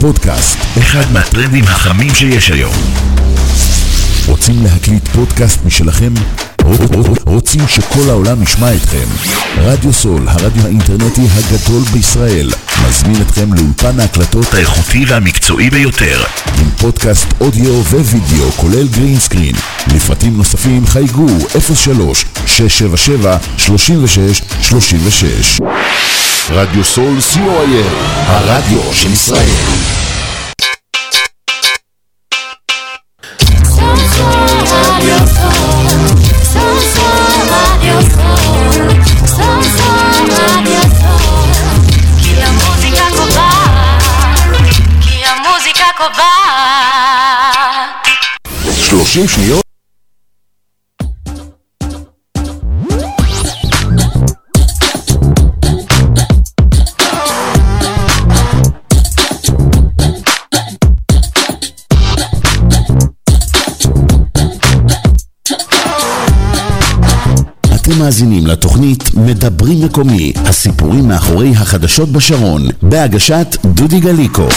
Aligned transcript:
פודקאסט, 0.00 0.58
אחד 0.78 1.12
מהטרנדים 1.12 1.64
החמים 1.64 2.14
שיש 2.14 2.50
היום. 2.50 2.74
רוצים 4.26 4.64
להקליט 4.64 5.08
פודקאסט 5.08 5.64
משלכם? 5.64 6.12
רוצים 7.26 7.68
שכל 7.68 8.08
העולם 8.08 8.42
ישמע 8.42 8.74
אתכם? 8.74 9.06
רדיו 9.56 9.92
סול, 9.92 10.28
הרדיו 10.28 10.64
האינטרנטי 10.64 11.20
הגדול 11.30 11.82
בישראל, 11.92 12.50
מזמין 12.88 13.22
אתכם 13.22 13.54
לאולפן 13.54 14.00
ההקלטות 14.00 14.54
האיכותי 14.54 15.04
והמקצועי 15.08 15.70
ביותר, 15.70 16.22
עם 16.58 16.70
פודקאסט 16.78 17.26
אודיו 17.40 17.82
ווידאו, 17.82 18.52
כולל 18.56 18.88
גרינסקרין. 18.88 19.54
לפרטים 19.94 20.36
נוספים 20.36 20.86
חייגו 20.86 21.26
03-677-3636. 25.58 25.60
רדיו 26.52 26.84
סול 26.84 27.18
co.il, 27.18 27.86
הרדיו 28.26 28.80
של 28.92 29.12
ישראל. 29.12 29.90
30 48.90 49.28
שניות 49.28 49.69
לתוכנית 68.50 69.14
מדברים 69.14 69.84
מקומי, 69.84 70.32
הסיפורים 70.36 71.08
מאחורי 71.08 71.50
החדשות 71.50 72.08
בשרון, 72.08 72.62
בהגשת 72.82 73.56
דודי 73.64 74.00
גליקו. 74.00 74.48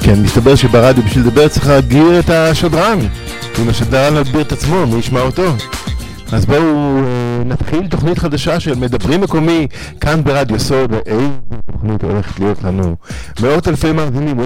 כן, 0.00 0.22
מסתבר 0.22 0.54
שברדיו 0.54 1.04
בשביל 1.04 1.26
לדבר 1.26 1.48
צריך 1.48 1.68
להגביר 1.68 2.18
את 2.18 2.30
השדרן. 2.30 2.98
אם 3.62 3.68
השדרן 3.68 4.16
יגביר 4.16 4.40
את 4.40 4.52
עצמו, 4.52 4.86
מי 4.86 4.98
ישמע 4.98 5.20
אותו? 5.20 5.56
אז 6.32 6.46
בואו 6.46 6.96
אה, 6.98 7.44
נתחיל 7.44 7.88
תוכנית 7.88 8.18
חדשה 8.18 8.60
של 8.60 8.74
מדברים 8.74 9.20
מקומי 9.20 9.66
כאן 10.00 10.24
ברדיו 10.24 10.60
סוד, 10.60 10.92
ואיזה 10.92 11.28
תוכנית 11.72 12.02
הולכת 12.04 12.40
להיות 12.40 12.62
לנו. 12.62 12.96
מאות 13.42 13.68
אלפי 13.68 13.92
מאזינים. 13.92 14.36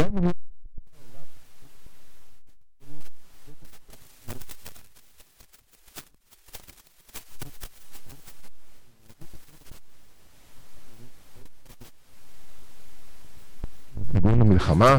המלחמה, 14.61 14.87
אה, 14.87 14.99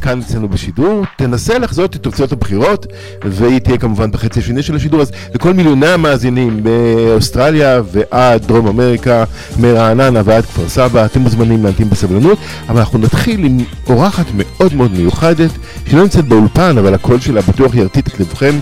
כאן 0.00 0.20
אצלנו 0.20 0.48
בשידור, 0.48 1.04
תנסה 1.16 1.58
לחזות 1.58 1.96
את 1.96 2.02
תוצאות 2.02 2.32
הבחירות, 2.32 2.86
והיא 3.24 3.58
תהיה 3.58 3.78
כמובן 3.78 4.10
בחצי 4.10 4.40
השני 4.40 4.62
של 4.62 4.76
השידור, 4.76 5.00
אז 5.00 5.12
לכל 5.34 5.52
מיליוני 5.52 5.86
המאזינים 5.86 6.62
באוסטרליה 6.62 7.82
ועד 7.92 8.46
דרום 8.46 8.66
אמריקה, 8.66 9.24
מרעננה 9.58 10.22
ועד 10.24 10.44
כפר 10.44 10.68
סבא, 10.68 11.04
אתם 11.04 11.20
מוזמנים 11.20 11.64
להמתין 11.64 11.90
בסבלנות, 11.90 12.38
אבל 12.68 12.78
אנחנו 12.78 12.98
נתחיל 12.98 13.44
עם 13.44 13.58
אורחת 13.86 14.26
מאוד 14.34 14.74
מאוד 14.74 14.92
מיוחדת, 14.92 15.50
שלא 15.90 16.02
נמצאת 16.02 16.24
באולפן, 16.24 16.78
אבל 16.78 16.94
הקול 16.94 17.20
שלה 17.20 17.40
בטוח 17.40 17.74
ירטיט 17.74 18.08
את 18.08 18.20
לבכם, 18.20 18.54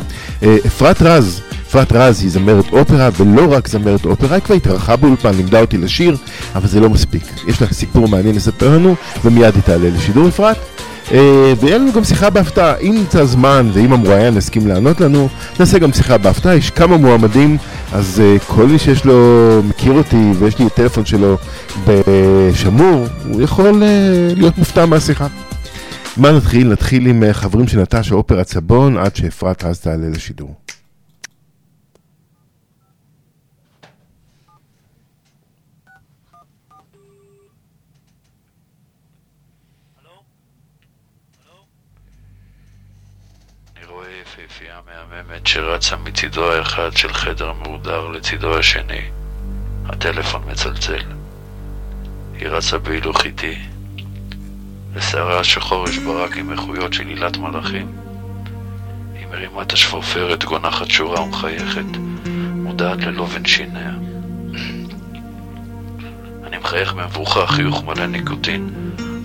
אה, 0.42 0.56
אפרת 0.66 1.03
רז. 1.03 1.41
אפרת 1.69 1.92
רז 1.92 2.22
היא 2.22 2.31
זמרת 2.31 2.65
אופרה, 2.72 3.09
ולא 3.16 3.53
רק 3.53 3.69
זמרת 3.69 4.04
אופרה, 4.04 4.34
היא 4.34 4.42
כבר 4.42 4.54
התארחה 4.54 4.97
באולפן, 4.97 5.34
לימדה 5.34 5.60
אותי 5.60 5.78
לשיר, 5.78 6.16
אבל 6.54 6.69
זה 6.69 6.81
לא 6.81 6.91
מספיק. 6.91 7.22
יש 7.48 7.62
לה 7.62 7.69
סיפור 7.72 8.09
מעניין 8.09 8.36
לספר 8.36 8.69
לנו, 8.69 8.94
ומיד 9.25 9.54
היא 9.54 9.62
תעלה 9.62 9.91
לשידור 9.91 10.28
אפרת. 10.28 10.56
אה, 11.12 11.53
ויהיה 11.60 11.78
לנו 11.78 11.92
גם 11.92 12.04
שיחה 12.04 12.31
בהפתעה, 12.31 12.76
אם 12.76 12.94
נמצא 12.94 13.25
זמן 13.25 13.70
ואם 13.72 13.92
המרואיין 13.92 14.37
יסכים 14.37 14.66
לענות 14.66 15.00
לנו, 15.00 15.28
נעשה 15.60 15.78
גם 15.78 15.92
שיחה 15.92 16.19
בהפתעה, 16.19 16.56
יש 16.56 16.70
כמה 16.70 16.97
מועמדים, 16.97 17.59
אז 17.92 18.20
אה, 18.25 18.37
כל 18.47 18.66
מי 18.66 18.78
שיש 18.78 19.04
לו, 19.04 19.15
מכיר 19.69 19.92
אותי 19.92 20.32
ויש 20.38 20.59
לי 20.59 20.66
את 20.66 20.72
הטלפון 20.72 21.04
שלו 21.04 21.37
בשמור, 21.87 23.06
הוא 23.28 23.42
יכול 23.42 23.82
אה, 23.82 23.88
להיות 24.37 24.59
מופתע 24.59 24.87
מהשיחה. 24.87 25.26
מה 26.16 26.32
נתחיל? 26.32 26.69
נתחיל 26.72 27.06
עם 27.06 27.22
חברים 27.32 27.69
של 27.69 27.81
נטשה 27.81 28.15
אופרת 28.15 28.48
סבון, 28.48 28.98
עד 28.98 29.16
שאפרת 29.16 29.65
רז 29.65 29.81
תעלה 29.81 30.09
לשידור. 30.09 30.54
אני 43.76 43.86
רואה 43.86 44.09
יפהפייה 44.22 44.81
מהממת 45.44 45.47
שרצה 45.47 45.97
מצידו 45.97 46.53
האחד 46.53 46.97
של 46.97 47.12
חדר 47.12 47.53
מהודר 47.53 48.09
לצידו 48.09 48.59
השני. 48.59 49.01
הטלפון 49.86 50.42
מצלצל. 50.51 51.03
היא 52.39 52.48
רצה 52.48 52.78
בהילוך 52.78 53.24
איטי. 53.24 53.59
לשערה 54.97 55.41
השחור 55.41 55.89
יש 55.89 55.98
ברק 55.98 56.36
עם 56.36 56.53
איכויות 56.53 56.92
של 56.92 57.07
עילת 57.07 57.36
מלאכים. 57.36 57.92
היא 59.15 59.27
מרימה 59.27 59.63
את 59.63 59.72
השפופרת, 59.72 60.45
גונחת 60.45 60.91
שורה 60.91 61.22
ומחייכת, 61.22 61.97
מודעת 62.54 62.98
ללובן 62.98 63.45
שיניה. 63.45 63.91
אני 66.45 66.59
מחייך 66.59 66.95
במבוכה, 66.95 67.47
חיוך 67.47 67.84
מלא 67.84 68.07
ניקוטין, 68.07 68.71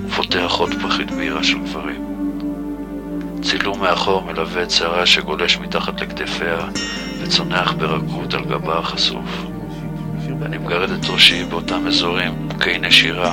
ופותח 0.08 0.52
עוד 0.58 0.70
פחית 0.82 1.12
בהירה 1.12 1.44
של 1.44 1.60
גברים. 1.60 2.09
צילום 3.42 3.80
מאחור 3.80 4.24
מלווה 4.24 4.64
את 4.64 4.72
שערה 4.72 5.06
שגולש 5.06 5.58
מתחת 5.58 6.02
לכתפיה 6.02 6.58
וצונח 7.22 7.72
ברכות 7.72 8.34
על 8.34 8.46
גבה 8.46 8.78
החשוף. 8.78 9.46
ואני 10.40 10.58
מגרד 10.58 10.92
את 10.92 11.10
ראשי 11.10 11.44
באותם 11.44 11.88
אזורים 11.88 12.34
מוכי 12.34 12.78
נשירה, 12.78 13.32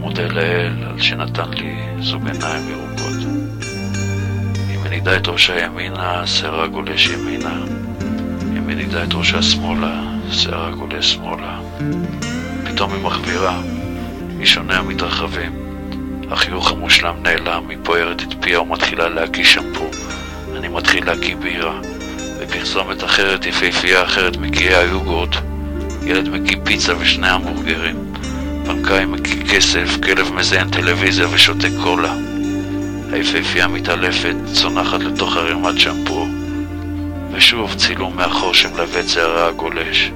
מודה 0.00 0.28
לאל 0.28 0.84
על 0.90 1.00
שנתן 1.00 1.50
לי 1.50 1.76
זוג 2.00 2.28
עיניים 2.28 2.70
ירוקות. 2.70 3.28
היא 4.68 4.78
מנידה 4.84 5.16
את 5.16 5.28
ראשה 5.28 5.64
ימינה, 5.64 6.26
שערה 6.26 6.66
גולש 6.66 7.06
ימינה. 7.06 7.54
היא 8.40 8.60
מנידה 8.60 9.04
את 9.04 9.14
ראשה 9.14 9.42
שמאלה, 9.42 10.02
שערה 10.30 10.70
גולה 10.70 11.02
שמאלה. 11.02 11.60
פתאום 12.64 12.92
היא 12.92 13.02
מחבירה, 13.02 13.60
היא 14.38 14.46
שונה 14.46 14.78
המתרחבים. 14.78 15.67
החיוך 16.30 16.70
המושלם 16.70 17.14
נעלם, 17.22 17.68
היא 17.68 17.78
פוערת 17.82 18.22
את 18.22 18.34
פיה 18.40 18.60
ומתחילה 18.60 19.08
להקיא 19.08 19.44
שמפו. 19.44 19.90
אני 20.56 20.68
מתחיל 20.68 21.06
להקיא 21.06 21.36
בירה. 21.36 21.80
בפרסומת 22.40 23.04
אחרת, 23.04 23.46
יפהפייה 23.46 24.02
אחרת 24.02 24.36
מקיאה 24.36 24.80
היוגורט. 24.80 25.36
ילד 26.02 26.28
מקיא 26.28 26.56
פיצה 26.64 26.92
ושני 26.98 27.28
המבורגרים. 27.28 28.12
בנקאי 28.66 29.04
מקיא 29.04 29.46
כסף, 29.50 29.96
כלב 30.04 30.32
מזיין 30.34 30.70
טלוויזיה 30.70 31.26
ושותה 31.30 31.68
קולה. 31.82 32.14
היפהפייה 33.12 33.68
מתעלפת, 33.68 34.34
צונחת 34.52 35.00
לתוך 35.00 35.36
ערימת 35.36 35.78
שמפו. 35.78 36.26
ושוב 37.32 37.74
צילום 37.74 38.16
מאחור 38.16 38.54
שמלווה 38.54 39.00
את 39.00 39.08
שערה 39.08 39.48
הגולש, 39.48 40.10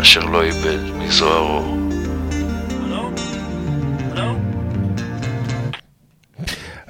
אשר 0.00 0.20
לא 0.20 0.42
איבד 0.42 0.78
מזוהרו. 0.98 1.85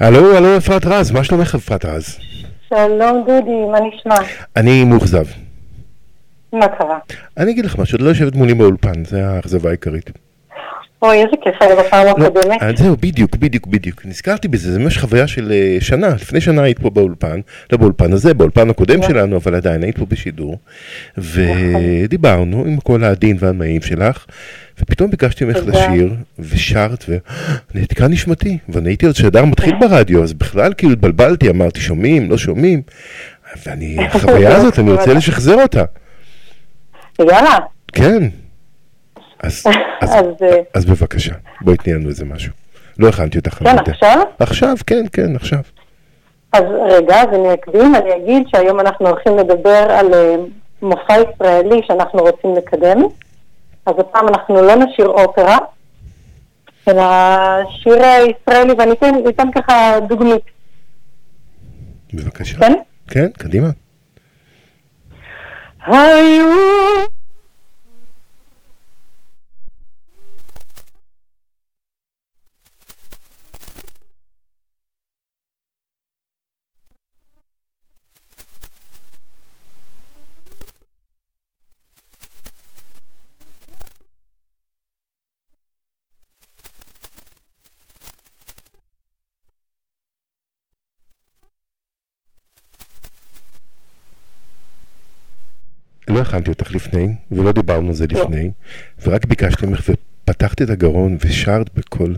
הלו, 0.00 0.36
הלו 0.36 0.56
אפרת 0.56 0.86
רז, 0.86 1.10
מה 1.10 1.24
שלומך 1.24 1.54
אפרת 1.54 1.84
רז? 1.84 2.18
שלום 2.68 3.24
דודי, 3.26 3.70
מה 3.72 3.78
נשמע? 3.80 4.14
אני 4.56 4.84
מאוכזב. 4.84 5.24
מה 6.52 6.68
קרה? 6.68 6.98
אני 7.36 7.50
אגיד 7.50 7.64
לך 7.64 7.78
משהו, 7.78 7.96
את 7.96 8.02
לא 8.02 8.08
יושבת 8.08 8.34
מולי 8.34 8.54
באולפן, 8.54 9.04
זה 9.04 9.28
האכזבה 9.28 9.68
העיקרית. 9.68 10.10
אוי, 11.02 11.16
איזה 11.16 11.36
כיף 11.42 11.54
היה 11.60 11.76
בפעם 11.76 12.06
לא, 12.06 12.10
הקודמת. 12.10 12.62
אה, 12.62 12.70
זהו, 12.76 12.96
בדיוק, 12.96 13.36
בדיוק, 13.36 13.66
בדיוק. 13.66 14.06
נזכרתי 14.06 14.48
בזה, 14.48 14.72
זה 14.72 14.78
ממש 14.78 14.98
חוויה 14.98 15.26
של 15.26 15.52
אה, 15.52 15.76
שנה. 15.80 16.08
לפני 16.08 16.40
שנה 16.40 16.62
היית 16.62 16.78
פה 16.78 16.90
באולפן, 16.90 17.40
לא 17.72 17.78
באולפן 17.78 18.12
הזה, 18.12 18.34
באולפן 18.34 18.70
הקודם 18.70 18.98
נכון. 18.98 19.10
שלנו, 19.10 19.36
אבל 19.36 19.54
עדיין 19.54 19.82
היית 19.82 19.98
פה 19.98 20.06
בשידור. 20.06 20.58
ודיברנו 21.18 22.64
עם 22.66 22.76
כל 22.76 23.04
הדין 23.04 23.36
והנאים 23.40 23.82
שלך, 23.82 24.26
ופתאום 24.80 25.10
ביקשתי 25.10 25.44
ממך. 25.44 25.56
לשיר, 25.66 26.14
ושרת, 26.38 27.04
ונעתקה 27.74 28.08
נשמתי. 28.14 28.58
ואני 28.68 28.88
הייתי 28.88 29.06
עוד 29.06 29.14
שדר 29.14 29.44
מתחיל 29.44 29.74
ברדיו, 29.80 30.22
אז 30.22 30.32
בכלל 30.32 30.72
כאילו 30.76 30.92
התבלבלתי, 30.92 31.50
אמרתי, 31.50 31.80
שומעים, 31.80 32.30
לא 32.30 32.38
שומעים. 32.38 32.82
ואני, 33.66 33.96
החוויה 34.14 34.56
הזאת, 34.56 34.78
אני 34.78 34.92
רוצה 34.92 35.14
לשחזר 35.14 35.62
אותה. 35.62 35.84
יאללה. 37.18 37.58
כן. 37.92 38.22
אז, 39.40 39.64
אז, 40.00 40.10
אז, 40.10 40.24
אה, 40.42 40.60
אז 40.74 40.84
בבקשה, 40.84 41.34
בואי 41.60 41.76
תני 41.76 41.92
לנו 41.92 42.08
איזה 42.08 42.24
משהו. 42.24 42.52
לא 42.98 43.08
הכנתי 43.08 43.38
אותך. 43.38 43.54
כן. 43.54 43.78
עכשיו? 43.90 44.22
עכשיו, 44.38 44.76
כן, 44.86 45.04
כן, 45.12 45.36
עכשיו. 45.36 45.60
אז 46.52 46.62
רגע, 46.90 47.22
אז 47.22 47.28
אני 47.28 47.54
אקדים, 47.54 47.94
אני 47.94 48.16
אגיד 48.16 48.48
שהיום 48.48 48.80
אנחנו 48.80 49.08
הולכים 49.08 49.38
לדבר 49.38 49.86
על 49.90 50.14
אה, 50.14 50.36
מופע 50.82 51.14
ישראלי 51.14 51.80
שאנחנו 51.86 52.20
רוצים 52.20 52.54
לקדם. 52.56 53.02
אז 53.86 53.94
הפעם 53.98 54.28
אנחנו 54.28 54.62
לא 54.62 54.74
נשיר 54.74 55.06
אופרה, 55.06 55.58
אלא 56.88 57.04
שיר 57.82 58.02
אה, 58.02 58.18
ישראלי, 58.22 58.72
ואני 58.78 58.92
אתן, 58.92 59.14
אתן 59.28 59.48
ככה 59.54 60.00
דוגמית, 60.08 60.42
בבקשה. 62.14 62.58
כן? 62.58 62.72
כן, 63.10 63.28
קדימה. 63.38 63.68
היו 65.86 66.46
לא 96.16 96.20
הכנתי 96.20 96.50
אותך 96.50 96.74
לפני, 96.74 97.08
ולא 97.32 97.52
דיברנו 97.52 97.88
על 97.88 97.94
זה 97.94 98.06
לפני, 98.10 98.50
ורק 99.06 99.24
ביקשתי 99.24 99.66
ממך 99.66 99.80
ופתחת 99.88 100.62
את 100.62 100.70
הגרון 100.70 101.16
ושרת 101.24 101.70
בקול, 101.74 102.16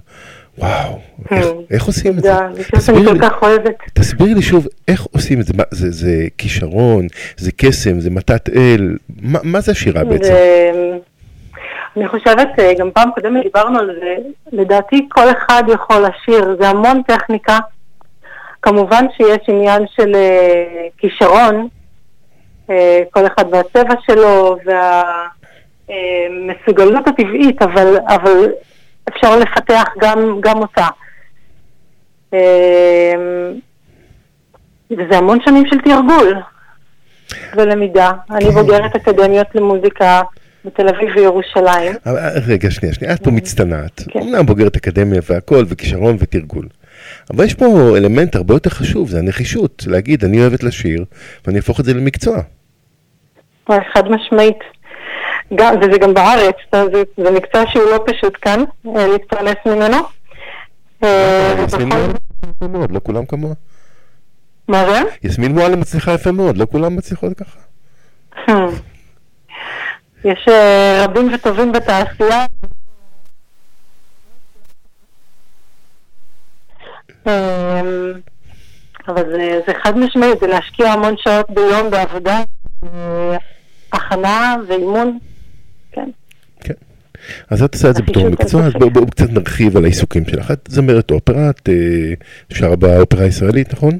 וואו, 0.58 0.98
איך, 1.30 1.46
איך 1.70 1.84
עושים 1.84 2.18
את 2.18 2.22
זה? 2.22 2.32
תודה, 2.34 2.48
תסבירי 2.76 3.06
כל 3.06 3.12
לי- 3.12 3.20
כך 3.20 3.42
אוהבת. 3.42 3.74
תסבירי 3.92 4.34
לי 4.34 4.42
שוב, 4.42 4.66
איך 4.88 5.02
עושים 5.12 5.40
את 5.40 5.46
זה? 5.46 5.52
מה, 5.56 5.62
זה, 5.70 5.90
זה 5.90 6.26
כישרון, 6.38 7.06
זה 7.36 7.50
קסם, 7.56 8.00
זה 8.00 8.10
מתת 8.10 8.48
אל, 8.56 8.96
מה, 9.22 9.38
מה 9.42 9.60
זה 9.60 9.72
השירה 9.72 10.04
בעצם? 10.04 10.32
אני 11.96 12.08
חושבת, 12.08 12.48
אה, 12.58 12.72
גם 12.78 12.90
פעם 12.94 13.10
קודמת 13.14 13.42
דיברנו 13.42 13.78
על 13.78 13.90
זה, 14.00 14.14
לדעתי 14.52 15.06
כל 15.08 15.30
אחד 15.30 15.62
יכול 15.74 15.96
לשיר, 16.06 16.56
זה 16.60 16.68
המון 16.68 17.02
טכניקה. 17.06 17.58
כמובן 18.62 19.04
שיש 19.16 19.48
עניין 19.48 19.82
של 19.96 20.14
אה, 20.14 20.54
כישרון, 20.98 21.54
אה, 21.54 21.62
כל 23.10 23.26
אחד 23.26 23.44
והצבע 23.52 23.94
שלו 24.06 24.56
והמסוגלות 25.88 27.08
הטבעית, 27.08 27.62
אבל, 27.62 27.96
אבל 28.08 28.46
אפשר 29.08 29.38
לפתח 29.38 29.84
גם, 30.00 30.40
גם 30.40 30.58
אותה. 30.58 30.86
אה, 32.34 33.14
וזה 34.90 35.18
המון 35.18 35.38
שנים 35.44 35.66
של 35.66 35.76
תרגול 35.84 36.34
ולמידה. 37.56 38.12
אני 38.30 38.50
בוגרת 38.50 38.96
אקדמיות 38.96 39.46
למוזיקה 39.54 40.22
בתל 40.64 40.88
אביב 40.88 41.08
וירושלים. 41.16 41.92
אה, 42.06 42.12
רגע, 42.46 42.70
שנייה, 42.70 42.94
שנייה, 42.94 43.14
את 43.14 43.24
פה 43.24 43.30
מצטנעת. 43.30 44.02
כן. 44.08 44.20
אמנם 44.20 44.46
בוגרת 44.46 44.76
אקדמיה 44.76 45.20
והכל, 45.30 45.64
וכישרון 45.68 46.16
ותרגול. 46.18 46.68
אבל 47.30 47.44
יש 47.44 47.54
פה 47.54 47.96
אלמנט 47.96 48.36
הרבה 48.36 48.54
יותר 48.54 48.70
חשוב, 48.70 49.08
זה 49.08 49.18
הנחישות, 49.18 49.84
להגיד, 49.86 50.24
אני 50.24 50.40
אוהבת 50.40 50.62
לשיר, 50.62 51.04
ואני 51.46 51.58
אהפוך 51.58 51.80
את 51.80 51.84
זה 51.84 51.94
למקצוע. 51.94 52.42
חד 53.94 54.08
משמעית. 54.08 54.58
גם, 55.54 55.74
וזה 55.80 55.98
גם 55.98 56.14
בארץ, 56.14 56.54
זה, 56.72 57.02
זה 57.16 57.30
מקצוע 57.30 57.62
שהוא 57.66 57.90
לא 57.90 58.04
פשוט 58.06 58.36
כאן, 58.42 58.64
אה, 58.96 59.06
להתפרנס 59.06 59.56
ממנו. 59.66 59.96
אה, 61.04 61.54
יסמין 61.66 61.88
מאוד, 62.60 62.92
לא 62.92 63.00
כולם 63.02 63.26
כמוה. 63.26 63.54
מה 64.68 64.84
זה? 64.90 65.00
יסמין 65.22 65.52
מועלם 65.52 65.80
מצליחה 65.80 66.12
יפה 66.12 66.32
מאוד, 66.32 66.56
לא 66.56 66.66
כולם 66.70 66.96
מצליחות 66.96 67.32
ככה. 67.32 67.58
Hmm. 68.46 68.72
יש 70.24 70.48
אה, 70.48 71.04
רבים 71.04 71.34
וטובים 71.34 71.72
בתעשייה. 71.72 72.46
אבל 79.08 79.22
זה, 79.32 79.60
זה 79.66 79.72
חד 79.82 79.98
משמעי, 79.98 80.30
זה 80.40 80.46
להשקיע 80.46 80.92
המון 80.92 81.14
שעות 81.18 81.50
ביום 81.50 81.90
בעבודה, 81.90 82.42
הכנה 83.92 84.56
ואימון. 84.68 85.18
כן. 85.92 86.10
כן. 86.60 86.74
אז 87.50 87.62
את 87.62 87.74
עושה 87.74 87.90
את 87.90 87.94
זה 87.94 88.02
בתור 88.02 88.28
מקצוע, 88.28 88.62
אז. 88.62 88.72
בואו 88.72 89.06
קצת 89.06 89.30
נרחיב 89.30 89.76
על 89.76 89.84
העיסוקים 89.84 90.24
שלך. 90.26 90.50
את 90.50 90.68
זמרת 90.68 91.10
אופרה, 91.10 91.50
את 91.50 91.68
אה, 91.68 91.74
שרה 92.52 92.76
באופרה 92.76 93.24
הישראלית, 93.24 93.72
נכון? 93.72 93.98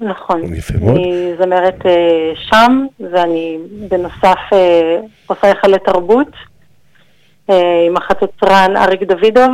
נכון. 0.00 0.54
יפה 0.54 0.74
מאוד. 0.80 0.96
אני 0.96 1.32
זמרת 1.38 1.86
אה, 1.86 2.32
שם, 2.34 2.86
ואני 3.12 3.58
בנוסף 3.90 4.38
אה, 4.52 5.00
עושה 5.26 5.46
היכלי 5.46 5.78
תרבות 5.84 6.32
עם 7.86 7.96
החצוצרן 7.96 8.76
אריק 8.76 9.02
דוידוב. 9.02 9.50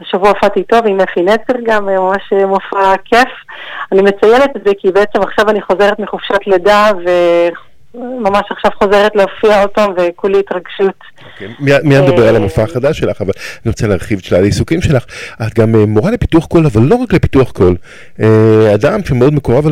אה, 0.00 0.06
השבוע 0.06 0.28
הופעתי 0.28 0.60
איתו 0.60 0.76
ועם 0.84 1.00
אפי 1.00 1.20
נצר 1.22 1.60
גם, 1.64 1.88
אה, 1.88 2.00
ממש 2.00 2.32
אה, 2.32 2.46
מופע 2.46 2.94
כיף. 3.04 3.28
אני 3.92 4.02
מציינת 4.02 4.56
את 4.56 4.60
זה 4.66 4.72
כי 4.78 4.92
בעצם 4.92 5.22
עכשיו 5.22 5.50
אני 5.50 5.62
חוזרת 5.62 5.98
מחופשת 5.98 6.46
לידה 6.46 6.90
וממש 7.94 8.42
עכשיו 8.50 8.70
חוזרת 8.78 9.16
להופיע 9.16 9.60
עוד 9.60 9.70
פעם 9.70 9.92
וכולי 9.96 10.38
התרגשות. 10.38 10.98
כן. 11.38 11.50
מיד 11.60 11.84
נדבר 11.84 12.22
אה, 12.24 12.28
על 12.28 12.36
המופע 12.36 12.62
החדש 12.62 12.98
שלך, 12.98 13.20
אבל 13.20 13.32
אני 13.64 13.70
רוצה 13.70 13.86
להרחיב 13.86 14.18
את 14.18 14.24
שלל 14.24 14.42
העיסוקים 14.42 14.82
שלך. 14.82 15.04
את 15.46 15.58
גם 15.58 15.74
אה, 15.74 15.86
מורה 15.86 16.10
לפיתוח 16.10 16.46
קול, 16.46 16.66
אבל 16.66 16.82
לא 16.82 16.94
רק 16.94 17.12
לפיתוח 17.12 17.50
קול. 17.50 17.76
אה, 18.20 18.74
אדם 18.74 19.04
שמאוד 19.04 19.34
מקורב 19.34 19.64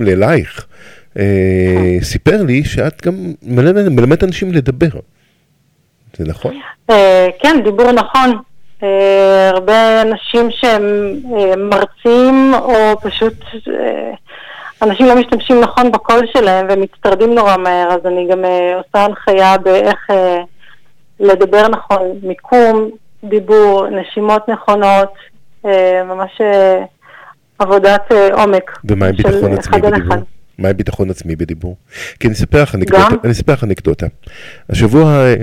אלייך, 0.00 0.66
אה, 1.18 1.96
סיפר 2.02 2.42
לי 2.42 2.64
שאת 2.64 3.06
גם 3.06 3.14
מלמדת 3.42 4.24
אנשים 4.24 4.52
לדבר. 4.52 5.00
זה 6.16 6.24
נכון? 6.28 6.54
אה, 6.90 7.28
כן, 7.42 7.60
דיבור 7.64 7.92
נכון. 7.92 8.38
אה, 8.82 9.50
הרבה 9.50 10.02
אנשים 10.02 10.50
שהם 10.50 11.14
אה, 11.36 11.56
מרצים, 11.56 12.54
או 12.54 13.00
פשוט 13.00 13.44
אה, 13.68 14.10
אנשים 14.82 15.06
לא 15.06 15.14
משתמשים 15.14 15.60
נכון 15.60 15.92
בקול 15.92 16.26
שלהם 16.32 16.66
והם 16.68 16.80
מצטרדים 16.80 17.34
נורא 17.34 17.56
מהר, 17.56 17.88
אז 17.90 18.06
אני 18.06 18.28
גם 18.30 18.44
עושה 18.76 19.04
הנחיה 19.04 19.58
באיך 19.58 20.10
לדבר 21.20 21.68
נכון, 21.68 22.00
מיקום, 22.22 22.90
דיבור, 23.24 23.86
נשימות 23.88 24.48
נכונות, 24.48 25.12
ממש 26.04 26.40
עבודת 27.58 28.12
עומק. 28.32 28.78
ומה 28.84 29.06
עם 29.06 29.16
ביטחון 29.16 29.52
עצמי 29.52 29.80
בדיבור? 29.80 30.16
מה 30.58 30.72
ביטחון 30.72 31.10
עצמי 31.10 31.36
בדיבור? 31.36 31.76
כי 32.20 32.26
אני 32.28 32.34
אספר 32.34 32.62
לך 32.62 32.74
אנקדוטה? 32.74 33.08
אני 33.24 33.32
אספר 33.32 33.52
לך 33.52 33.64
אנקדוטה. 33.64 34.06
השבוע 34.68 35.04
אה, 35.04 35.34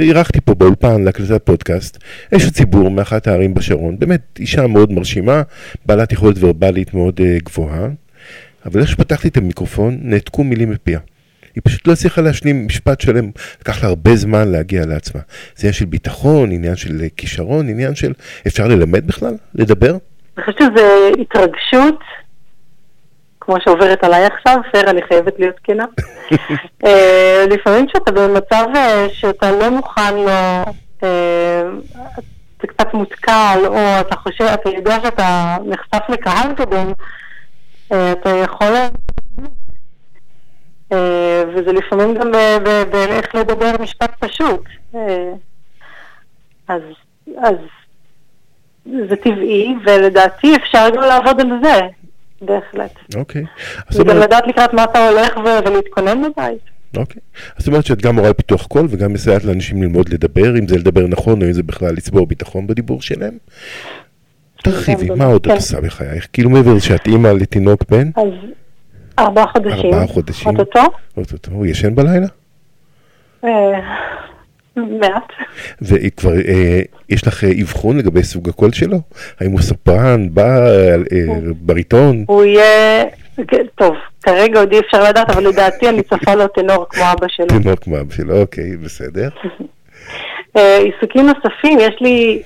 אירחתי 0.00 0.40
פה 0.40 0.54
באולפן 0.54 1.04
להקלטת 1.04 1.46
פודקאסט 1.46 1.98
אשת 2.36 2.54
ציבור 2.54 2.90
מאחת 2.90 3.26
הערים 3.26 3.54
בשרון, 3.54 3.98
באמת 3.98 4.20
אישה 4.38 4.66
מאוד 4.66 4.92
מרשימה, 4.92 5.42
בעלת 5.86 6.12
יכולת 6.12 6.36
ורבלית 6.40 6.94
מאוד 6.94 7.20
אה, 7.24 7.36
גבוהה, 7.44 7.88
אבל 8.66 8.80
איך 8.80 8.88
שפתחתי 8.88 9.28
את 9.28 9.36
המיקרופון, 9.36 9.98
נעתקו 10.02 10.44
מילים 10.44 10.70
מפיה. 10.70 10.98
היא 11.54 11.62
פשוט 11.64 11.86
לא 11.86 11.92
הצליחה 11.92 12.20
להשלים 12.20 12.66
משפט 12.66 13.00
שלם, 13.00 13.30
לקח 13.60 13.82
לה 13.82 13.88
הרבה 13.88 14.16
זמן 14.16 14.48
להגיע 14.48 14.86
לעצמה. 14.86 15.20
זה 15.56 15.60
עניין 15.62 15.72
של 15.72 15.84
ביטחון, 15.84 16.52
עניין 16.52 16.76
של 16.76 17.00
אה, 17.00 17.06
כישרון, 17.16 17.68
עניין 17.68 17.94
של... 17.94 18.12
אפשר 18.46 18.68
ללמד 18.68 19.06
בכלל? 19.06 19.34
לדבר? 19.54 19.96
אני 20.36 20.44
חושבת 20.44 20.58
שזו 20.58 21.12
התרגשות, 21.20 21.98
כמו 23.52 23.60
שעוברת 23.60 24.04
עליי 24.04 24.24
עכשיו, 24.24 24.58
פייר, 24.70 24.90
אני 24.90 25.02
חייבת 25.02 25.38
להיות 25.38 25.56
כנה. 25.64 25.84
אה, 26.84 27.44
לפעמים 27.50 27.86
כשאתה 27.86 28.12
במצב 28.12 28.66
אה, 28.76 29.06
שאתה 29.12 29.52
לא 29.52 29.70
מוכן 29.70 30.14
לו, 30.14 30.62
זה 32.60 32.66
קצת 32.66 32.94
מותקל, 32.94 33.58
או 33.66 34.00
אתה 34.00 34.16
חושב, 34.16 34.44
אתה 34.44 34.70
יודע 34.70 35.00
שאתה 35.02 35.56
נחשף 35.66 36.08
לקהל 36.08 36.52
גדול, 36.52 36.92
אה, 37.92 38.12
אתה 38.12 38.30
יכול... 38.30 38.72
וזה 41.54 41.72
לפעמים 41.72 42.14
גם 42.14 42.32
באיך 42.90 43.34
לדבר 43.34 43.72
משפט 43.80 44.10
פשוט. 44.18 44.60
אז, 46.68 46.82
אז 47.38 47.56
זה 49.08 49.16
טבעי, 49.16 49.74
ולדעתי 49.84 50.56
אפשר 50.56 50.88
גם 50.94 51.02
לעבוד 51.02 51.40
על 51.40 51.50
זה, 51.62 51.80
בהחלט. 52.42 52.94
אוקיי. 53.16 53.44
אז 53.90 54.00
וגם 54.00 54.16
לדעת 54.16 54.44
לקראת 54.46 54.74
מה 54.74 54.84
אתה 54.84 55.08
הולך 55.08 55.36
ו- 55.36 55.68
ולהתכונן 55.68 56.22
בבית. 56.22 56.60
אוקיי. 56.96 57.20
זאת 57.58 57.68
אומרת 57.68 57.86
שאת 57.86 58.02
גם 58.02 58.14
מורה 58.14 58.30
לפיתוח 58.30 58.66
קול 58.66 58.86
וגם 58.90 59.12
מסייעת 59.12 59.44
לאנשים 59.44 59.82
ללמוד 59.82 60.08
לדבר, 60.08 60.58
אם 60.58 60.68
זה 60.68 60.76
לדבר 60.78 61.06
נכון 61.06 61.42
או 61.42 61.46
אם 61.46 61.52
זה 61.52 61.62
בכלל 61.62 61.94
לצבור 61.94 62.26
ביטחון 62.26 62.66
בדיבור 62.66 63.02
שלהם. 63.02 63.38
תרחיבי, 64.62 65.10
מה 65.10 65.24
עוד 65.24 65.40
את 65.40 65.46
כן. 65.46 65.54
עושה 65.54 65.80
בחייך? 65.80 66.28
כאילו 66.32 66.50
מעבר 66.50 66.78
שאת 66.78 67.06
אימא 67.06 67.28
לתינוק 67.28 67.84
בן, 67.90 68.10
אז 68.16 68.28
ארבעה 69.18 69.46
חודשים. 69.46 69.84
ארבעה 69.84 70.06
חודשים. 70.06 70.48
אוטוטו. 70.58 70.80
אוטוטו, 71.16 71.50
הוא 71.50 71.66
ישן 71.66 71.94
בלילה? 71.94 72.26
מעט. 74.76 75.32
וכבר 75.82 76.32
אה, 76.32 76.80
יש 77.08 77.26
לך 77.26 77.44
אה, 77.44 77.50
אבחון 77.62 77.98
לגבי 77.98 78.22
סוג 78.22 78.48
הקול 78.48 78.72
שלו? 78.72 78.98
האם 79.40 79.50
הוא 79.50 79.60
סופרן, 79.60 80.34
בא, 80.34 80.66
אה, 80.66 80.96
בריטון? 81.56 82.24
הוא 82.28 82.44
יהיה... 82.44 83.04
כן, 83.48 83.66
טוב, 83.74 83.94
כרגע 84.22 84.60
עוד 84.60 84.72
אי 84.72 84.80
אפשר 84.80 85.02
לדעת, 85.02 85.30
אבל 85.30 85.48
לדעתי 85.48 85.88
אני 85.88 86.02
צופה 86.02 86.34
לו 86.34 86.48
טנור 86.48 86.86
כמו 86.90 87.04
אבא 87.12 87.26
שלו. 87.28 87.46
תינוק 87.46 87.78
כמו 87.78 88.00
אבא 88.00 88.14
שלו, 88.14 88.40
אוקיי, 88.40 88.76
בסדר. 88.76 89.28
אה, 90.56 90.78
עיסוקים 90.78 91.26
נוספים, 91.26 91.78
יש 91.78 91.96
לי 92.00 92.42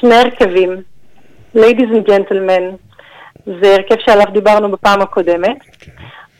שני 0.00 0.14
הרכבים, 0.14 0.82
Ladies 1.56 1.90
and 1.92 2.08
Gentlemen, 2.08 2.76
זה 3.46 3.74
הרכב 3.74 3.94
שעליו 4.04 4.26
דיברנו 4.32 4.72
בפעם 4.72 5.02
הקודמת, 5.02 5.56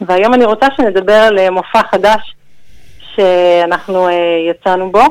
והיום 0.01 0.35
אני 0.35 0.45
רוצה 0.45 0.67
שנדבר 0.77 1.13
על 1.13 1.39
אה, 1.39 1.51
מופע 1.51 1.81
חדש 1.91 2.35
שאנחנו 3.17 4.09
אה, 4.09 4.13
יצאנו 4.51 4.93
בו, 4.93 5.03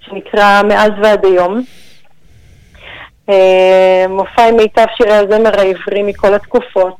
שנקרא 0.00 0.62
מאז 0.62 0.90
ועד 1.02 1.24
היום. 1.24 1.62
אה, 3.28 4.04
מופע 4.08 4.48
עם 4.48 4.56
מיטב 4.56 4.86
שירי 4.96 5.12
הזמר 5.12 5.60
העברי 5.60 6.02
מכל 6.02 6.34
התקופות, 6.34 6.96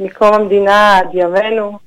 מקום 0.00 0.34
המדינה 0.34 0.98
עד 0.98 1.08
ימינו. 1.14 1.78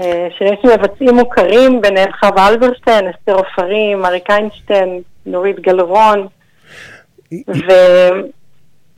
אה, 0.00 0.28
שירים 0.38 0.54
שמבצעים 0.62 1.14
מוכרים, 1.14 1.80
ביניהם 1.80 2.12
חווה 2.12 2.48
אלברשטיין, 2.48 3.08
אסתר 3.08 3.34
עופרים, 3.34 4.04
אריק 4.04 4.30
איינשטיין, 4.30 5.02
נורית 5.26 5.60
גלרון, 5.60 6.26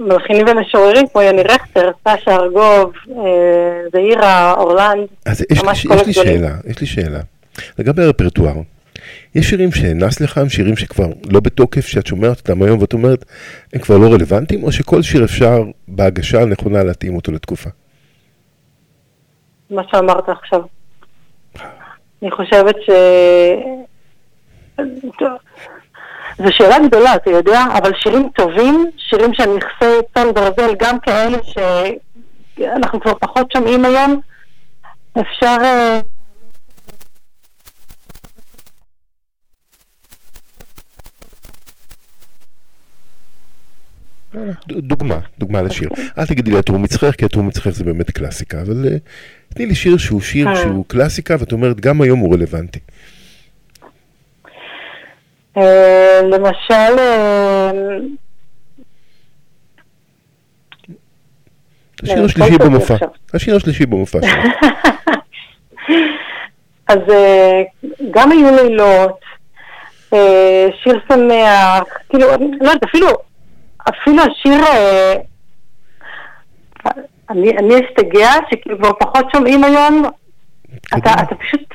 ומלחינים 0.00 0.46
ומשוררים 0.48 1.06
כמו 1.12 1.22
יוני 1.22 1.42
רכטר, 1.42 1.90
סשה 2.08 2.36
ארגוב, 2.36 2.92
אה, 3.10 3.82
זעירה, 3.92 4.54
אורלנד, 4.54 5.06
אז 5.26 5.44
יש, 5.50 5.62
ממש 5.62 5.84
לי, 5.84 5.90
כל 5.90 5.96
יש 6.00 6.06
לי. 6.06 6.12
שאלה, 6.12 6.54
יש 6.66 6.80
לי 6.80 6.86
שאלה. 6.86 7.20
לגבי 7.78 8.02
הרפרטואר, 8.02 8.54
יש 9.34 9.50
שירים 9.50 9.72
שנס 9.72 10.20
לך, 10.20 10.38
הם 10.38 10.48
שירים 10.48 10.76
שכבר 10.76 11.06
לא 11.30 11.40
בתוקף, 11.40 11.86
שאת 11.86 12.06
שומעת 12.06 12.38
אותם 12.38 12.62
היום 12.62 12.78
ואת 12.80 12.92
אומרת, 12.92 13.24
הם 13.72 13.80
כבר 13.80 13.98
לא 13.98 14.12
רלוונטיים, 14.12 14.62
או 14.64 14.72
שכל 14.72 15.02
שיר 15.02 15.24
אפשר 15.24 15.62
בהגשה 15.88 16.42
הנכונה 16.42 16.84
להתאים 16.84 17.16
אותו 17.16 17.32
לתקופה? 17.32 17.70
מה 19.70 19.82
שאמרת 19.90 20.28
עכשיו. 20.28 20.60
אני 22.22 22.30
חושבת 22.30 22.76
ש... 22.86 22.90
זו 26.38 26.52
שאלה 26.52 26.78
גדולה, 26.86 27.14
אתה 27.14 27.30
יודע, 27.30 27.64
אבל 27.78 27.90
שירים 27.94 28.28
טובים, 28.34 28.90
שירים 28.96 29.34
של 29.34 29.50
נכסי 29.56 29.98
צאן 30.14 30.34
ברזל, 30.34 30.74
גם 30.78 30.98
כאלה 30.98 31.38
שאנחנו 31.42 33.00
כבר 33.00 33.14
פחות 33.20 33.52
שומעים 33.52 33.84
היום, 33.84 34.20
אפשר... 35.20 35.56
אה, 35.62 36.00
דוגמה, 44.66 45.18
דוגמה 45.38 45.62
לשיר. 45.62 45.88
אל 46.18 46.26
תגידי 46.26 46.50
לי 46.50 46.58
הטור 46.58 46.78
מצחך, 46.78 47.14
כי 47.18 47.24
הטור 47.24 47.42
מצחך 47.42 47.70
זה 47.70 47.84
באמת 47.84 48.10
קלאסיקה, 48.10 48.62
אבל 48.62 48.88
אה, 48.88 48.96
תני 49.54 49.66
לי 49.66 49.74
שיר 49.74 49.96
שהוא 49.96 50.20
שיר 50.20 50.48
אה. 50.48 50.56
שהוא 50.56 50.84
קלאסיקה, 50.88 51.36
ואת 51.38 51.52
אומרת, 51.52 51.80
גם 51.80 52.00
היום 52.00 52.18
הוא 52.18 52.34
רלוונטי. 52.34 52.78
אה, 55.56 56.20
למשל, 56.22 56.98
אה, 56.98 57.70
השיר 62.02 62.18
אה, 62.18 62.24
השלישי 62.24 62.52
כל 62.52 62.58
טוב 62.58 62.66
במופע. 62.66 62.96
השיר 63.34 63.56
השלישי 63.56 63.86
במופע. 63.86 64.18
אז 66.88 66.98
גם 68.10 68.32
היו 68.32 68.56
לילות, 68.56 69.20
שיר 70.82 71.00
שמח, 71.08 71.82
כאילו, 72.08 72.26
לא 72.60 72.68
יודעת, 72.70 72.82
אפילו, 72.84 73.06
אפילו 73.88 74.22
השיר, 74.22 74.64
אני 77.30 77.58
אני 77.58 77.74
אשתגע, 77.74 78.30
שכאילו 78.50 78.78
כבר 78.78 78.92
פחות 79.00 79.26
שומעים 79.32 79.64
היום, 79.64 80.04
אתה 80.98 81.12
אתה 81.22 81.34
פשוט, 81.34 81.74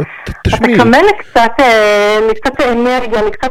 אה, 0.00 0.04
בוא, 0.04 0.04
ת- 0.26 0.48
אתה. 0.48 0.76
קמה 0.76 0.98
לקצת, 1.02 1.50
אה, 1.60 2.18
לקצת 2.30 2.60
אנרגיה, 2.60 3.22
לקצת... 3.22 3.50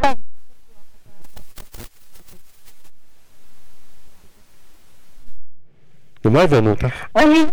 ומה 6.26 6.42
הבאנו 6.42 6.70
אותך? 6.70 7.06
אני... 7.16 7.46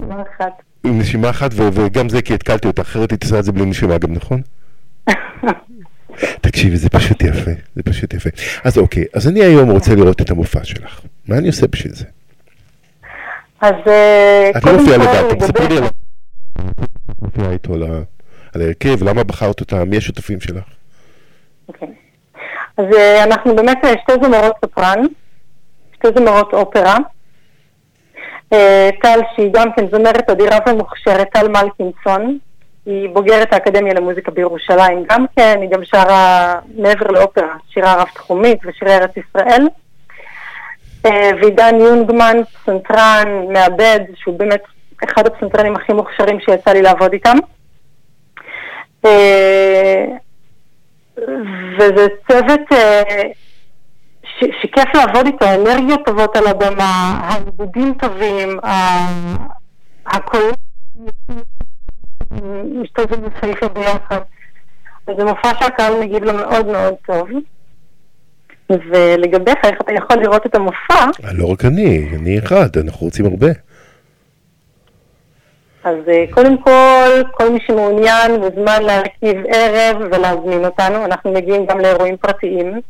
דבר 0.00 0.22
אחד. 0.36 0.50
נשימה 1.08 1.30
אחת, 1.30 1.50
ו- 1.54 1.68
וגם 1.72 2.08
זה 2.08 2.22
כי 2.22 2.34
התקלתי 2.34 2.68
אותך, 2.68 2.80
אחרת 2.80 3.10
היא 3.10 3.18
תעשה 3.18 3.38
את 3.38 3.44
זה 3.44 3.52
בלי 3.52 3.64
נשימה 3.64 3.98
גם, 3.98 4.12
נכון? 4.12 4.40
תקשיבי, 6.46 6.76
זה 6.76 6.88
פשוט 6.88 7.22
יפה, 7.22 7.50
זה 7.74 7.82
פשוט 7.82 8.14
יפה. 8.14 8.30
אז 8.64 8.78
אוקיי, 8.78 9.04
אז 9.14 9.28
אני 9.28 9.44
היום 9.44 9.70
רוצה 9.70 9.94
לראות 9.94 10.20
את 10.20 10.30
המופע 10.30 10.64
שלך. 10.64 11.00
מה 11.28 11.38
אני 11.38 11.46
עושה 11.46 11.66
בשביל 11.66 11.92
זה? 11.92 12.04
אז 13.60 13.74
אה, 13.86 14.50
את 14.56 14.64
לא 14.64 14.76
מופיעה 14.76 14.96
לבד, 14.96 15.34
תספרי 15.38 15.68
לי 15.68 15.76
על... 15.76 15.84
מופיעה 17.22 17.52
איתו 17.52 17.74
על 17.74 17.82
ההרכב, 18.54 19.02
למה 19.02 19.24
בחרת 19.24 19.60
אותם, 19.60 19.90
מי 19.90 19.96
השותפים 19.96 20.40
שלך? 20.40 20.64
אוקיי. 21.68 21.88
אז 22.76 22.84
אה, 22.96 23.24
אנחנו 23.24 23.56
באמת 23.56 23.78
אה, 23.84 23.92
שתי 24.02 24.12
זמרות 24.22 24.56
סופרן, 24.64 25.02
שתי 25.94 26.08
זמרות 26.18 26.52
אופרה. 26.52 26.96
אה, 28.52 28.90
טל, 29.02 29.20
שהיא 29.34 29.50
גם 29.52 29.72
כן 29.72 29.88
זמרת 29.90 30.30
אדירה 30.30 30.58
ומוכשרת, 30.68 31.28
טל 31.32 31.48
מלקינסון, 31.48 32.38
היא 32.86 33.08
בוגרת 33.08 33.52
האקדמיה 33.52 33.94
למוזיקה 33.94 34.30
בירושלים 34.30 35.04
גם 35.10 35.24
כן, 35.36 35.58
היא 35.60 35.70
גם 35.70 35.84
שרה 35.84 36.54
מעבר 36.76 37.06
לאופרה, 37.06 37.56
שירה 37.70 37.94
רב-תחומית 37.94 38.58
ושירי 38.64 38.94
ארץ 38.94 39.10
ישראל. 39.16 39.68
אה, 41.06 41.30
ועידן 41.40 41.80
יונגמן, 41.80 42.36
פסנתרן, 42.44 43.28
מעבד, 43.52 44.00
שהוא 44.14 44.38
באמת 44.38 44.62
אחד 45.04 45.26
הפסנתרנים 45.26 45.76
הכי 45.76 45.92
מוכשרים 45.92 46.40
שיצא 46.40 46.70
לי 46.70 46.82
לעבוד 46.82 47.12
איתם. 47.12 47.36
אה, 49.04 50.04
וזה 51.78 52.06
צוות 52.28 52.60
ש- 54.40 54.62
שכיף 54.62 54.94
לעבוד 54.94 55.26
איתו, 55.26 55.44
האנרגיות 55.44 56.00
טובות 56.06 56.36
על 56.36 56.46
הבמה, 56.46 57.20
העיבודים 57.22 57.94
טובים, 58.00 58.58
ה- 58.64 59.36
הקול 60.06 60.50
מסתובבים 62.82 63.20
וסעיפה 63.24 63.68
ביחד. 63.68 64.20
אז 65.06 65.14
זה 65.18 65.24
מופע 65.24 65.50
שהקהל 65.60 66.00
מגיב 66.00 66.24
לו 66.24 66.32
מאוד 66.34 66.66
מאוד 66.66 66.94
טוב. 67.06 67.28
ולגביך, 68.70 69.56
איך 69.64 69.74
אתה 69.80 69.92
יכול 69.92 70.16
לראות 70.16 70.46
את 70.46 70.54
המופע, 70.54 70.94
אה, 71.24 71.32
לא 71.32 71.46
רק 71.46 71.64
אני, 71.64 72.08
אני 72.16 72.38
אחד, 72.38 72.68
אנחנו 72.84 73.06
רוצים 73.06 73.26
הרבה. 73.26 73.46
אז 75.84 75.96
אה, 76.08 76.24
קודם 76.30 76.62
כל, 76.62 77.08
כל 77.32 77.50
מי 77.50 77.58
שמעוניין 77.66 78.40
מוזמן 78.40 78.82
להרכיב 78.82 79.36
ערב 79.48 79.96
ולהזמין 80.12 80.64
אותנו. 80.64 81.04
אנחנו 81.04 81.32
מגיעים 81.32 81.66
גם 81.66 81.80
לאירועים 81.80 82.16
פרטיים, 82.16 82.80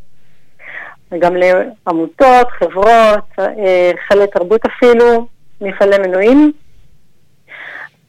וגם 1.13 1.37
לעמותות, 1.37 2.49
חברות, 2.59 3.29
אה, 3.39 3.91
חילי 4.09 4.27
תרבות 4.27 4.61
אפילו, 4.67 5.27
מפעלי 5.61 5.99
מנויים. 5.99 6.53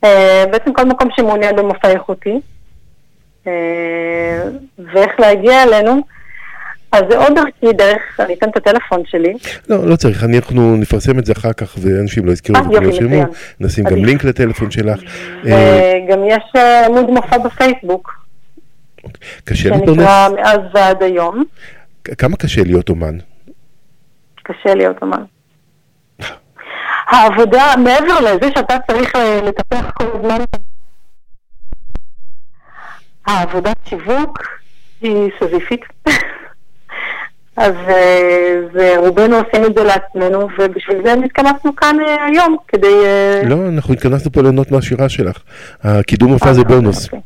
אה, 0.04 0.44
בעצם 0.52 0.74
כל 0.74 0.86
מקום 0.86 1.08
שמעוניין 1.16 1.56
במופע 1.56 1.90
איכותי. 1.90 2.40
אה, 3.48 4.44
ואיך 4.78 5.20
להגיע 5.20 5.64
אלינו, 5.64 6.02
אז 6.92 7.02
זה 7.10 7.18
עוד 7.18 7.36
דרכי 7.36 7.74
דרך, 7.74 8.20
אני 8.20 8.34
אתן 8.34 8.50
את 8.50 8.58
הטלפון 8.58 9.02
שלי. 9.06 9.34
לא, 9.70 9.86
לא 9.86 9.96
צריך, 9.96 10.24
אנחנו 10.24 10.76
נפרסם 10.76 11.20
את 11.20 11.26
זה 11.26 11.34
אחר 11.34 11.54
כך 11.54 11.76
ואנשים 11.82 12.26
לא 12.26 12.32
יזכרו 12.32 12.56
אה, 12.56 12.62
את 12.62 12.66
זה 12.66 12.80
לא 12.80 12.86
ירשמו, 12.86 13.08
מצוין. 13.08 13.26
נשים 13.60 13.84
גם. 13.84 13.96
לינק 13.96 14.24
לטלפון 14.24 14.72
שלך. 14.72 15.00
אה, 15.48 15.94
וגם 16.06 16.20
יש 16.28 16.44
אה, 16.56 16.86
עמוד 16.86 17.10
מופע 17.10 17.38
בפייסבוק, 17.38 18.26
קשה 19.44 19.70
להתפרנס? 19.70 19.96
שנקרא 19.96 20.30
מאז 20.30 20.60
ועד 20.74 21.04
היום. 21.04 21.44
כמה 22.18 22.38
קשה 22.38 22.64
להיות 22.64 22.90
אומן? 22.90 23.18
קשה 24.44 24.76
להיות 24.76 25.02
אומן. 25.02 25.24
העבודה, 27.08 27.74
מעבר 27.84 28.20
לזה 28.20 28.52
שאתה 28.56 28.78
צריך 28.88 29.16
לטפח 29.44 29.92
כל 29.94 30.06
הזמן, 30.14 30.44
העבודת 33.26 33.78
שיווק 33.86 34.40
היא 35.02 35.32
סזיפית. 35.40 35.82
אז 37.58 37.74
אה, 37.88 38.62
זה, 38.74 38.94
רובנו 38.98 39.36
עושים 39.36 39.66
את 39.66 39.76
זה 39.78 39.84
לעצמנו, 39.84 40.48
ובשביל 40.60 40.98
זה 41.06 41.16
נתכנסנו 41.16 41.76
כאן 41.76 41.98
אה, 42.08 42.26
היום, 42.26 42.58
כדי... 42.68 43.06
אה, 43.06 43.42
לא, 43.46 43.56
אנחנו 43.68 43.94
התכנסנו 43.94 44.32
פה 44.32 44.42
ליהנות 44.42 44.72
מהשירה 44.72 45.10
שלך. 45.10 45.38
הקידום 45.84 46.32
מופע 46.32 46.54
זה 46.54 46.64
בונוס. 46.64 47.06
אוקיי. 47.06 47.20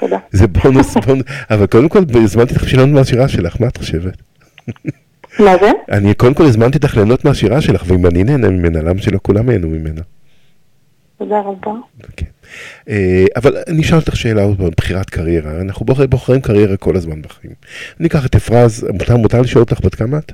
תודה. 0.00 0.18
זה 0.30 0.46
בונוס, 0.46 0.96
בונוס. 0.96 1.24
אבל 1.50 1.66
קודם 1.66 1.88
כל 1.88 1.98
הזמנתי 2.14 2.54
אותך 2.54 2.72
ליהנות 2.72 2.88
מהשירה 2.94 3.28
שלך, 3.28 3.60
מה 3.60 3.66
את 3.68 3.76
חושבת? 3.76 4.22
מה 5.38 5.54
זה? 5.60 5.70
אני 5.90 6.14
קודם 6.14 6.34
כל 6.34 6.44
הזמנתי 6.44 6.78
אותך 6.78 6.96
ליהנות 6.96 7.24
מהשירה 7.24 7.60
שלך, 7.60 7.84
ואם 7.86 8.06
אני 8.06 8.24
נהנה 8.24 8.48
ממנה, 8.48 8.82
למה 8.82 9.02
שלא 9.02 9.18
כולם 9.22 9.50
ייהנו 9.50 9.68
ממנה? 9.68 10.00
תודה 11.18 11.40
רבה. 11.40 11.72
כן. 12.16 12.26
אה, 12.88 13.24
אבל 13.36 13.56
אני 13.68 13.82
אשאל 13.82 13.96
אותך 13.98 14.16
שאלה 14.16 14.42
עוד 14.42 14.56
פעם, 14.56 14.68
בחירת 14.76 15.10
קריירה. 15.10 15.60
אנחנו 15.60 15.86
בוחר- 15.86 16.06
בוחרים 16.06 16.40
קריירה 16.40 16.76
כל 16.76 16.96
הזמן 16.96 17.22
בחיים. 17.22 17.52
אני 18.00 18.08
אקח 18.08 18.26
את 18.26 18.34
אפרז, 18.34 18.86
מותר, 18.92 19.16
מותר 19.16 19.40
לשאול 19.40 19.62
אותך 19.64 19.80
בת 19.84 19.94
כמה 19.94 20.18
את? 20.18 20.32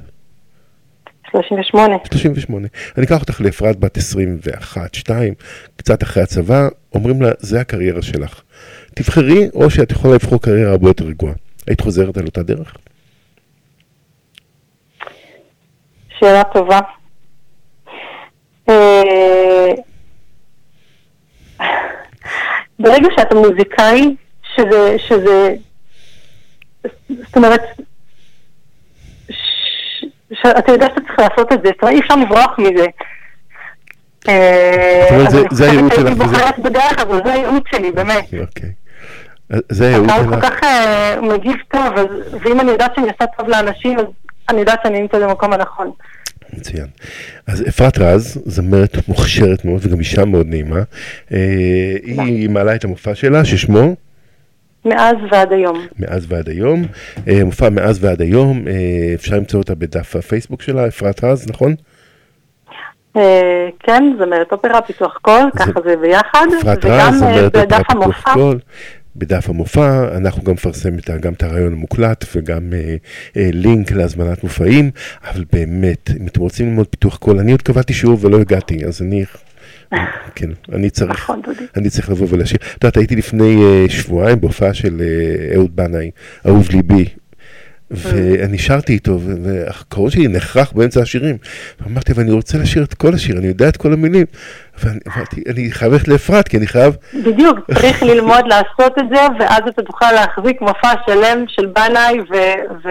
38. 1.43 1.97
38. 2.05 2.69
אני 2.99 3.06
אקח 3.06 3.21
אותך 3.21 3.41
לאפרת 3.41 3.76
בת 3.80 3.97
21, 3.97 4.95
2, 4.95 5.34
קצת 5.76 6.02
אחרי 6.02 6.23
הצבא, 6.23 6.69
אומרים 6.95 7.23
לה, 7.23 7.30
זה 7.39 7.61
הקריירה 7.61 8.02
שלך. 8.02 8.43
תבחרי, 8.95 9.49
או 9.54 9.71
שאת 9.71 9.91
יכולה 9.91 10.15
לבחור 10.15 10.43
קריירה 10.43 10.71
הרבה 10.71 10.89
יותר 10.89 11.04
רגועה. 11.04 11.34
היית 11.67 11.80
חוזרת 11.80 12.17
על 12.17 12.25
אותה 12.26 12.43
דרך? 12.43 12.76
שאלה 16.19 16.45
טובה. 16.45 16.80
אה, 18.69 19.73
ברגע 22.78 23.08
שאתה 23.17 23.34
מוזיקאי, 23.34 24.17
שזה, 24.54 24.97
שזה, 24.99 25.54
זאת 27.08 27.37
אומרת, 27.37 27.61
שאתה 30.43 30.73
יודע 30.73 30.87
שאתה 30.87 31.01
צריך 31.07 31.19
לעשות 31.19 31.53
את 31.53 31.59
זה, 31.65 31.89
אי 31.89 32.01
אפשר 32.01 32.17
לברוח 32.17 32.59
מזה. 32.59 32.87
אה, 34.29 35.03
זאת 35.09 35.13
אומרת, 35.13 35.31
זה- 35.31 35.39
אני 35.41 35.47
זה 35.51 35.71
הייעוד 35.71 35.91
חושבת 35.93 36.07
שלך 36.07 36.19
שהייתי 36.19 36.33
בוחרת 36.39 36.59
בדרך 36.59 36.99
הזו, 36.99 37.21
זה 37.25 37.33
הייעוד 37.33 37.63
שלי, 37.75 37.91
באמת. 37.93 38.25
אוקיי. 38.41 38.71
זה 39.69 39.87
הייעוד 39.87 40.11
הקהל 40.11 40.25
כל 40.29 40.35
שלך. 40.41 40.45
כך 40.55 40.65
אה, 40.65 41.21
מגיב 41.21 41.57
טוב, 41.69 41.83
ואם 42.45 42.61
אני 42.61 42.71
יודעת 42.71 42.95
שאני 42.95 43.07
עושה 43.07 43.25
טוב 43.39 43.49
לאנשים, 43.49 43.99
אז 43.99 44.05
אני 44.49 44.61
יודעת 44.61 44.79
שאני 44.83 45.01
נמצאת 45.01 45.23
במקום 45.23 45.53
הנכון. 45.53 45.91
מצוין. 46.53 46.87
אז 47.47 47.65
אפרת 47.69 47.99
רז, 47.99 48.43
זמרת 48.47 49.09
מוכשרת 49.09 49.65
מאוד 49.65 49.81
וגם 49.87 49.99
אישה 49.99 50.25
מאוד 50.25 50.47
נעימה. 50.47 50.79
אה, 51.33 51.39
היא 52.17 52.51
מעלה 52.51 52.75
את 52.75 52.85
המופע 52.85 53.15
שלה, 53.15 53.45
ששמו 53.45 53.95
מאז 54.87 55.17
ועד 55.31 55.53
היום. 55.53 55.87
מאז 55.99 56.27
ועד 56.29 56.49
היום. 56.49 56.83
אה, 57.29 57.45
מופע 57.45 57.69
מאז 57.71 58.05
ועד 58.05 58.21
היום, 58.21 58.69
אה, 58.69 59.15
אפשר 59.15 59.37
למצוא 59.37 59.61
אותה 59.61 59.75
בדף 59.75 60.17
הפייסבוק 60.17 60.63
שלה, 60.63 60.87
אפרת 60.89 61.25
רז, 61.25 61.47
נכון? 61.51 61.75
אה, 63.17 63.69
כן, 63.81 64.05
זמרת 64.19 64.53
אופרה, 64.53 64.83
פיתוח 64.83 65.19
קול, 65.23 65.51
ככה 65.57 65.81
זה 65.85 65.97
ביחד, 65.97 66.47
אפרת 66.61 66.85
רז, 66.85 67.19
זמרת 67.19 67.57
אופרה 67.57 67.83
פיתוח. 67.85 68.35
קול. 68.35 68.59
בדף 69.19 69.49
המופע, 69.49 70.17
אנחנו 70.17 70.43
גם 70.43 70.53
נפרסם 70.53 70.97
גם 71.21 71.33
את 71.33 71.43
הריאיון 71.43 71.73
המוקלט 71.73 72.25
וגם 72.35 72.73
אה, 72.73 72.97
אה, 73.37 73.49
לינק 73.53 73.93
להזמנת 73.93 74.45
מופעים, 74.45 74.91
אבל 75.25 75.45
באמת, 75.53 76.11
אם 76.21 76.27
אתם 76.27 76.41
רוצים 76.41 76.67
ללמוד 76.67 76.87
פיתוח 76.87 77.17
קול, 77.17 77.39
אני 77.39 77.53
עוד 77.53 77.63
קבעתי 77.63 77.95
שיעור 77.95 78.19
ולא 78.21 78.41
הגעתי, 78.41 78.85
אז 78.85 79.03
אני, 79.03 79.25
כן, 80.35 80.51
אני 80.73 80.91
צריך, 80.91 81.11
נכון. 81.11 81.43
אני 81.77 81.91
צריך 81.91 82.11
לבוא 82.11 82.27
ולשיר. 82.31 82.59
את 82.79 82.85
יודעת, 82.85 82.97
הייתי 82.97 83.17
לפני 83.17 83.63
אה, 83.65 83.85
שבועיים 83.89 84.41
בהופעה 84.41 84.75
של 84.75 85.01
אה, 85.01 85.55
אהוד 85.55 85.77
בנאי, 85.77 86.11
אהוב 86.47 86.69
ליבי. 86.71 87.05
ואני 87.91 88.59
שרתי 88.59 88.93
איתו, 88.93 89.19
ו- 89.21 89.35
והקרון 89.43 90.11
שלי 90.11 90.29
נחרך 90.29 90.73
באמצע 90.73 91.03
השירים. 91.03 91.37
ואמרתי, 91.81 92.13
אבל 92.13 92.23
אני 92.23 92.33
רוצה 92.33 92.59
לשיר 92.59 92.83
את 92.83 92.95
כל 92.95 93.15
השיר, 93.15 93.39
אני 93.39 93.47
יודע 93.47 93.69
את 93.69 93.77
כל 93.77 93.93
המילים. 93.93 94.27
ואני 94.79 94.99
אמרתי, 95.17 95.43
אני 95.51 95.71
חייב 95.71 95.93
ללכת 95.93 96.09
לאפרת, 96.09 96.49
כי 96.49 96.57
אני 96.57 96.67
חייב... 96.67 96.97
בדיוק, 97.27 97.59
צריך 97.75 98.03
ללמוד 98.03 98.45
לעשות 98.47 98.99
את 98.99 99.05
זה, 99.15 99.21
ואז 99.41 99.61
אתה 99.69 99.83
תוכל 99.83 100.13
להחזיק 100.13 100.61
מופע 100.61 100.93
שלם 101.07 101.45
של 101.49 101.67
בנאי, 101.67 102.21
ו- 102.21 102.87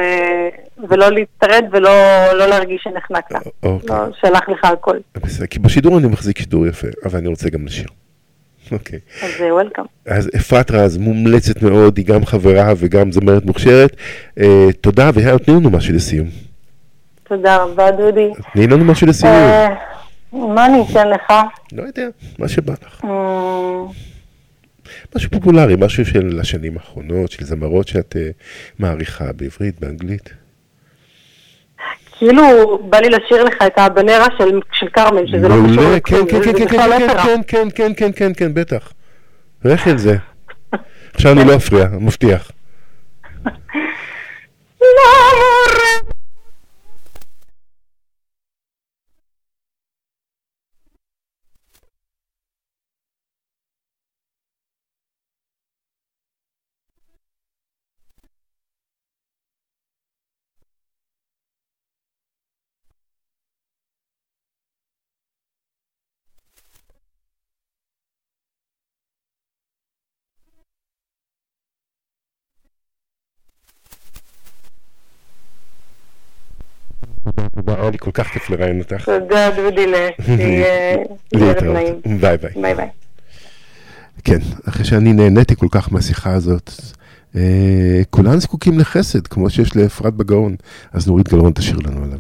ולא 0.90 1.12
להצטרד 1.12 1.64
ולא 1.72 1.90
לא 2.34 2.46
להרגיש 2.48 2.82
שנחנק 2.84 3.32
לך. 3.32 3.42
אוקיי. 3.64 3.96
לא, 3.96 4.06
שלח 4.22 4.50
לך 4.50 4.66
הכל. 4.66 4.98
בסדר, 5.16 5.46
כי 5.46 5.60
בשידור 5.60 5.98
אני 5.98 6.08
מחזיק 6.08 6.38
שידור 6.38 6.68
יפה, 6.68 6.88
אבל 7.06 7.20
אני 7.20 7.28
רוצה 7.28 7.50
גם 7.50 7.66
לשיר. 7.66 7.88
אוקיי. 8.72 9.00
אז 9.24 9.30
וולקאם. 9.52 9.84
אז 10.06 10.30
אפרת 10.36 10.72
רז 10.72 10.98
מומלצת 10.98 11.62
מאוד, 11.62 11.98
היא 11.98 12.06
גם 12.06 12.26
חברה 12.26 12.74
וגם 12.78 13.12
זמרת 13.12 13.46
מוכשרת. 13.46 13.96
אה, 14.40 14.68
תודה, 14.82 15.10
ותני 15.14 15.54
לנו 15.56 15.70
משהו 15.70 15.96
לסיום. 15.96 16.28
תודה 17.24 17.58
רבה, 17.58 17.92
דודי. 17.92 18.30
תני 18.54 18.68
לנו 18.68 18.86
משהו 18.86 19.08
לסיום. 19.08 19.34
אה, 19.34 19.76
מה 20.34 20.66
אני 20.66 20.84
אתן 20.92 21.10
לך? 21.10 21.34
לא 21.74 21.84
יודע, 21.84 22.08
מה 22.40 22.48
שבא 22.48 22.74
לך. 22.74 23.02
אמ, 23.04 23.10
משהו 25.16 25.32
פופולרי, 25.32 25.76
משהו 25.80 26.06
של 26.06 26.40
השנים 26.42 26.78
האחרונות, 26.78 27.32
של 27.32 27.46
זמרות 27.46 27.88
שאת 27.88 28.16
אה, 28.16 28.30
מעריכה 28.80 29.32
בעברית, 29.34 29.80
באנגלית. 29.80 30.30
כאילו, 32.20 32.44
בא 32.90 32.98
לי 32.98 33.10
לשיר 33.10 33.44
לך 33.44 33.54
את 33.68 33.78
הבנרה 33.78 34.26
של- 34.38 34.60
של 34.74 34.88
כרמל, 34.94 35.28
שזה 35.28 35.48
לא 35.48 35.56
קשור 35.56 35.68
מעולה, 35.84 36.00
כן, 36.00 36.16
כן, 36.30 36.42
כן, 36.44 36.54
כן, 36.58 36.66
בכלל 36.66 36.92
כן. 37.00 37.08
כן, 37.24 37.42
כן, 37.48 37.68
כן, 37.76 37.92
כן, 37.98 38.12
כן, 38.16 38.32
כן, 38.38 38.54
בטח. 38.54 38.92
לכי 39.66 39.90
על 39.90 39.98
זה. 39.98 40.16
עכשיו 41.14 41.32
אני 41.32 41.46
לא 41.48 41.56
אפריע, 41.56 41.86
מבטיח. 42.00 42.52
היה 77.86 77.92
לי 77.92 77.98
כל 77.98 78.12
כך 78.14 78.28
כיף 78.28 78.50
לראיין 78.50 78.80
אותך. 78.80 79.06
תודה, 79.06 79.50
דודי, 79.56 79.86
שיהיה 80.26 80.96
ערב 81.34 81.64
נעים. 81.64 81.96
להתראות. 81.96 82.22
ביי 82.22 82.38
ביי. 82.38 82.52
ביי 82.62 82.76
ביי. 82.76 82.88
כן, 84.24 84.40
אחרי 84.70 84.86
שאני 84.86 85.14
נהניתי 85.14 85.56
כל 85.56 85.68
כך 85.72 85.92
מהשיחה 85.94 86.34
הזאת, 86.34 86.72
אה, 87.36 88.02
כולנו 88.10 88.40
זקוקים 88.40 88.80
לחסד, 88.80 89.28
כמו 89.28 89.50
שיש 89.50 89.76
לאפרת 89.76 90.14
בגאון, 90.14 90.56
אז 90.94 91.08
נורית 91.08 91.30
גלרון 91.30 91.52
תשיר 91.54 91.80
לנו 91.86 92.04
עליו. 92.04 92.20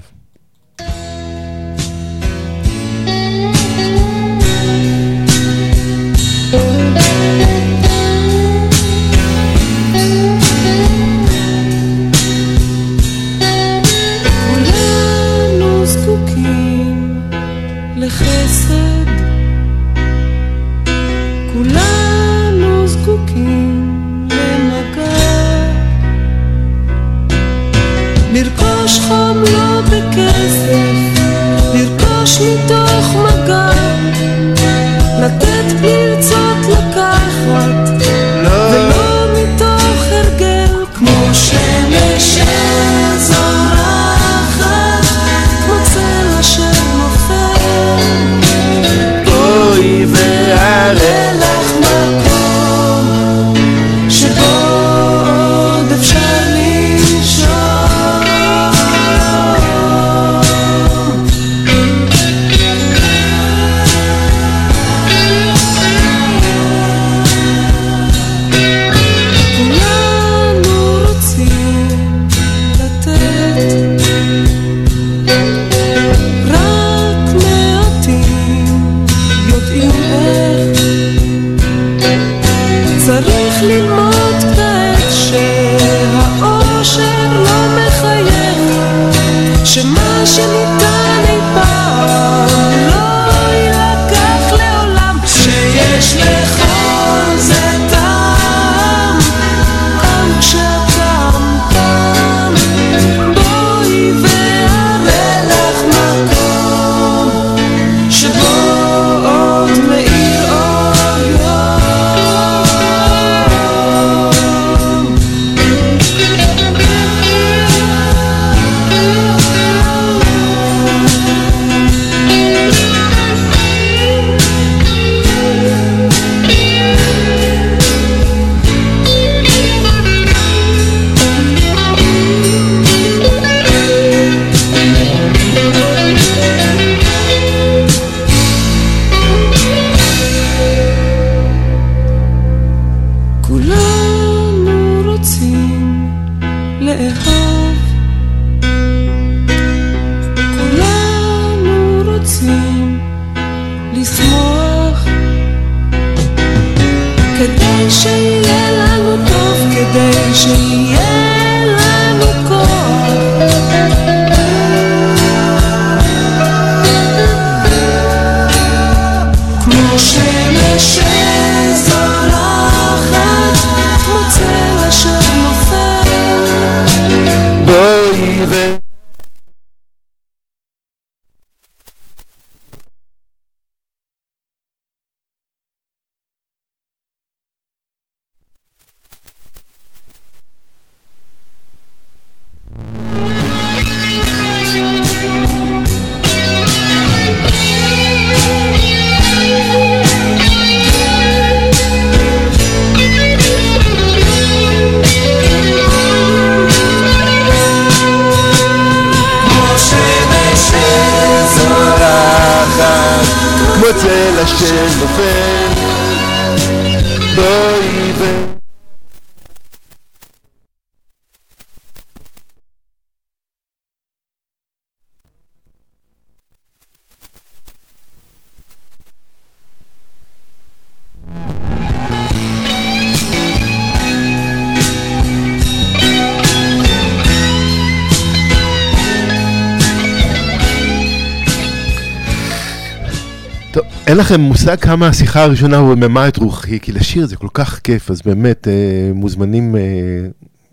אין 244.15 244.21
לכם 244.21 244.41
מושג 244.41 244.79
כמה 244.79 245.07
השיחה 245.07 245.43
הראשונה 245.43 245.77
רוממה 245.77 246.27
את 246.27 246.37
רוחי, 246.37 246.79
כי 246.79 246.91
לשיר 246.91 247.25
זה 247.25 247.35
כל 247.35 247.47
כך 247.53 247.79
כיף, 247.79 248.11
אז 248.11 248.21
באמת 248.21 248.67
אה, 248.67 249.11
מוזמנים 249.13 249.75
אה, 249.75 249.81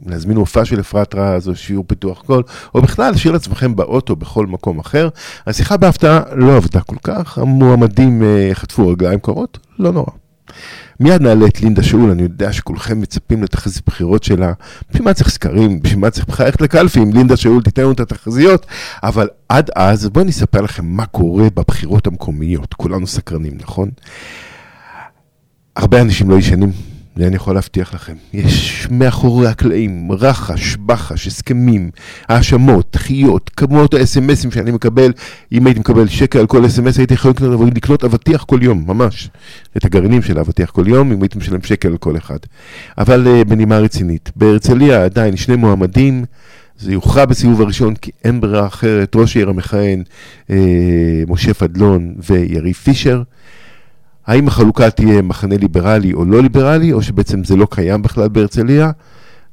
להזמין 0.07 0.37
הופעה 0.37 0.65
של 0.65 0.81
אפרת 0.81 1.15
רז 1.15 1.49
או 1.49 1.57
שיעור 1.57 1.85
פיתוח 1.89 2.23
קול, 2.23 2.43
או 2.75 2.83
בכלל 2.83 3.13
לשיר 3.13 3.33
לעצמכם 3.33 3.77
באוטו 3.77 4.17
בכל 4.17 4.47
מקום 4.47 4.79
אחר. 4.79 5.09
השיחה 5.47 5.77
בהפתעה 5.77 6.21
לא 6.33 6.57
עבדה 6.57 6.81
כל 6.81 6.97
כך, 7.03 7.39
המועמדים 7.39 8.23
אה, 8.23 8.51
חטפו 8.55 8.89
רגליים 8.89 9.21
קרות, 9.21 9.59
לא 9.79 9.93
נורא. 9.93 10.13
מיד 11.01 11.23
נעלה 11.23 11.47
את 11.47 11.61
לינדה 11.61 11.83
שאול, 11.83 12.11
אני 12.11 12.23
יודע 12.23 12.53
שכולכם 12.53 13.01
מצפים 13.01 13.43
לתחזית 13.43 13.83
בחירות 13.87 14.23
שלה. 14.25 14.53
בשביל 14.91 15.05
מה 15.05 15.15
צריך 15.15 15.29
סקרים? 15.29 15.83
בשביל 15.83 16.01
מה 16.01 16.11
צריך 16.11 16.27
בכלל 16.27 16.47
ללכת 16.47 16.61
לקלפי? 16.61 17.01
אם 17.01 17.13
לינדה 17.13 17.37
שאול 17.37 17.63
תיתן 17.63 17.83
לנו 17.83 17.93
את 17.93 18.01
התחזיות. 18.01 18.67
אבל 19.03 19.29
עד 19.49 19.71
אז, 19.77 20.09
בואו 20.09 20.23
אני 20.23 20.31
אספר 20.31 20.61
לכם 20.61 20.87
מה 20.87 21.07
קורה 21.07 21.45
בבחירות 21.55 22.07
המקומיות. 22.07 22.75
כולנו 22.75 23.07
סקרנים, 23.07 23.53
נכון? 23.61 23.91
הרבה 25.77 26.01
אנשים 26.01 26.31
לא 26.31 26.39
ישנים, 26.39 26.73
זה 27.17 27.27
אני 27.27 27.37
יכול 27.37 27.55
להבטיח 27.55 27.95
לכם. 27.95 28.15
יש 28.33 28.87
מאחורי 28.91 29.49
הקלעים 29.49 30.13
רחש, 30.13 30.77
בחש, 30.77 31.27
הסכמים, 31.27 31.91
האשמות, 32.29 32.87
דחיות, 32.93 33.51
כמות 33.57 33.95
האס.אם.אסים 33.95 34.51
שאני 34.51 34.71
מקבל. 34.71 35.13
אם 35.53 35.67
הייתי 35.67 35.81
מקבל 35.81 36.09
שקל 36.09 36.39
על 36.39 36.47
כל 36.47 36.67
אס.אם.אס 36.67 36.99
הייתי 36.99 37.15
יכול 37.15 37.31
לקנות, 37.31 37.61
לקנות 37.77 38.05
אבטיח 38.05 38.45
כל 38.45 38.59
יום, 38.63 38.85
ממש. 38.87 39.31
את 39.77 39.85
הגרעינים 39.85 40.23
של 40.23 40.39
האבטיח 40.39 40.71
כל 40.71 40.89
יום, 40.89 41.13
אם 41.13 41.23
הייתי 41.23 41.39
משלם 41.39 41.63
שקל 41.63 41.89
על 41.89 41.97
כל 41.97 42.17
אחד. 42.17 42.39
אבל 42.99 43.27
uh, 43.27 43.45
בנימה 43.49 43.79
רצינית, 43.79 44.31
בהרצליה 44.37 45.05
עדיין 45.05 45.37
שני 45.37 45.57
מועמדים. 45.57 46.25
זה 46.79 46.93
יוכרע 46.93 47.25
בסיבוב 47.25 47.61
הראשון 47.63 47.95
כי 47.95 48.11
אין 48.25 48.41
ברירה 48.41 48.67
אחרת, 48.67 49.17
ראש 49.17 49.37
העיר 49.37 49.49
המכהן, 49.49 50.03
אה, 50.51 50.57
משה 51.29 51.55
פדלון 51.55 52.15
ויריב 52.29 52.75
פישר. 52.75 53.23
האם 54.27 54.49
החלוקה 54.49 54.91
תהיה 54.91 55.23
מחנה 55.23 55.57
ליברלי 55.57 56.13
או 56.13 56.25
לא 56.25 56.43
ליברלי, 56.43 56.93
או 56.93 57.03
שבעצם 57.03 57.45
זה 57.45 57.57
לא 57.57 57.67
קיים 57.71 58.03
בכלל 58.03 58.29
בהרצליה? 58.29 58.91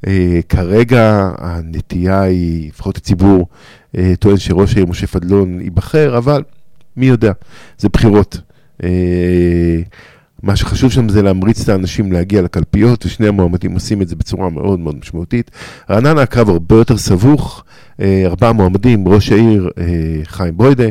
אה, 0.07 0.39
כרגע 0.49 1.31
הנטייה 1.37 2.21
היא, 2.21 2.69
לפחות 2.69 2.97
הציבור 2.97 3.47
אה, 3.97 4.13
טוען 4.19 4.37
שראש 4.37 4.73
העיר 4.73 4.85
משה 4.85 5.07
פדלון 5.07 5.61
ייבחר, 5.61 6.17
אבל 6.17 6.43
מי 6.97 7.05
יודע, 7.05 7.31
זה 7.77 7.89
בחירות. 7.89 8.41
אה, 8.83 8.89
מה 10.43 10.55
שחשוב 10.55 10.91
שם 10.91 11.09
זה 11.09 11.21
להמריץ 11.21 11.61
את 11.61 11.69
האנשים 11.69 12.11
להגיע 12.11 12.41
לקלפיות, 12.41 13.05
ושני 13.05 13.27
המועמדים 13.27 13.73
עושים 13.73 14.01
את 14.01 14.07
זה 14.07 14.15
בצורה 14.15 14.49
מאוד 14.49 14.79
מאוד 14.79 14.95
משמעותית. 14.95 15.51
רעננה 15.89 16.21
הקרב 16.21 16.49
הרבה 16.49 16.75
יותר 16.75 16.97
סבוך, 16.97 17.63
ארבעה 18.01 18.53
מועמדים, 18.53 19.07
ראש 19.07 19.31
העיר 19.31 19.69
חיים 20.23 20.57
ברוידה, 20.57 20.83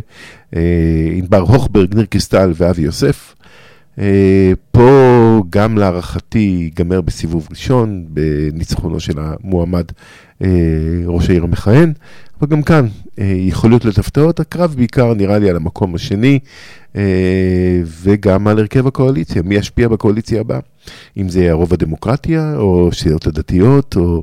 ענבר 1.17 1.41
הוכברג, 1.41 1.95
ניר 1.95 2.05
קריסטל 2.05 2.53
ואבי 2.57 2.83
יוסף. 2.83 3.35
אה, 3.99 4.53
פה 4.73 5.43
גם 5.51 5.79
להערכתי 5.79 6.39
ייגמר 6.39 7.01
בסיבוב 7.01 7.47
ראשון, 7.51 8.05
בניצחונו 8.09 9.01
של 9.01 9.19
המועמד 9.19 9.85
אה, 10.43 10.49
ראש 11.07 11.31
העיר 11.31 11.45
המכהן, 11.45 11.93
אבל 12.41 12.51
גם 12.51 12.63
כאן 12.63 12.87
אה, 13.19 13.35
יכול 13.37 13.71
להיות 13.71 13.85
לתפתעות, 13.85 14.41
הקרב 14.41 14.75
בעיקר 14.77 15.15
נראה 15.15 15.39
לי 15.39 15.51
על 15.51 15.57
המקום 15.57 15.95
השני, 15.95 16.39
וגם 18.03 18.49
על 18.49 18.59
הרכב 18.59 18.87
הקואליציה, 18.87 19.43
מי 19.43 19.55
ישפיע 19.55 19.89
בקואליציה 19.89 20.41
הבאה, 20.41 20.59
אם 21.17 21.29
זה 21.29 21.41
יהיה 21.41 21.53
הרוב 21.53 21.73
הדמוקרטיה, 21.73 22.57
או 22.57 22.91
סיעות 22.93 23.27
הדתיות, 23.27 23.97
או... 23.97 24.23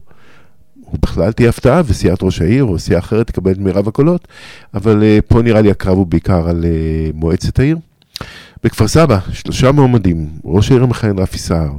או 0.87 0.97
בכלל 1.01 1.31
תהיה 1.31 1.49
הפתעה, 1.49 1.81
וסיעת 1.85 2.23
ראש 2.23 2.41
העיר 2.41 2.63
או 2.63 2.79
סיעה 2.79 2.99
אחרת 2.99 3.27
תקבל 3.27 3.51
את 3.51 3.57
מירב 3.57 3.87
הקולות, 3.87 4.27
אבל 4.73 5.03
פה 5.27 5.41
נראה 5.41 5.61
לי 5.61 5.71
הקרב 5.71 5.97
הוא 5.97 6.07
בעיקר 6.07 6.49
על 6.49 6.65
מועצת 7.13 7.59
העיר. 7.59 7.77
בכפר 8.65 8.87
סבא, 8.87 9.19
שלושה 9.31 9.71
מועמדים, 9.71 10.29
ראש 10.45 10.71
העיר 10.71 10.83
המכהן 10.83 11.19
רפי 11.19 11.37
סער, 11.37 11.71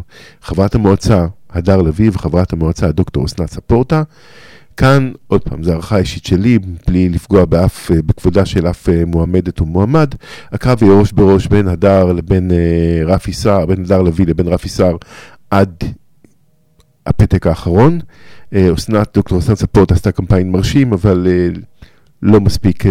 חברת 0.42 0.74
המועצה 0.74 1.26
הדר 1.50 1.82
לביא 1.82 2.10
וחברת 2.12 2.52
המועצה 2.52 2.92
דוקטור 2.92 3.24
אסנת 3.24 3.50
ספורטה. 3.50 4.02
כאן, 4.76 5.12
עוד 5.26 5.42
פעם, 5.42 5.62
זו 5.62 5.72
הערכה 5.72 5.98
אישית 5.98 6.24
שלי, 6.24 6.58
בלי 6.86 7.08
לפגוע 7.08 7.44
באף, 7.44 7.90
אה, 7.90 8.02
בכבודה 8.02 8.46
של 8.46 8.66
אף 8.66 8.88
אה, 8.88 9.04
מועמדת 9.06 9.60
או 9.60 9.66
מועמד. 9.66 10.14
הקרב 10.52 10.82
יהיה 10.82 10.98
ראש 10.98 11.12
בראש 11.12 11.46
בין 11.46 11.68
הדר 11.68 12.12
לבין 12.12 12.50
אה, 12.50 13.14
רפי 13.14 13.32
סער, 13.32 13.66
בין 13.66 13.80
הדר 13.80 14.02
לביא 14.02 14.26
לבין 14.26 14.48
רפי 14.48 14.68
סער 14.68 14.96
עד 15.50 15.84
הפתק 17.06 17.46
האחרון. 17.46 17.98
אסנת, 18.74 19.08
דוקטור 19.14 19.38
אסנת 19.38 19.58
ספורטה 19.58 19.94
עשתה 19.94 20.12
קמפיין 20.12 20.50
מרשים, 20.50 20.92
אבל 20.92 21.26
לא 22.22 22.40
מספיק 22.40 22.86
uh, 22.86 22.88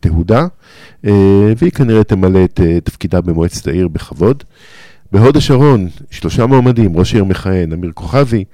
תהודה, 0.00 0.46
uh, 1.04 1.08
והיא 1.56 1.72
כנראה 1.72 2.04
תמלא 2.04 2.44
את 2.44 2.60
uh, 2.60 2.80
תפקידה 2.84 3.20
במועצת 3.20 3.66
העיר 3.66 3.88
בכבוד. 3.88 4.44
בהוד 5.12 5.36
השרון, 5.36 5.88
שלושה 6.10 6.46
מועמדים, 6.46 6.96
ראש 6.96 7.14
עיר 7.14 7.24
מכהן, 7.24 7.72
אמיר 7.72 7.90
כוכבי, 7.94 8.44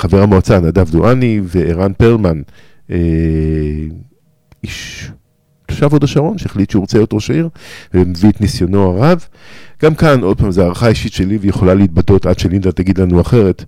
חבר 0.00 0.22
המועצה 0.22 0.60
נדב 0.60 0.90
דואני 0.90 1.40
וערן 1.44 1.92
פרלמן, 1.92 2.42
איש 4.64 5.10
תושב 5.66 5.92
הוד 5.92 6.04
השרון 6.04 6.38
שהחליט 6.38 6.70
שהוא 6.70 6.80
רוצה 6.80 6.98
להיות 6.98 7.12
ראש 7.12 7.30
העיר 7.30 7.48
ומביא 7.94 8.30
את 8.30 8.40
ניסיונו 8.40 8.82
הרב. 8.82 9.26
גם 9.82 9.94
כאן, 9.94 10.22
עוד 10.22 10.38
פעם, 10.38 10.50
זו 10.50 10.62
הערכה 10.62 10.88
אישית 10.88 11.12
שלי 11.12 11.36
ויכולה 11.36 11.74
להתבטאות 11.74 12.26
עד 12.26 12.38
שלינדה 12.38 12.72
תגיד 12.72 12.98
לנו 12.98 13.20
אחרת. 13.20 13.64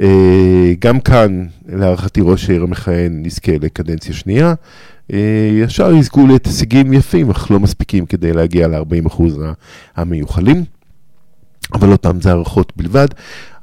אה, 0.00 0.72
גם 0.78 1.00
כאן, 1.00 1.46
להערכתי 1.68 2.20
ראש 2.24 2.50
העיר 2.50 2.62
המכהן 2.62 3.22
נזכה 3.22 3.52
לקדנציה 3.60 4.14
שנייה. 4.14 4.54
אה, 5.12 5.50
ישר 5.52 5.92
יזכו 5.94 6.26
להישגים 6.26 6.92
יפים, 6.92 7.30
אך 7.30 7.50
לא 7.50 7.60
מספיקים 7.60 8.06
כדי 8.06 8.32
להגיע 8.32 8.68
ל-40% 8.68 9.22
המיוחלים. 9.96 10.64
אבל 11.74 11.88
עוד 11.88 11.98
פעם, 11.98 12.20
זה 12.20 12.30
הערכות 12.30 12.72
בלבד. 12.76 13.08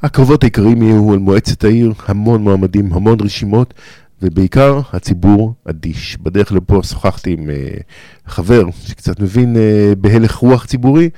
הקרבות 0.03 0.43
העיקריים 0.43 0.81
יהיו 0.81 1.13
על 1.13 1.19
מועצת 1.19 1.63
העיר, 1.63 1.93
המון 2.07 2.41
מועמדים, 2.41 2.93
המון 2.93 3.17
רשימות, 3.21 3.73
ובעיקר 4.21 4.81
הציבור 4.93 5.53
אדיש. 5.69 6.17
בדרך 6.17 6.51
לפה 6.51 6.81
שוחחתי 6.83 7.33
עם 7.33 7.49
uh, 7.49 7.83
חבר 8.27 8.63
שקצת 8.85 9.19
מבין 9.19 9.55
uh, 9.55 9.95
בהלך 9.95 10.35
רוח 10.35 10.65
ציבורי, 10.65 11.09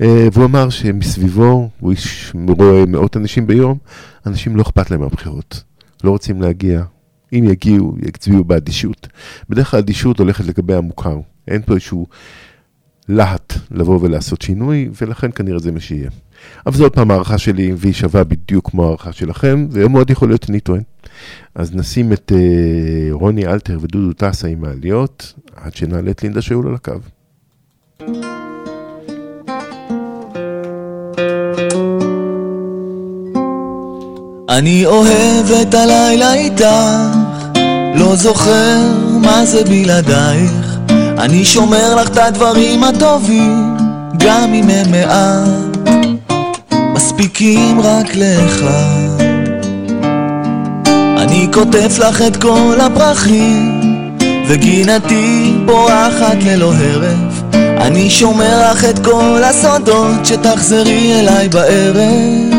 והוא 0.00 0.44
אמר 0.44 0.70
שמסביבו, 0.70 1.68
הוא 1.80 1.90
איש 1.90 2.32
רואה 2.48 2.86
מאות 2.86 3.16
אנשים 3.16 3.46
ביום, 3.46 3.78
אנשים 4.26 4.56
לא 4.56 4.62
אכפת 4.62 4.90
להם 4.90 5.00
מהבחירות, 5.00 5.62
לא 6.04 6.10
רוצים 6.10 6.42
להגיע. 6.42 6.82
אם 7.32 7.44
יגיעו, 7.44 7.96
יצביעו 8.06 8.44
באדישות. 8.44 9.08
בדרך 9.48 9.70
כלל 9.70 9.78
אדישות 9.78 10.18
הולכת 10.18 10.44
לגבי 10.44 10.74
המוכר. 10.74 11.20
אין 11.48 11.62
פה 11.62 11.72
איזשהו 11.72 12.06
להט 13.08 13.52
לבוא 13.70 13.98
ולעשות 14.02 14.42
שינוי, 14.42 14.88
ולכן 15.00 15.30
כנראה 15.34 15.58
זה 15.58 15.72
מה 15.72 15.80
שיהיה. 15.80 16.10
אבל 16.66 16.76
זו 16.76 16.84
עוד 16.84 16.92
פעם 16.92 17.10
הערכה 17.10 17.38
שלי, 17.38 17.72
והיא 17.76 17.92
שווה 17.92 18.24
בדיוק 18.24 18.70
כמו 18.70 18.86
הערכה 18.86 19.12
שלכם, 19.12 19.66
ומאוד 19.70 20.10
יכול 20.10 20.28
להיות 20.28 20.42
שאני 20.42 20.60
טוען. 20.60 20.82
אז 21.54 21.74
נשים 21.74 22.12
את 22.12 22.32
uh, 22.34 23.12
רוני 23.12 23.46
אלתר 23.46 23.78
ודודו 23.80 24.12
טסה 24.12 24.48
עם 24.48 24.64
העליות, 24.64 25.34
עד 25.56 25.74
שנעלה 25.74 26.10
את 26.10 26.22
לינדה 26.22 26.42
שאול 26.42 26.66
על 26.68 26.74
הקו. 26.74 27.00
אני 34.50 34.86
אוהב 34.86 35.52
את 35.62 35.74
הלילה 35.74 36.34
איתך, 36.34 36.64
לא 37.94 38.16
זוכר 38.16 38.76
מה 39.06 39.44
זה 39.44 39.64
בלעדייך. 39.64 40.78
אני 41.18 41.44
שומר 41.44 41.94
לך 41.94 42.08
את 42.08 42.16
הדברים 42.18 42.84
הטובים, 42.84 43.76
גם 44.16 44.54
אם 44.54 44.70
הם 44.70 44.90
מעט, 44.90 45.88
מספיקים 46.94 47.80
רק 47.80 48.16
לאחד. 48.16 49.24
אני 51.18 51.48
כותב 51.54 51.90
לך 51.98 52.22
את 52.22 52.36
כל 52.36 52.78
הפרחים, 52.80 53.80
וגינתי 54.48 55.54
פורחת 55.66 56.36
ללא 56.42 56.72
הרף. 56.74 57.54
אני 57.54 58.10
שומר 58.10 58.70
לך 58.70 58.84
את 58.84 58.98
כל 58.98 59.42
הסודות, 59.44 60.26
שתחזרי 60.26 61.20
אליי 61.20 61.48
בערב. 61.48 62.49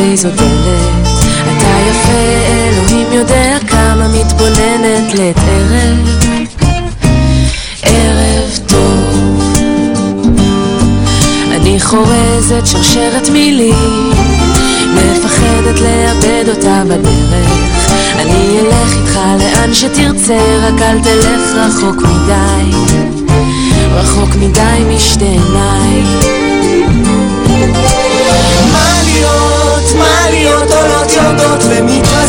איזו 0.00 0.28
דלת. 0.28 1.08
אתה 1.42 1.70
יפה, 1.90 2.12
אלוהים 2.48 3.12
יודע 3.12 3.58
כמה 3.68 4.08
מתבוננת 4.08 5.14
לעת 5.14 5.36
ערב. 5.38 6.20
ערב 7.82 8.58
טוב. 8.66 9.52
אני 11.50 11.80
חורזת 11.80 12.66
שרשרת 12.66 13.28
מילים, 13.28 14.10
מפחדת 14.94 15.80
לאבד 15.80 16.44
אותה 16.48 16.82
בדרך. 16.86 17.90
אני 18.18 18.58
אלך 18.60 18.96
איתך 18.96 19.18
לאן 19.38 19.74
שתרצה, 19.74 20.38
רק 20.62 20.82
אל 20.82 20.98
תלך 21.00 21.54
רחוק 21.54 21.96
מדי. 21.96 22.76
רחוק 23.94 24.34
מדי 24.34 24.94
משתי 24.94 25.24
עיניי. 25.24 26.49
מה 31.68 31.80
להיות, 31.80 32.06
מה 32.12 32.19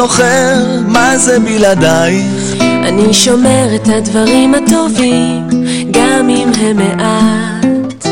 זוכר 0.00 0.54
מה 0.92 1.18
זה 1.18 1.38
בלעדייך. 1.40 2.54
אני 2.60 3.14
שומר 3.14 3.66
את 3.74 3.88
הדברים 3.96 4.54
הטובים, 4.54 5.42
גם 5.90 6.28
אם 6.30 6.48
הם 6.60 6.76
מעט. 6.76 8.06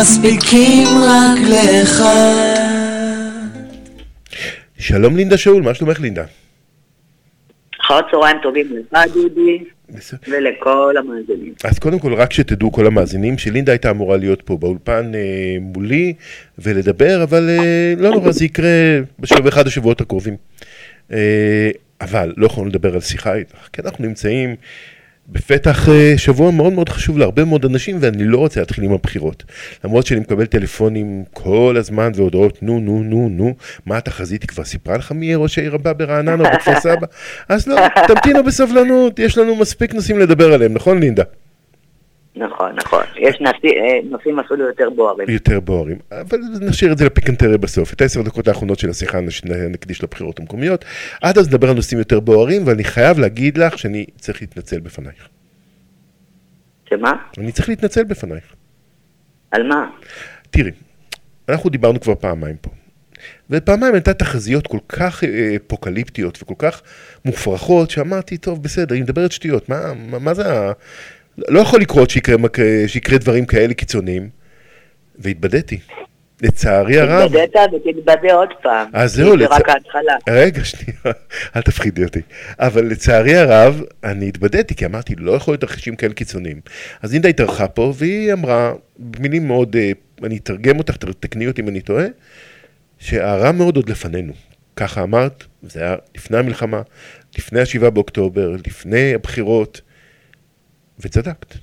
מספיקים 0.00 0.88
רק 1.02 1.38
לאחד. 1.50 2.08
שלום 4.78 5.16
לינדה 5.16 5.38
שאול, 5.38 5.62
מה 5.62 5.74
שלומך 5.74 6.00
לינדה? 6.00 6.24
אחר 7.80 8.00
צהריים 8.10 8.36
טובים 8.42 8.66
לך, 8.92 8.98
דודי. 9.14 9.64
ולכל 10.28 10.94
המאזינים. 10.98 11.52
אז 11.64 11.78
קודם 11.78 11.98
כל, 11.98 12.14
רק 12.14 12.32
שתדעו 12.32 12.72
כל 12.72 12.86
המאזינים, 12.86 13.38
שלינדה 13.38 13.72
הייתה 13.72 13.90
אמורה 13.90 14.16
להיות 14.16 14.42
פה 14.42 14.56
באולפן 14.56 15.14
אה, 15.14 15.20
מולי 15.60 16.14
ולדבר, 16.58 17.22
אבל 17.22 17.48
אה, 17.48 17.94
לא 17.96 18.10
נורא, 18.10 18.32
זה 18.32 18.44
יקרה 18.44 18.98
בשבוע, 19.18 19.40
באחד 19.40 19.66
השבועות 19.66 20.00
הקרובים. 20.00 20.36
אה, 21.12 21.70
אבל 22.00 22.34
לא 22.36 22.46
יכולנו 22.46 22.70
לדבר 22.70 22.94
על 22.94 23.00
שיחה 23.00 23.34
איתך, 23.34 23.68
כי 23.72 23.82
אנחנו 23.82 24.04
נמצאים 24.04 24.56
בפתח 25.28 25.88
אה, 25.88 26.14
שבוע 26.16 26.50
מאוד 26.50 26.72
מאוד 26.72 26.88
חשוב 26.88 27.18
להרבה 27.18 27.44
מאוד 27.44 27.64
אנשים, 27.64 27.96
ואני 28.00 28.24
לא 28.24 28.38
רוצה 28.38 28.60
להתחיל 28.60 28.84
עם 28.84 28.92
הבחירות. 28.92 29.44
למרות 29.84 30.06
שאני 30.06 30.20
מקבל 30.20 30.46
טלפונים 30.46 31.24
כל 31.32 31.74
הזמן 31.78 32.12
והודעות, 32.14 32.62
נו, 32.62 32.80
נו, 32.80 33.02
נו, 33.02 33.28
נו, 33.28 33.54
מה 33.86 33.96
התחזית? 33.96 34.42
היא 34.42 34.48
כבר 34.48 34.64
סיפרה 34.64 34.96
לך 34.96 35.12
מי 35.12 35.26
יהיה 35.26 35.36
ראש 35.36 35.58
העיר 35.58 35.74
הבא 35.74 35.92
ברעננה 35.92 36.48
או 36.48 36.54
בכפר 36.54 36.80
סבא? 36.80 37.06
אז 37.48 37.66
לא, 37.66 37.80
תמתינו 38.08 38.44
בסבלנות, 38.44 39.18
יש 39.18 39.38
לנו 39.38 39.56
מספיק 39.56 39.94
נושאים 39.94 40.18
לדבר 40.18 40.52
עליהם, 40.52 40.74
נכון 40.74 41.00
לינדה? 41.00 41.24
נכון, 42.38 42.72
נכון. 42.76 43.04
יש 43.16 43.36
אה, 43.42 44.00
נושאים 44.04 44.38
אפילו 44.38 44.66
יותר 44.66 44.90
בוערים. 44.90 45.30
יותר 45.30 45.60
בוערים, 45.60 45.96
אבל 46.12 46.38
נשאיר 46.60 46.92
את 46.92 46.98
זה 46.98 47.04
לפיקנטריה 47.04 47.58
בסוף. 47.58 47.92
את 47.92 48.00
העשר 48.00 48.22
דקות 48.22 48.48
האחרונות 48.48 48.78
של 48.78 48.90
השיחה 48.90 49.18
נקדיש 49.70 50.02
לבחירות 50.02 50.40
המקומיות. 50.40 50.84
עד 51.22 51.38
אז 51.38 51.48
נדבר 51.48 51.68
על 51.68 51.76
נושאים 51.76 51.98
יותר 51.98 52.20
בוערים, 52.20 52.62
ואני 52.66 52.84
חייב 52.84 53.18
להגיד 53.18 53.58
לך 53.58 53.78
שאני 53.78 54.06
צריך 54.16 54.40
להתנצל 54.40 54.80
בפנייך. 54.80 55.28
שמה? 56.90 57.12
אני 57.38 57.52
צריך 57.52 57.68
להתנצל 57.68 58.04
בפנייך. 58.04 58.54
על 59.50 59.68
מה? 59.68 59.90
תראי, 60.50 60.70
אנחנו 61.48 61.70
דיברנו 61.70 62.00
כבר 62.00 62.14
פעמיים 62.14 62.56
פה. 62.56 62.70
ופעמיים 63.50 63.94
הייתה 63.94 64.14
תחזיות 64.14 64.66
כל 64.66 64.78
כך 64.88 65.24
אה, 65.24 65.56
אפוקליפטיות 65.56 66.42
וכל 66.42 66.54
כך 66.58 66.82
מופרכות, 67.24 67.90
שאמרתי, 67.90 68.38
טוב, 68.38 68.62
בסדר, 68.62 68.94
היא 68.94 69.02
מדברת 69.02 69.32
שטויות, 69.32 69.68
מה, 69.68 69.94
מה, 69.94 70.18
מה 70.18 70.34
זה. 70.34 70.44
לא 71.48 71.60
יכול 71.60 71.80
לקרות 71.80 72.10
שיקרה, 72.10 72.36
שיקרה 72.86 73.18
דברים 73.18 73.46
כאלה 73.46 73.74
קיצוניים. 73.74 74.28
והתבדיתי. 75.18 75.78
לצערי 76.42 76.98
הרב... 76.98 77.28
תתבדית 77.28 77.56
ותתבדה 77.96 78.34
עוד 78.34 78.48
פעם. 78.62 78.88
אז 78.92 79.14
זהו, 79.14 79.38
זה 79.38 79.44
לצ- 79.44 79.48
רק 79.50 79.68
ההתחלה. 79.68 80.12
רגע, 80.28 80.64
שנייה, 80.64 80.98
אל 81.56 81.62
תפחידי 81.62 82.04
אותי. 82.04 82.20
אבל 82.58 82.84
לצערי 82.86 83.36
הרב, 83.36 83.82
אני 84.04 84.28
התבדיתי, 84.28 84.74
כי 84.74 84.86
אמרתי, 84.86 85.14
לא 85.18 85.32
יכול 85.32 85.52
להיות 85.52 85.60
תרחישים 85.60 85.96
כאלה 85.96 86.14
קיצוניים. 86.14 86.60
אז 87.02 87.12
לינדה 87.12 87.28
התארחה 87.28 87.68
פה, 87.68 87.92
והיא 87.96 88.32
אמרה, 88.32 88.72
במילים 88.98 89.46
מאוד, 89.48 89.76
אה, 89.76 89.90
אני 90.24 90.36
אתרגם 90.36 90.78
אותך, 90.78 90.96
תקני 91.20 91.46
אותי 91.46 91.62
אם 91.62 91.68
אני 91.68 91.80
טועה, 91.80 92.06
שהרע 92.98 93.52
מאוד 93.52 93.76
עוד 93.76 93.88
לפנינו. 93.88 94.32
ככה 94.76 95.02
אמרת, 95.02 95.44
זה 95.62 95.80
היה 95.82 95.96
לפני 96.16 96.38
המלחמה, 96.38 96.82
לפני 97.38 97.60
השבעה 97.60 97.90
באוקטובר, 97.90 98.50
לפני 98.66 99.14
הבחירות, 99.14 99.80
וצדקת. 101.00 101.54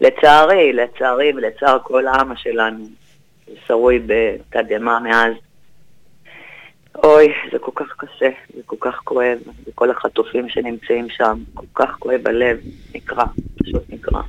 לצערי, 0.00 0.72
לצערי 0.72 1.32
ולצער 1.36 1.78
כל 1.82 2.06
העם 2.06 2.36
שלנו, 2.36 2.88
שרוי 3.66 4.02
בתדהמה 4.06 5.00
מאז. 5.00 5.34
אוי, 6.94 7.32
זה 7.52 7.58
כל 7.58 7.70
כך 7.74 7.94
קשה, 7.96 8.28
זה 8.56 8.62
כל 8.66 8.76
כך 8.80 9.00
כואב, 9.04 9.38
וכל 9.68 9.90
החטופים 9.90 10.48
שנמצאים 10.48 11.08
שם, 11.08 11.38
כל 11.54 11.66
כך 11.74 11.90
כואב 11.98 12.28
הלב, 12.28 12.60
נקרע, 12.94 13.24
פשוט 13.58 13.82
נקרע. 13.88 14.22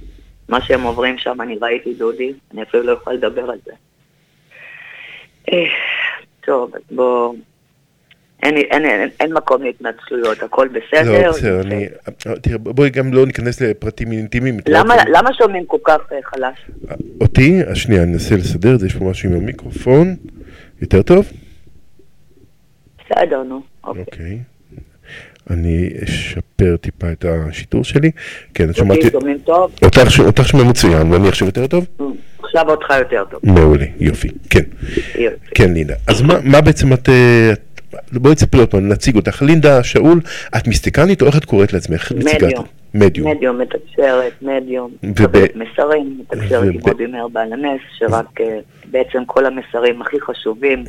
מה 0.50 0.62
שהם 0.62 0.82
עוברים 0.82 1.18
שם, 1.18 1.42
אני 1.42 1.58
ראיתי 1.62 1.94
דודי, 1.94 2.34
אני 2.54 2.64
אפילו 2.64 2.84
לא 2.84 2.92
יכולה 2.92 3.16
לדבר 3.16 3.52
על 3.52 3.58
זה. 3.66 3.72
אה, 5.54 5.66
טוב, 6.42 6.76
אז 6.76 6.82
בוא... 6.92 7.34
אין, 8.46 8.58
אין, 8.58 8.86
אין, 8.86 9.10
אין 9.20 9.34
מקום 9.34 9.64
להתנצלויות, 9.64 10.44
הכל 10.44 10.68
בסדר. 10.68 11.22
לא, 11.28 11.30
בסדר, 11.32 11.62
אני... 11.62 11.86
תראה, 12.42 12.58
בואי 12.58 12.90
גם 12.90 13.14
לא 13.14 13.26
ניכנס 13.26 13.62
לפרטים 13.62 14.12
אינטימיים. 14.12 14.58
למה, 14.68 14.96
למה 15.08 15.30
שומעים 15.34 15.66
כל 15.66 15.78
כך 15.84 15.98
אה, 16.12 16.18
חלש? 16.24 16.70
אותי, 17.22 17.62
אז 17.68 17.78
שנייה, 17.78 18.04
אני 18.04 18.14
אנסה 18.14 18.36
לסדר 18.36 18.76
את 18.76 18.80
זה, 18.80 18.88
יש 18.88 18.96
פה 18.96 19.06
משהו 19.06 19.30
עם 19.30 19.36
המיקרופון. 19.36 20.16
יותר 20.82 21.02
טוב? 21.02 21.26
בסדר, 23.06 23.44
נו. 23.44 23.62
אוקיי. 23.84 24.02
אוקיי. 24.02 24.40
אני 25.50 25.90
אשפר 26.04 26.76
טיפה 26.78 27.12
את 27.12 27.26
השיטור 27.28 27.84
שלי. 27.84 28.12
כן, 28.54 28.70
את 28.70 28.76
שמעתי... 28.76 29.00
אותי 29.00 29.12
שומעים 29.12 29.38
טוב? 29.38 29.72
אותך 29.84 30.12
ש- 30.12 30.20
אותך 30.20 30.48
שומע 30.48 30.64
מצוין, 30.64 31.12
ואני 31.12 31.28
עכשיו 31.28 31.48
יותר 31.48 31.68
טוב? 31.68 31.86
עכשיו 32.44 32.70
אותך 32.70 32.86
יותר 33.00 33.24
טוב. 33.32 33.40
מעולה, 33.44 33.86
יופי, 34.00 34.28
כן. 34.50 34.60
יופי. 35.20 35.38
כן, 35.56 35.74
לינדה. 35.74 35.94
אז 36.08 36.22
מה, 36.22 36.34
מה 36.44 36.62
בעצם 36.62 36.94
את... 36.94 37.10
בואי 38.12 38.36
תספרי 38.36 38.60
עוד 38.60 38.70
פעם, 38.70 38.88
נציג 38.88 39.16
אותך. 39.16 39.42
לינדה 39.42 39.84
שאול, 39.84 40.22
את 40.58 40.68
מיסטיקנית 40.68 41.22
או 41.22 41.28
איך 41.28 41.38
את 41.38 41.46
קוראת 41.46 41.74
לעצמך? 41.74 42.12
מדיום. 42.12 42.66
מדיום. 42.94 43.32
מדיום 43.32 43.62
מתקשרת, 43.62 44.34
מדיום, 44.42 44.92
מקבלת 45.04 45.56
מסרים, 45.56 46.20
מתקשרת 46.20 46.74
עם 46.74 46.80
רובי 46.82 47.06
מאיר 47.06 47.28
בעל 47.28 47.54
הנס, 47.54 47.82
שרק 47.98 48.42
אה, 48.42 48.60
בעצם 48.92 49.26
כל 49.26 49.46
המסרים 49.46 50.02
הכי 50.02 50.18
חשובים 50.22 50.84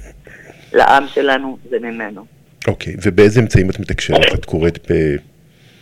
לעם 0.73 1.05
שלנו 1.07 1.59
זה 1.71 1.79
ממנו. 1.79 2.25
אוקיי, 2.69 2.95
ובאיזה 3.03 3.41
אמצעים 3.41 3.71
את 3.71 3.81
מתקשרת? 3.81 4.35
את 4.35 4.45
קוראת 4.45 4.91
ב... 4.91 5.17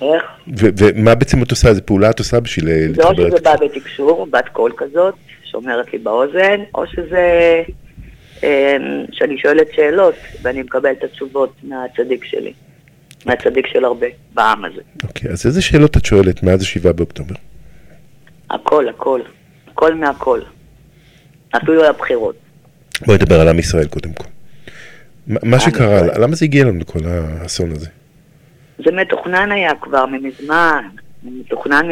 איך? 0.02 0.22
ומה 0.56 1.14
בעצם 1.14 1.42
את 1.42 1.50
עושה? 1.50 1.68
איזה 1.68 1.80
פעולה 1.80 2.10
את 2.10 2.18
עושה 2.18 2.40
בשביל 2.40 2.68
אה, 2.68 2.86
זה 2.94 3.02
או 3.02 3.12
להתחבר? 3.12 3.36
שזה 3.36 3.44
בא 3.44 3.56
בתקשור, 3.56 4.26
בת 4.30 4.48
קול 4.48 4.72
כזאת, 4.76 5.14
שאומרת 5.44 5.92
לי 5.92 5.98
באוזן, 5.98 6.60
או 6.74 6.86
שזה 6.86 7.62
שאני 9.12 9.38
שואלת 9.38 9.66
שאלות 9.76 10.14
ואני 10.42 10.62
מקבלת 10.62 10.98
את 10.98 11.04
התשובות 11.04 11.52
מהצדיק 11.62 12.24
שלי, 12.24 12.52
מהצדיק 13.26 13.66
של 13.66 13.84
הרבה 13.84 14.06
בעם 14.34 14.64
הזה. 14.64 14.80
אוקיי, 15.02 15.30
אז 15.30 15.46
איזה 15.46 15.62
שאלות 15.62 15.96
את 15.96 16.04
שואלת 16.04 16.42
מאז 16.42 16.62
השבעה 16.62 16.92
באוקטובר? 16.92 17.34
הכל, 18.50 18.88
הכל, 18.88 19.20
הכל 19.68 19.94
מהכל. 19.94 20.40
אפילו 21.56 21.84
הבחירות. 21.84 22.36
בואי 23.06 23.18
נדבר 23.18 23.40
על 23.40 23.48
עם 23.48 23.58
ישראל 23.58 23.86
קודם 23.86 24.12
כל. 24.12 24.24
מה- 25.26 25.60
שקרה, 25.60 25.96
ישראל. 25.96 26.22
למה 26.22 26.34
זה 26.34 26.44
הגיע 26.44 26.64
לנו 26.64 26.80
לכל 26.80 26.98
האסון 27.04 27.70
הזה? 27.70 27.88
זה 28.84 28.92
מתוכנן 28.92 29.52
היה 29.52 29.70
כבר 29.80 30.06
ממזמן, 30.06 30.84
מתוכנן. 31.22 31.86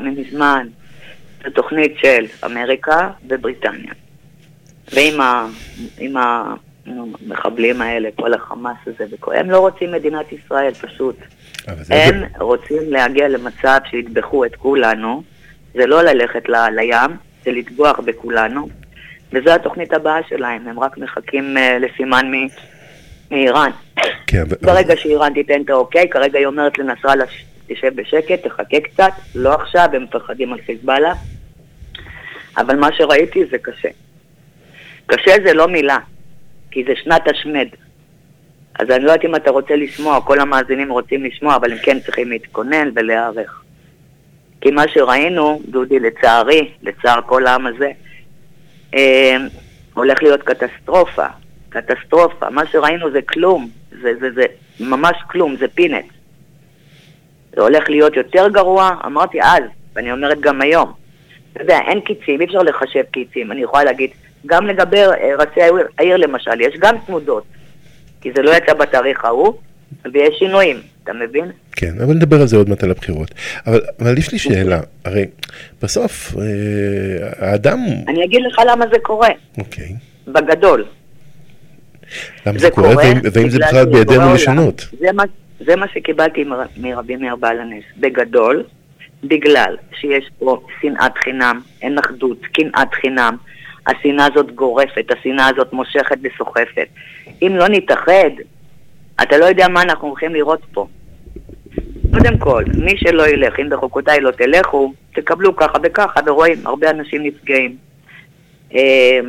ממזמן. 0.00 0.66
זו 1.44 1.50
תוכנית 1.50 1.92
של 1.98 2.24
אמריקה 2.44 3.10
ובריטניה. 3.28 3.92
ועם 4.94 5.20
ה... 5.20 5.46
עם 5.98 6.16
המחבלים 6.86 7.82
האלה, 7.82 8.08
כל 8.16 8.34
החמאס 8.34 8.76
הזה. 8.86 9.04
הם 9.34 9.50
לא 9.50 9.58
רוצים 9.58 9.92
מדינת 9.92 10.32
ישראל 10.32 10.74
פשוט. 10.74 11.16
אבל 11.68 11.84
זה- 11.84 11.94
הם 11.94 12.14
רוצים 12.40 12.82
להגיע 12.92 13.28
למצב 13.28 13.78
שיטבחו 13.90 14.44
את 14.44 14.56
כולנו, 14.56 15.22
זה 15.74 15.86
לא 15.86 16.02
ללכת 16.02 16.48
ל... 16.48 16.54
לים, 16.70 17.10
זה 17.44 17.50
לטבוח 17.52 18.00
בכולנו, 18.00 18.68
וזו 19.32 19.50
התוכנית 19.50 19.92
הבאה 19.92 20.18
שלהם, 20.28 20.68
הם 20.68 20.80
רק 20.80 20.98
מחכים 20.98 21.56
uh, 21.56 21.60
לסימן 21.84 22.34
מ... 22.34 22.46
מאיראן. 23.30 23.70
כן, 24.26 24.42
אבל- 24.42 24.56
ברגע 24.62 24.96
שאיראן 24.96 25.34
תיתן 25.34 25.62
את 25.62 25.70
האוקיי, 25.70 26.08
כרגע 26.08 26.38
היא 26.38 26.46
אומרת 26.46 26.78
לנסראללה, 26.78 27.24
"ש- 27.26 27.44
תשב 27.68 27.92
בשקט, 28.00 28.46
תחכה 28.46 28.80
קצת, 28.80 29.12
לא 29.34 29.54
עכשיו, 29.54 29.88
הם 29.92 30.02
מפחדים 30.02 30.52
על 30.52 30.58
חיזבאללה, 30.66 31.12
אבל 32.56 32.76
מה 32.76 32.88
שראיתי 32.92 33.44
זה 33.50 33.58
קשה. 33.58 33.88
קשה 35.06 35.32
זה 35.44 35.54
לא 35.54 35.68
מילה, 35.68 35.98
כי 36.70 36.84
זה 36.84 36.92
שנת 36.96 37.28
השמד. 37.28 37.66
אז 38.78 38.90
אני 38.90 39.04
לא 39.04 39.10
יודעת 39.10 39.24
אם 39.24 39.36
אתה 39.36 39.50
רוצה 39.50 39.76
לשמוע, 39.76 40.20
כל 40.20 40.40
המאזינים 40.40 40.92
רוצים 40.92 41.24
לשמוע, 41.24 41.56
אבל 41.56 41.72
הם 41.72 41.78
כן 41.78 42.00
צריכים 42.00 42.30
להתכונן 42.30 42.90
ולהיערך. 42.94 43.62
כי 44.60 44.70
מה 44.70 44.88
שראינו, 44.88 45.60
דודי, 45.68 45.98
לצערי, 45.98 46.70
לצער 46.82 47.20
כל 47.26 47.46
העם 47.46 47.66
הזה, 47.66 47.90
אה, 48.94 49.36
הולך 49.94 50.22
להיות 50.22 50.42
קטסטרופה. 50.42 51.26
קטסטרופה. 51.68 52.50
מה 52.50 52.66
שראינו 52.66 53.10
זה 53.10 53.22
כלום. 53.22 53.68
זה, 54.02 54.12
זה, 54.20 54.30
זה 54.34 54.44
ממש 54.80 55.16
כלום, 55.30 55.56
זה 55.56 55.68
פינט. 55.68 56.04
זה 57.52 57.62
הולך 57.62 57.90
להיות 57.90 58.16
יותר 58.16 58.48
גרוע, 58.48 58.90
אמרתי 59.06 59.42
אז, 59.42 59.62
ואני 59.94 60.12
אומרת 60.12 60.40
גם 60.40 60.60
היום. 60.60 60.92
אתה 61.52 61.62
יודע, 61.62 61.78
אין 61.86 62.00
קיצים, 62.00 62.40
אי 62.40 62.46
אפשר 62.46 62.58
לחשב 62.58 63.02
קיצים. 63.10 63.52
אני 63.52 63.62
יכולה 63.62 63.84
להגיד, 63.84 64.10
גם 64.46 64.66
לגבי 64.66 64.96
אה, 64.98 65.06
ראשי 65.38 65.60
העיר, 65.62 65.74
העיר 65.98 66.16
למשל, 66.16 66.60
יש 66.60 66.74
גם 66.78 66.94
תנודות. 67.06 67.44
כי 68.20 68.30
זה 68.36 68.42
לא 68.42 68.50
יצא 68.56 68.74
בתאריך 68.74 69.24
ההוא, 69.24 69.54
ויש 70.12 70.34
שינויים, 70.38 70.76
אתה 71.04 71.12
מבין? 71.12 71.44
כן, 71.72 71.92
אבל 72.04 72.14
נדבר 72.14 72.40
על 72.40 72.46
זה 72.46 72.56
עוד 72.56 72.68
מעט 72.68 72.82
על 72.84 72.90
הבחירות. 72.90 73.30
אבל, 73.66 73.80
אבל 74.00 74.18
יש 74.18 74.32
לי 74.32 74.38
שאלה, 74.38 74.80
הרי 75.04 75.24
בסוף 75.82 76.34
אה, 76.38 76.42
האדם, 77.50 77.78
אני 78.08 78.24
אגיד 78.24 78.40
לך 78.46 78.58
למה 78.70 78.84
זה 78.92 78.98
קורה, 79.02 79.28
אוקיי, 79.58 79.88
בגדול. 80.28 80.84
למה 82.46 82.58
זה 82.58 82.70
קורה, 82.70 82.96
והאם- 82.96 83.18
והאם 83.32 83.50
זה 83.50 83.58
בכלל 83.58 83.84
בידינו 83.86 84.34
לשנות? 84.34 84.86
זה 85.00 85.12
מה, 85.14 85.22
זה 85.66 85.76
מה 85.76 85.86
שקיבלתי 85.94 86.44
מר- 86.44 86.66
מרבי 86.76 87.16
מאיר 87.16 87.36
בעל 87.36 87.60
הנס. 87.60 87.84
בגדול, 88.00 88.64
בגלל 89.24 89.76
שיש 90.00 90.30
פה 90.38 90.60
שנאת 90.82 91.12
חינם, 91.24 91.60
אין 91.82 91.98
אחדות, 91.98 92.38
קנאת 92.52 92.94
חינם, 93.00 93.36
השנאה 93.86 94.26
הזאת 94.32 94.54
גורפת, 94.54 95.10
השנאה 95.18 95.48
הזאת 95.48 95.72
מושכת 95.72 96.18
וסוחפת. 96.22 96.88
אם 97.42 97.52
לא 97.56 97.68
נתאחד, 97.68 98.30
אתה 99.22 99.38
לא 99.38 99.44
יודע 99.44 99.68
מה 99.68 99.82
אנחנו 99.82 100.08
הולכים 100.08 100.34
לראות 100.34 100.60
פה. 100.72 100.86
קודם 102.10 102.38
כל, 102.38 102.64
מי 102.78 102.96
שלא 102.96 103.28
ילך, 103.28 103.60
אם 103.60 103.68
בחוקותיי 103.70 104.20
לא 104.20 104.30
תלכו, 104.30 104.92
תקבלו 105.14 105.56
ככה 105.56 105.78
וככה, 105.82 106.20
ורואים, 106.26 106.66
הרבה 106.66 106.90
אנשים 106.90 107.22
נפגעים. 107.22 107.76
אה, 108.74 109.20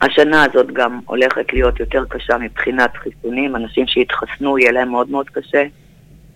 השנה 0.00 0.44
הזאת 0.44 0.72
גם 0.72 1.00
הולכת 1.06 1.52
להיות 1.52 1.80
יותר 1.80 2.04
קשה 2.08 2.38
מבחינת 2.38 2.96
חיסונים, 2.96 3.56
אנשים 3.56 3.86
שיתחסנו 3.86 4.58
יהיה 4.58 4.72
להם 4.72 4.88
מאוד 4.88 5.10
מאוד 5.10 5.30
קשה, 5.30 5.64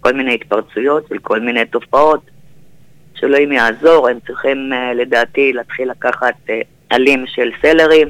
כל 0.00 0.12
מיני 0.12 0.34
התפרצויות 0.34 1.08
וכל 1.10 1.40
מיני 1.40 1.64
תופעות, 1.64 2.30
שאלוהים 3.20 3.52
יעזור, 3.52 4.08
הם 4.08 4.18
צריכים 4.26 4.72
אה, 4.72 4.94
לדעתי 4.94 5.52
להתחיל 5.52 5.90
לקחת 5.90 6.34
אה, 6.50 6.60
עלים 6.90 7.24
של 7.26 7.50
סלרים 7.62 8.08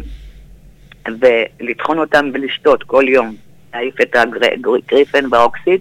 ולטחון 1.09 1.99
אותם 1.99 2.31
ולשתות 2.35 2.83
כל 2.83 3.05
יום, 3.09 3.35
להעיף 3.75 4.01
את 4.01 4.17
הגריפן 4.17 5.25
והאוקסיד, 5.31 5.81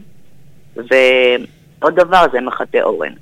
ועוד 0.76 1.96
דבר 1.96 2.26
זה 2.32 2.42
מחטא 2.42 2.78
אורן, 2.78 3.14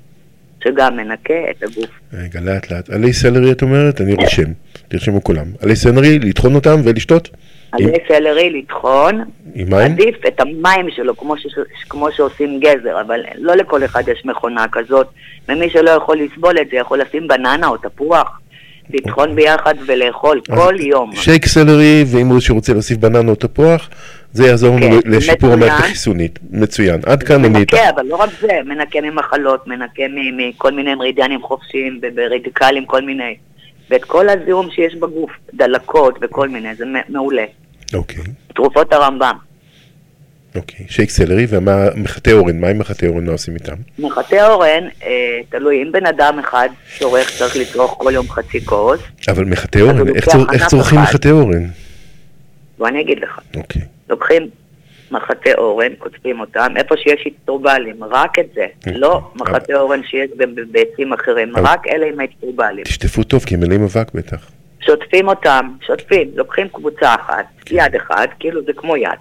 שגם 0.64 0.96
מנקה 0.96 1.50
את 1.50 1.62
הגוף. 1.62 1.90
רגע, 2.12 2.40
לאט 2.40 2.70
לאט. 2.70 2.90
עלי 2.90 3.12
סלרי 3.12 3.52
את 3.52 3.62
אומרת? 3.62 4.00
אני 4.00 4.14
רושם. 4.14 4.52
תרשמו 4.88 5.24
כולם. 5.24 5.46
עלי 5.62 5.76
סלרי, 5.76 6.18
לטחון 6.18 6.54
אותם 6.54 6.80
ולשתות? 6.84 7.30
עלי 7.72 7.98
סלרי 8.08 8.50
לטחון? 8.50 9.24
עדיף 9.72 10.26
את 10.26 10.40
המים 10.40 10.90
שלו 10.90 11.16
כמו, 11.16 11.36
ש... 11.36 11.46
כמו 11.88 12.12
שעושים 12.12 12.60
גזר, 12.60 13.00
אבל 13.00 13.20
לא 13.38 13.54
לכל 13.54 13.84
אחד 13.84 14.08
יש 14.08 14.22
מכונה 14.24 14.66
כזאת, 14.72 15.06
ומי 15.48 15.70
שלא 15.70 15.90
יכול 15.90 16.18
לסבול 16.18 16.58
את 16.60 16.68
זה 16.70 16.76
יכול 16.76 17.00
לשים 17.00 17.28
בננה 17.28 17.68
או 17.68 17.76
תפוח, 17.76 18.40
לטחון 18.90 19.34
ביחד 19.34 19.74
ולאכול 19.86 20.40
כל 20.54 20.74
יום. 20.80 21.10
שייק 21.14 21.46
סלרי, 21.46 22.04
ואם 22.06 22.26
הוא 22.26 22.40
שרוצה 22.40 22.72
להוסיף 22.72 22.98
בננה 22.98 23.30
או 23.30 23.34
תפוח, 23.34 23.90
זה 24.32 24.46
יעזור 24.46 24.76
לנו 24.76 25.02
כן, 25.02 25.10
לשיפור. 25.10 25.52
המערכת 25.52 25.78
החיסונית. 25.78 26.38
מצוין. 26.50 27.00
עד 27.06 27.22
כאן 27.22 27.44
אני 27.44 27.58
איתך. 27.58 27.74
מנקה, 27.74 27.90
אבל 27.90 28.06
לא 28.06 28.16
רק 28.16 28.30
זה, 28.40 28.52
מנקה 28.64 29.00
ממחלות, 29.00 29.66
מנקה 29.66 30.02
מכל 30.36 30.72
מיני 30.72 30.94
מרידיאנים 30.94 31.42
חופשיים, 31.42 32.00
ברדיקלים, 32.14 32.84
כל 32.86 33.02
מיני. 33.02 33.36
ואת 33.90 34.04
כל 34.04 34.28
הזיהום 34.28 34.70
שיש 34.70 34.94
בגוף, 34.94 35.30
דלקות 35.54 36.18
וכל 36.22 36.48
מיני, 36.48 36.74
זה 36.74 36.84
מעולה. 37.08 37.44
אוקיי, 37.94 38.22
תרופות 38.54 38.92
הרמב"ם. 38.92 39.36
אוקיי. 40.56 40.86
שייק 40.88 41.10
סלרי, 41.10 41.46
ומה 41.48 41.72
מחטא 41.96 42.30
אורן? 42.30 42.60
מה 42.60 42.68
עם 42.68 42.78
מחטא 42.78 43.06
אורן? 43.06 43.24
מה 43.26 43.32
עושים 43.32 43.54
איתם? 43.54 43.74
מחטא 43.98 44.46
אורן, 44.50 44.84
אה, 45.02 45.08
תלוי, 45.48 45.82
אם 45.82 45.92
בן 45.92 46.06
אדם 46.06 46.38
אחד 46.38 46.68
צורך, 46.98 47.30
צריך 47.38 47.56
לצרוך 47.56 47.96
כל 47.98 48.10
יום 48.14 48.28
חצי 48.30 48.64
כוס, 48.64 49.00
אבל 49.28 49.44
מחטא 49.44 49.78
אורן, 49.78 50.08
איך 50.16 50.28
צור- 50.28 50.52
איך 50.52 50.66
צורכים. 50.66 50.98
מחטא 51.00 51.28
אורן? 51.28 51.66
ואני 52.78 53.00
אגיד 53.00 53.18
לך, 53.22 53.38
אוקיי. 53.56 53.82
לוקחים 54.10 54.48
מחטא 55.10 55.52
אורן, 55.58 55.92
כותבים 55.98 56.40
אותם, 56.40 56.72
איפה 56.76 56.94
שיש 56.96 57.26
איסטרובלים, 57.26 58.04
רק 58.04 58.38
את 58.38 58.46
זה, 58.54 58.66
לא 58.94 59.20
מחטא 59.34 59.72
אורן 59.72 60.02
שיש 60.02 60.30
ב- 60.36 60.44
ב- 60.60 60.72
בעצים 60.72 61.12
אחרים, 61.12 61.52
רק 61.56 61.86
אלה 61.88 62.06
עם 62.06 62.20
האיסטרובלים. 62.20 62.84
תשטפו 62.84 63.22
טוב, 63.24 63.44
כי 63.44 63.54
הם 63.54 63.60
מלאים 63.60 63.82
אבק 63.82 64.14
בטח. 64.14 64.50
שוטפים 64.80 65.28
אותם, 65.28 65.68
שוטפים, 65.86 66.30
לוקחים 66.34 66.68
קבוצה 66.68 67.14
אחת, 67.14 67.46
יד 67.70 67.96
אחת, 67.96 68.28
כאילו 68.38 68.64
זה 68.64 68.72
כמו 68.72 68.96
יד. 68.96 69.18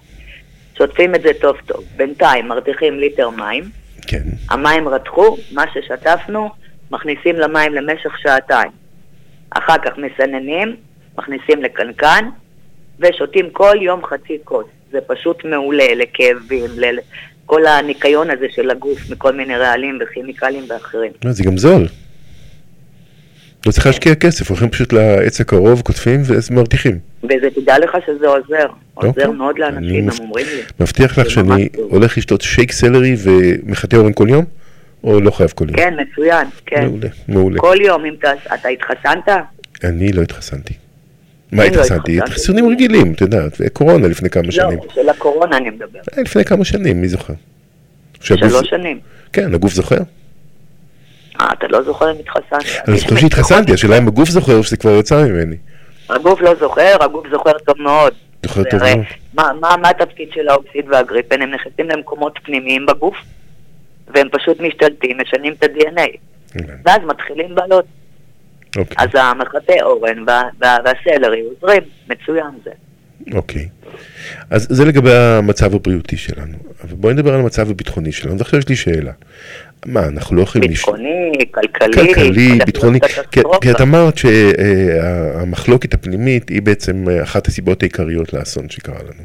שוטפים 0.78 1.16
את 1.16 1.22
זה 1.22 1.32
טוב 1.42 1.56
טוב. 1.66 1.84
בינתיים 1.98 2.48
מרתיחים 2.48 3.00
ליטר 3.00 3.30
מים, 3.30 3.64
כן. 4.08 4.24
המים 4.50 4.88
רתחו, 4.88 5.38
מה 5.52 5.64
ששטפנו, 5.74 6.50
מכניסים 6.92 7.36
למים 7.36 7.74
למשך 7.74 8.20
שעתיים. 8.20 8.72
אחר 9.50 9.78
כך 9.78 9.92
מסננים, 9.98 10.76
מכניסים 11.18 11.64
לקנקן, 11.64 12.30
ושותים 13.00 13.50
כל 13.50 13.76
יום 13.82 14.06
חצי 14.06 14.38
כוס. 14.44 14.66
זה 14.92 15.00
פשוט 15.08 15.46
מעולה 15.46 15.96
לכאבים, 15.96 16.70
לכל 16.78 17.66
הניקיון 17.66 18.30
הזה 18.30 18.46
של 18.56 18.70
הגוף 18.70 19.10
מכל 19.10 19.34
מיני 19.34 19.56
רעלים 19.58 20.00
וכימיקלים 20.02 20.64
ואחרים. 20.70 21.12
לא, 21.26 21.32
זה 21.32 21.44
גם 21.44 21.58
זול. 21.58 21.88
לא 23.66 23.72
צריך 23.72 23.88
להשקיע 23.88 24.16
כסף, 24.16 24.50
הולכים 24.50 24.70
פשוט 24.70 24.94
לעץ 24.94 25.42
הקרוב, 25.42 25.82
כותבים 25.82 26.22
ומרתיחים. 26.52 27.00
וזה 27.24 27.50
תדע 27.56 27.80
לך 27.80 27.98
שזה 28.06 28.28
עוזר, 28.28 28.66
עוזר 28.94 29.10
אוקיי. 29.10 29.28
מאוד 29.28 29.56
אני 29.62 29.74
לאנשים, 29.76 30.10
הם 30.10 30.16
אומרים 30.20 30.46
לי. 30.56 30.62
מבטיח 30.80 31.18
לך 31.18 31.30
שאני. 31.30 31.70
הולך 31.76 32.18
לשתות 32.18 32.42
שייק 32.42 32.72
סלרי 32.72 33.16
ומחטא 33.24 33.96
אורן 33.96 34.14
כל 34.14 34.28
יום? 34.30 34.46
או 35.04 35.20
לא 35.20 35.32
חייב 35.32 35.50
כל 35.50 35.66
יום? 35.70 35.78
כן, 35.78 35.94
מצוין, 36.02 36.48
כן. 36.66 36.86
מעולה, 36.86 37.08
מעולה. 37.28 37.60
כל 37.60 37.78
יום, 37.82 38.06
אם 38.06 38.14
אתה 38.54 38.70
התחסנת? 38.70 39.30
אני 39.84 40.12
לא 40.12 40.22
התחסנתי. 40.22 40.74
מה 41.52 41.64
לא 41.64 41.68
התחסנתי? 41.68 42.18
התחסנתי. 42.18 42.34
חיסונים 42.34 42.70
רגילים, 42.70 43.14
את 43.14 43.22
יודעת, 43.22 43.62
קורונה 43.74 44.08
לפני 44.08 44.30
כמה 44.30 44.52
שנים. 44.52 44.78
לא, 44.78 44.94
של 44.94 45.10
הקורונה 45.10 45.58
אני 45.58 45.70
מדבר. 45.70 46.00
אה, 46.18 46.22
לפני 46.22 46.46
כמה 46.46 46.66
שנים, 46.66 47.02
מי 47.02 47.08
זוכר? 47.08 47.34
שלוש 48.22 48.70
שנים. 48.70 49.00
כן, 49.34 49.54
הגוף 49.54 49.74
זוכר. 49.74 49.98
אה, 51.42 51.48
אתה 51.54 51.68
לא 51.68 51.84
זוכר 51.84 52.12
אם 52.12 52.16
התחסנת. 52.20 52.88
אני 52.88 52.98
זוכר 52.98 53.16
שהתחסנתי, 53.16 53.74
השאלה 53.74 53.98
אם 53.98 54.08
הגוף 54.08 54.30
זוכר 54.30 54.62
שזה 54.62 54.78
כבר 54.78 54.92
יצא 55.00 55.26
ממני. 55.26 55.56
הגוף 56.10 56.42
לא 56.42 56.56
זוכר, 56.56 56.96
הגוף 57.02 57.28
זוכר 57.32 57.52
טוב 57.66 57.82
מאוד. 57.82 58.14
זוכר 58.44 58.64
טוב 58.64 58.80
מאוד. 58.80 59.54
מה, 59.82 59.90
התפקיד 59.90 60.30
של 60.34 60.50
האוקסיד 60.50 60.86
והגריפן? 60.90 61.42
הם 61.42 61.52
נכנסים 61.52 61.90
למקומות 61.90 62.40
פנימיים 62.44 62.86
בגוף, 62.86 63.16
והם 64.08 64.28
פשוט 64.32 64.60
משתלטים, 64.60 65.18
משנים 65.22 65.54
את 65.54 65.64
ה-DNA. 65.64 66.18
הבנתי. 66.56 66.72
ואז 66.86 67.02
מתחילים 67.08 67.56
בעיות. 67.56 67.86
אוקיי, 68.78 68.98
אז 69.00 69.10
המחטא 69.14 69.74
אורן 69.82 70.24
וה, 70.28 70.42
וה, 70.62 70.78
והסלרי 70.86 71.42
עוזרים, 71.42 71.82
מצוין 72.10 72.52
זה. 72.64 72.72
אוקיי. 73.34 73.68
אז 74.50 74.68
זה 74.70 74.86
לגבי 74.86 75.14
המצב 75.14 75.76
הבריאותי 75.76 76.18
שלנו. 76.18 76.58
אבל 76.84 76.96
בואי 76.96 77.14
נדבר 77.14 77.34
על 77.34 77.40
המצב 77.40 77.72
הביטחוני 77.72 78.12
שלנו. 78.12 78.38
ועכשיו 78.38 78.60
יש 78.60 78.70
לי 78.70 78.76
שאלה. 78.76 79.12
מה, 79.86 80.06
אנחנו 80.08 80.36
לא 80.36 80.42
יכולים... 80.42 80.72
לש- 80.72 80.78
ביטחוני, 80.78 81.32
כלכלי, 81.52 82.14
כלכלי, 82.14 82.50
הולך 82.50 82.66
ביטחוני, 82.66 83.00
כי-. 83.32 83.40
כי 83.62 83.72
את 83.72 83.82
אמרת 83.82 84.18
שהמחלוקת 84.18 85.94
הפנימית 85.94 86.50
היא 86.50 86.62
בעצם 86.62 87.06
אחת 87.24 87.48
הסיבות 87.48 87.84
העיקריות 87.84 88.34
לאסון 88.34 88.70
שקרה 88.70 89.00
לנו. 89.00 89.24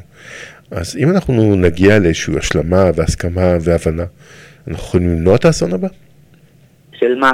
אז 0.71 0.97
אם 0.97 1.09
אנחנו 1.09 1.55
נגיע 1.55 1.99
לאיזושהי 1.99 2.37
השלמה 2.37 2.89
והסכמה 2.95 3.57
והבנה, 3.61 4.03
אנחנו 4.67 4.83
יכולים 4.87 5.09
למנוע 5.09 5.35
את 5.35 5.45
האסון 5.45 5.73
הבא? 5.73 5.87
של 6.93 7.15
מה? 7.15 7.31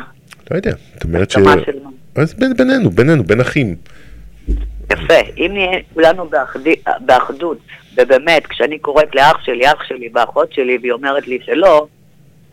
לא 0.52 0.56
יודע, 0.56 0.74
את 0.98 1.04
אומרת 1.04 1.32
ש... 1.32 1.34
של 1.34 1.42
מה? 1.44 1.56
אז 2.16 2.34
בין- 2.34 2.54
בינינו, 2.58 2.90
בינינו, 2.90 3.24
בין 3.24 3.42
אחים. 3.42 3.76
יפה, 4.94 5.14
אם 5.38 5.50
נהיה 5.54 5.80
כולנו 5.94 6.26
באחדי, 6.30 6.76
באחדות, 7.06 7.58
ובאמת, 7.98 8.48
כשאני 8.48 8.80
קוראת 8.80 9.16
לאח 9.16 9.44
שלי, 9.44 9.72
אח 9.72 9.84
שלי 9.84 10.10
ואחות 10.14 10.54
שלי, 10.54 10.78
והיא 10.82 10.92
אומרת 10.92 11.28
לי 11.28 11.40
שלא, 11.46 11.88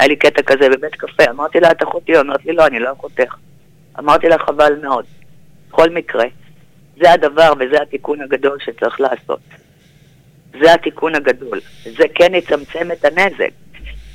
היה 0.00 0.08
לי 0.08 0.16
קטע 0.16 0.42
כזה 0.42 0.68
בבית 0.68 0.94
קפה, 0.94 1.22
אמרתי 1.30 1.60
לה, 1.60 1.70
את 1.70 1.82
אחותי, 1.82 2.12
היא 2.12 2.18
אומרת 2.18 2.44
לי, 2.46 2.52
לא, 2.52 2.66
אני 2.66 2.78
לא 2.78 2.92
אחותך. 2.92 3.34
אמרתי 3.98 4.28
לה, 4.28 4.38
חבל 4.38 4.72
מאוד. 4.82 5.04
בכל 5.68 5.90
מקרה, 5.90 6.24
זה 7.00 7.12
הדבר 7.12 7.52
וזה 7.60 7.76
התיקון 7.82 8.20
הגדול 8.20 8.58
שצריך 8.64 9.00
לעשות. 9.00 9.40
זה 10.60 10.74
התיקון 10.74 11.14
הגדול. 11.14 11.60
זה 11.84 12.04
כן 12.14 12.34
יצמצם 12.34 12.92
את 12.92 13.04
הנזק. 13.04 13.50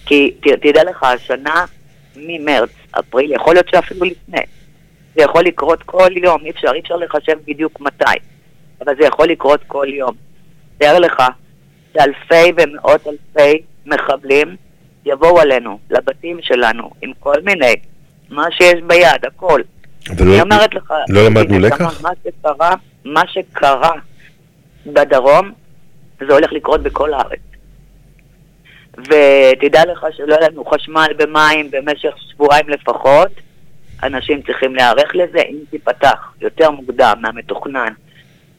כי 0.05 0.31
תדע 0.61 0.83
לך, 0.83 1.03
השנה, 1.03 1.65
ממרץ, 2.15 2.69
אפריל, 2.91 3.33
יכול 3.33 3.53
להיות 3.55 3.69
שאפילו 3.69 4.05
לפני, 4.05 4.41
זה 5.15 5.23
יכול 5.23 5.43
לקרות 5.43 5.83
כל 5.83 6.09
יום, 6.23 6.41
אי 6.45 6.49
אפשר, 6.49 6.71
אי 6.73 6.79
אפשר 6.79 6.95
לחשב 6.95 7.37
בדיוק 7.47 7.79
מתי, 7.81 8.17
אבל 8.85 8.95
זה 8.99 9.05
יכול 9.07 9.27
לקרות 9.27 9.59
כל 9.67 9.87
יום. 9.89 10.15
תאר 10.77 10.99
לך 10.99 11.23
שאלפי 11.93 12.51
ומאות 12.57 13.07
אלפי 13.07 13.61
מחבלים 13.85 14.55
יבואו 15.05 15.39
עלינו, 15.39 15.79
לבתים 15.89 16.39
שלנו, 16.41 16.89
עם 17.01 17.11
כל 17.19 17.35
מיני, 17.43 17.73
מה 18.29 18.45
שיש 18.51 18.75
ביד, 18.87 19.25
הכל. 19.27 19.61
אבל 20.09 20.21
אני 20.27 20.37
לא- 20.37 20.41
אומרת 20.41 20.73
לך, 20.73 20.93
לא 21.09 21.25
למדנו 21.25 21.59
לקח? 21.59 22.01
מה 22.01 22.09
שקרה, 22.23 22.73
מה 23.05 23.21
שקרה 23.27 23.91
בדרום, 24.85 25.51
זה 26.27 26.33
הולך 26.33 26.51
לקרות 26.53 26.83
בכל 26.83 27.13
הארץ. 27.13 27.39
ותדע 28.97 29.81
לך 29.91 30.05
שלא 30.17 30.33
יהיה 30.35 30.49
לנו 30.49 30.65
חשמל 30.65 31.07
ומים 31.19 31.71
במשך 31.71 32.09
שבועיים 32.31 32.69
לפחות, 32.69 33.31
אנשים 34.03 34.41
צריכים 34.41 34.75
להיערך 34.75 35.15
לזה, 35.15 35.39
אם 35.49 35.57
תיפתח 35.69 36.33
יותר 36.41 36.71
מוקדם 36.71 37.13
מהמתוכנן 37.21 37.93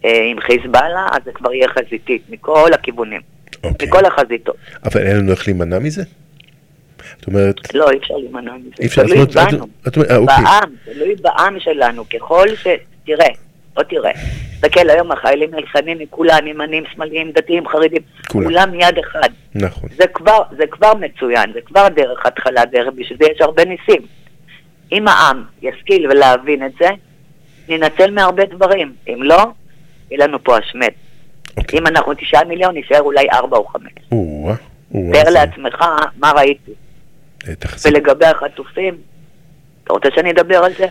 אה, 0.04 0.24
עם 0.30 0.40
חיזבאללה, 0.40 1.06
אז 1.12 1.18
זה 1.24 1.32
כבר 1.32 1.52
יהיה 1.52 1.68
חזיתית 1.68 2.22
מכל 2.28 2.70
הכיוונים, 2.74 3.20
אוקיי. 3.64 3.88
מכל 3.88 4.04
החזיתות. 4.04 4.56
אבל 4.84 5.06
אין 5.06 5.16
לנו 5.16 5.30
איך 5.30 5.48
להימנע 5.48 5.78
מזה? 5.78 6.02
זאת 7.18 7.26
אומרת, 7.26 7.74
לא, 7.74 7.90
אי 7.90 7.96
אפשר 7.98 8.14
להימנע 8.14 8.52
מזה. 8.56 8.70
אי 8.80 8.86
אפשר, 8.86 9.02
תלוי 9.06 9.16
בנו, 9.26 9.66
את- 9.88 9.88
את 9.88 9.98
אה, 9.98 10.16
אוקיי. 10.16 10.36
בעם, 10.44 10.70
תלוי 10.84 11.14
בעם 11.22 11.60
שלנו. 11.60 12.04
ככל 12.08 12.46
ש... 12.56 12.66
תראה, 13.06 13.26
בוא 13.74 13.82
תראה. 13.82 14.10
תסתכל, 14.54 14.90
היום 14.90 15.12
החיילים 15.12 15.54
נלחמים 15.54 15.98
מכולם, 15.98 16.46
ימנים, 16.46 16.84
שמאליים, 16.94 17.30
דתיים, 17.32 17.68
חרדים, 17.68 18.02
כולם. 18.28 18.44
כולם 18.46 18.74
יד 18.74 18.98
אחד. 18.98 19.28
נכון. 19.54 19.88
זה 19.96 20.06
כבר, 20.06 20.42
זה 20.56 20.64
כבר 20.70 20.92
מצוין, 20.94 21.52
זה 21.54 21.60
כבר 21.60 21.88
דרך 21.88 22.26
התחלה, 22.26 22.64
דרך, 22.64 22.88
בשביל 22.96 23.18
זה 23.22 23.26
יש 23.34 23.40
הרבה 23.40 23.64
ניסים. 23.64 24.02
אם 24.92 25.08
העם 25.08 25.44
ישכיל 25.62 26.06
ולהבין 26.10 26.66
את 26.66 26.72
זה, 26.80 26.88
ננצל 27.68 28.10
מהרבה 28.10 28.44
דברים. 28.46 28.92
אם 29.08 29.22
לא, 29.22 29.46
יהיה 30.10 30.26
לנו 30.26 30.44
פה 30.44 30.56
השמט. 30.58 30.92
אוקיי. 31.56 31.78
אם 31.78 31.86
אנחנו 31.86 32.14
תשעה 32.14 32.44
מיליון, 32.44 32.74
נישאר 32.74 33.00
אולי 33.00 33.26
ארבע 33.32 33.56
או 33.56 33.64
חמש. 33.66 33.92
תאר 35.12 35.30
לעצמך 35.30 35.84
מה 36.16 36.32
ראיתי. 36.32 36.72
אה, 37.48 37.54
תחזית. 37.54 37.92
ולגבי 37.92 38.26
החטופים, 38.26 38.94
אתה 39.84 39.92
רוצה 39.92 40.08
שאני 40.14 40.30
אדבר 40.30 40.56
על 40.64 40.72
זה? 40.78 40.86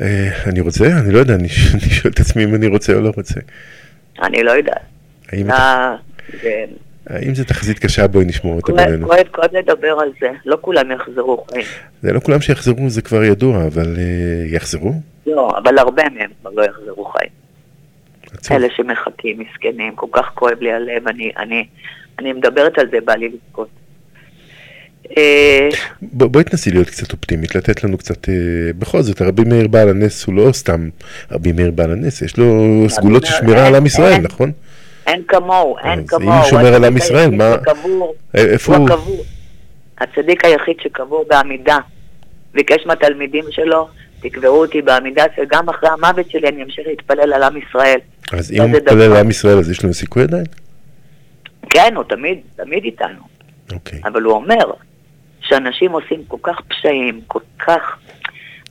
אה, 0.00 0.28
אני 0.46 0.60
רוצה? 0.60 0.84
אני 1.04 1.12
לא 1.14 1.18
יודע, 1.18 1.34
אני 1.34 1.48
ש- 1.48 1.74
אני 1.74 1.80
שואל 1.80 2.12
את 2.12 2.20
עצמי 2.20 2.44
אם 2.44 2.54
אני 2.54 2.66
רוצה 2.66 2.92
או 2.94 3.00
לא 3.00 3.10
רוצה. 3.16 3.40
אני 4.22 4.42
לא 4.42 4.50
יודעת. 4.50 4.82
האם 7.06 7.34
זה 7.34 7.44
תחזית 7.44 7.78
קשה? 7.78 8.06
בואי 8.06 8.24
נשמור 8.24 8.56
אותה 8.56 8.72
בינינו. 8.72 9.06
כואב- 9.06 9.28
כואב 9.32 9.48
לדבר 9.52 9.96
על 10.00 10.08
זה. 10.20 10.28
לא 10.46 10.58
כולם 10.60 10.90
יחזרו 10.90 11.44
חיים. 11.52 11.64
זה 12.02 12.12
לא 12.12 12.20
כולם 12.20 12.40
שיחזרו, 12.40 12.90
זה 12.90 13.02
כבר 13.02 13.24
ידוע, 13.24 13.66
אבל 13.66 13.96
אה, 13.98 14.02
יחזרו? 14.46 14.92
לא, 15.26 15.50
אבל 15.62 15.78
הרבה 15.78 16.02
מהם 16.14 16.30
כבר 16.40 16.50
לא 16.50 16.62
יחזרו 16.64 17.04
חיים. 17.04 17.30
עצוב. 18.34 18.56
אלה 18.56 18.68
שמחכים, 18.76 19.38
מסכנים, 19.38 19.92
כל 19.94 20.06
כך 20.12 20.30
כואב 20.34 20.56
לי 20.60 20.72
הלב, 20.72 21.08
אני, 21.08 21.30
אני, 21.38 21.64
אני 22.18 22.32
מדברת 22.32 22.78
על 22.78 22.86
זה, 22.90 22.96
בא 23.04 23.14
לי 23.14 23.28
לבכות. 23.28 23.68
אה, 25.18 25.68
ב- 26.02 26.24
בואי 26.24 26.44
תנסי 26.44 26.70
להיות 26.70 26.86
קצת 26.90 27.12
אופטימית, 27.12 27.54
לתת 27.54 27.84
לנו 27.84 27.98
קצת, 27.98 28.28
אה, 28.28 28.34
בכל 28.78 29.02
זאת, 29.02 29.22
רבי 29.22 29.42
מאיר 29.44 29.68
בעל 29.68 29.88
הנס 29.88 30.24
הוא 30.24 30.34
לא 30.34 30.52
סתם 30.52 30.88
רבי 31.32 31.52
מאיר 31.52 31.70
בעל 31.70 31.92
הנס, 31.92 32.22
יש 32.22 32.36
לו 32.36 32.46
סגולות 32.88 33.26
של 33.26 33.32
שמירה 33.32 33.66
על 33.66 33.74
עם 33.74 33.86
ישראל. 33.86 34.20
נכון? 34.20 34.52
אין 35.06 35.22
כמוהו, 35.28 35.78
אין 35.78 35.98
אם 35.98 36.06
כמוהו. 36.06 36.36
הוא 36.38 36.44
שומר 36.44 36.74
על 36.74 36.84
עם 36.84 36.96
ישראל, 36.96 37.30
מה- 37.30 37.56
שקבור, 37.70 38.14
אה, 38.36 38.40
איפה 38.44 38.76
הוא? 38.76 38.88
הקבור. 38.88 39.24
הצדיק 40.00 40.44
היחיד 40.44 40.76
שקבור 40.82 41.24
בעמידה, 41.28 41.78
ביקש 42.54 42.86
מהתלמידים 42.86 43.44
שלו, 43.50 43.88
תקבעו 44.22 44.60
אותי 44.64 44.82
בעמידה, 44.82 45.24
שגם 45.36 45.68
אחרי 45.68 45.88
המוות 45.90 46.30
שלי 46.30 46.48
אני 46.48 46.62
אמשיך 46.62 46.86
להתפלל 46.86 47.32
על 47.32 47.42
עם 47.42 47.56
ישראל. 47.56 47.98
אז 48.32 48.52
אם 48.52 48.58
לא, 48.58 48.62
הוא 48.62 48.70
מתפלל 48.70 48.94
דבר. 49.06 49.14
לעם 49.14 49.30
ישראל, 49.30 49.58
אז 49.58 49.70
יש 49.70 49.84
לנו 49.84 49.94
סיכוי 49.94 50.22
עדיין? 50.22 50.44
כן, 51.70 51.92
הוא 51.96 52.04
תמיד, 52.04 52.38
תמיד 52.56 52.84
איתנו. 52.84 53.20
אוקיי. 53.72 54.00
אבל 54.04 54.22
הוא 54.22 54.32
אומר 54.34 54.72
שאנשים 55.40 55.92
עושים 55.92 56.24
כל 56.28 56.36
כך 56.42 56.60
פשעים, 56.68 57.20
כל 57.26 57.40
כך 57.58 57.96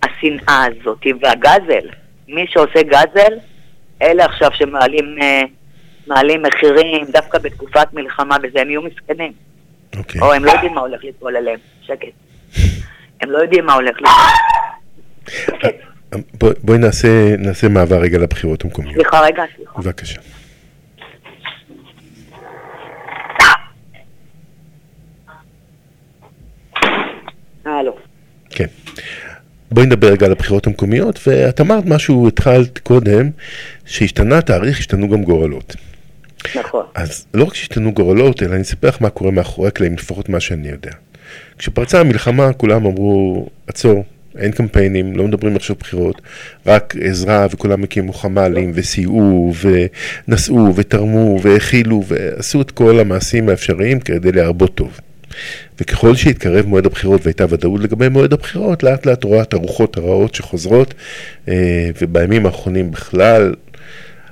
השנאה 0.03 0.65
הזאת 0.65 1.05
והגזל. 1.21 1.87
מי 2.27 2.45
שעושה 2.49 2.83
גזל, 2.83 3.33
אלה 4.01 4.25
עכשיו 4.25 4.49
שמעלים 4.53 5.15
אה, 5.21 5.41
מעלים 6.07 6.41
מחירים 6.41 7.05
דווקא 7.13 7.37
בתקופת 7.39 7.87
מלחמה 7.93 8.37
וזה, 8.43 8.61
הם 8.61 8.69
יהיו 8.69 8.81
מסכנים. 8.81 9.31
אוקיי. 9.97 10.21
או 10.21 10.33
הם 10.33 10.45
לא 10.45 10.51
יודעים 10.51 10.73
מה 10.73 10.81
הולך 10.81 11.03
ליפול 11.03 11.35
עליהם. 11.35 11.59
שקט. 11.81 12.07
הם 13.21 13.31
לא 13.31 13.37
יודעים 13.37 13.65
מה 13.65 13.73
הולך 13.73 13.97
ליפול. 13.97 15.71
בוא- 16.39 16.53
בואי 16.63 16.77
נעשה 16.77 17.07
נעשה 17.37 17.67
מעבר 17.67 17.97
רגע 17.97 18.17
לבחירות 18.17 18.63
המקומיות. 18.63 18.93
סליחה 18.95 19.21
רגע, 19.21 19.43
סליחה. 19.55 19.81
בבקשה. 19.81 20.21
הלו. 27.65 27.95
כן. 28.49 28.65
בואי 29.71 29.85
נדבר 29.85 30.07
רגע 30.11 30.25
על 30.25 30.31
הבחירות 30.31 30.67
המקומיות, 30.67 31.19
ואת 31.27 31.61
אמרת 31.61 31.83
משהו, 31.85 32.27
התחלת 32.27 32.79
קודם, 32.79 33.29
שהשתנה 33.85 34.41
תאריך, 34.41 34.79
השתנו 34.79 35.09
גם 35.09 35.23
גורלות. 35.23 35.75
נכון. 36.55 36.85
אז 36.95 37.25
לא 37.33 37.43
רק 37.43 37.53
שהשתנו 37.53 37.93
גורלות, 37.93 38.43
אלא 38.43 38.53
אני 38.53 38.61
אספר 38.61 38.87
לך 38.87 39.01
מה 39.01 39.09
קורה 39.09 39.31
מאחורי 39.31 39.67
הקלעים, 39.67 39.93
לפחות 39.93 40.29
מה 40.29 40.39
שאני 40.39 40.69
יודע. 40.69 40.91
כשפרצה 41.57 41.99
המלחמה, 41.99 42.53
כולם 42.53 42.85
אמרו, 42.85 43.47
עצור, 43.67 44.03
אין 44.37 44.51
קמפיינים, 44.51 45.15
לא 45.15 45.27
מדברים 45.27 45.55
עכשיו 45.55 45.75
בחירות, 45.79 46.21
רק 46.65 46.95
עזרה, 47.01 47.47
וכולם 47.51 47.83
הקימו 47.83 48.13
חמ"לים, 48.13 48.71
וסייעו, 48.75 49.53
ונסעו, 50.27 50.75
ותרמו, 50.75 51.39
והכילו, 51.41 52.03
ועשו 52.07 52.61
את 52.61 52.71
כל 52.71 52.99
המעשים 52.99 53.49
האפשריים 53.49 53.99
כדי 53.99 54.31
להרבות 54.31 54.75
טוב. 54.75 54.99
וככל 55.79 56.15
שהתקרב 56.15 56.65
מועד 56.65 56.85
הבחירות 56.85 57.21
והייתה 57.23 57.45
ודאות 57.49 57.81
לגבי 57.81 58.09
מועד 58.09 58.33
הבחירות, 58.33 58.83
לאט 58.83 59.05
לאט 59.05 59.23
רואה 59.23 59.41
את 59.41 59.53
הרוחות 59.53 59.97
הרעות 59.97 60.35
שחוזרות, 60.35 60.93
אה, 61.47 61.89
ובימים 62.01 62.45
האחרונים 62.45 62.91
בכלל, 62.91 63.53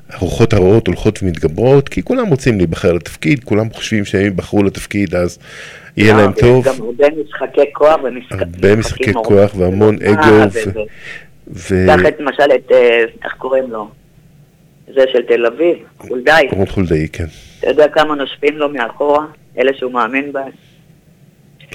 הרוחות 0.10 0.54
הרעות 0.54 0.88
הולכות 0.88 1.20
ומתגברות, 1.24 1.90
כי 1.90 2.04
כולם 2.04 2.28
רוצים 2.28 2.58
להיבחר 2.58 2.94
לתפקיד, 2.94 3.44
כולם 3.44 3.74
חושבים 3.74 4.06
שהם 4.06 4.24
ייבחרו 4.24 4.64
לתפקיד 4.64 5.16
אז 5.16 5.40
יהיה 5.98 6.14
להם 6.14 6.32
אה, 6.32 6.40
טוב. 6.40 6.66
גם 6.66 6.74
הרבה 6.80 7.08
משחקי 7.24 7.74
כוח 7.74 7.96
ומשחקים 8.04 8.40
הרבה 8.40 8.76
משחקי 8.76 9.14
כוח 9.14 9.56
והמון 9.56 9.98
אה, 10.02 10.12
אגו. 10.12 10.52
קח 11.88 12.08
את 12.08 12.20
למשל 12.20 12.52
את, 12.56 12.72
אה, 12.72 13.04
איך 13.24 13.34
קוראים 13.38 13.72
לו? 13.72 13.90
זה 14.94 15.02
של 15.14 15.22
תל 15.28 15.46
אביב, 15.46 15.78
חולדאי. 15.98 16.48
רון 16.52 16.66
חולדאי, 16.66 17.08
כן. 17.14 17.26
אתה 17.60 17.68
יודע 17.68 17.88
כמה 17.88 18.16
נושפים 18.16 18.58
לו 18.58 18.70
מאחורה? 18.70 19.26
אלה 19.58 19.72
שהוא 19.74 19.92
מאמין 19.92 20.32
בהם? 20.32 20.52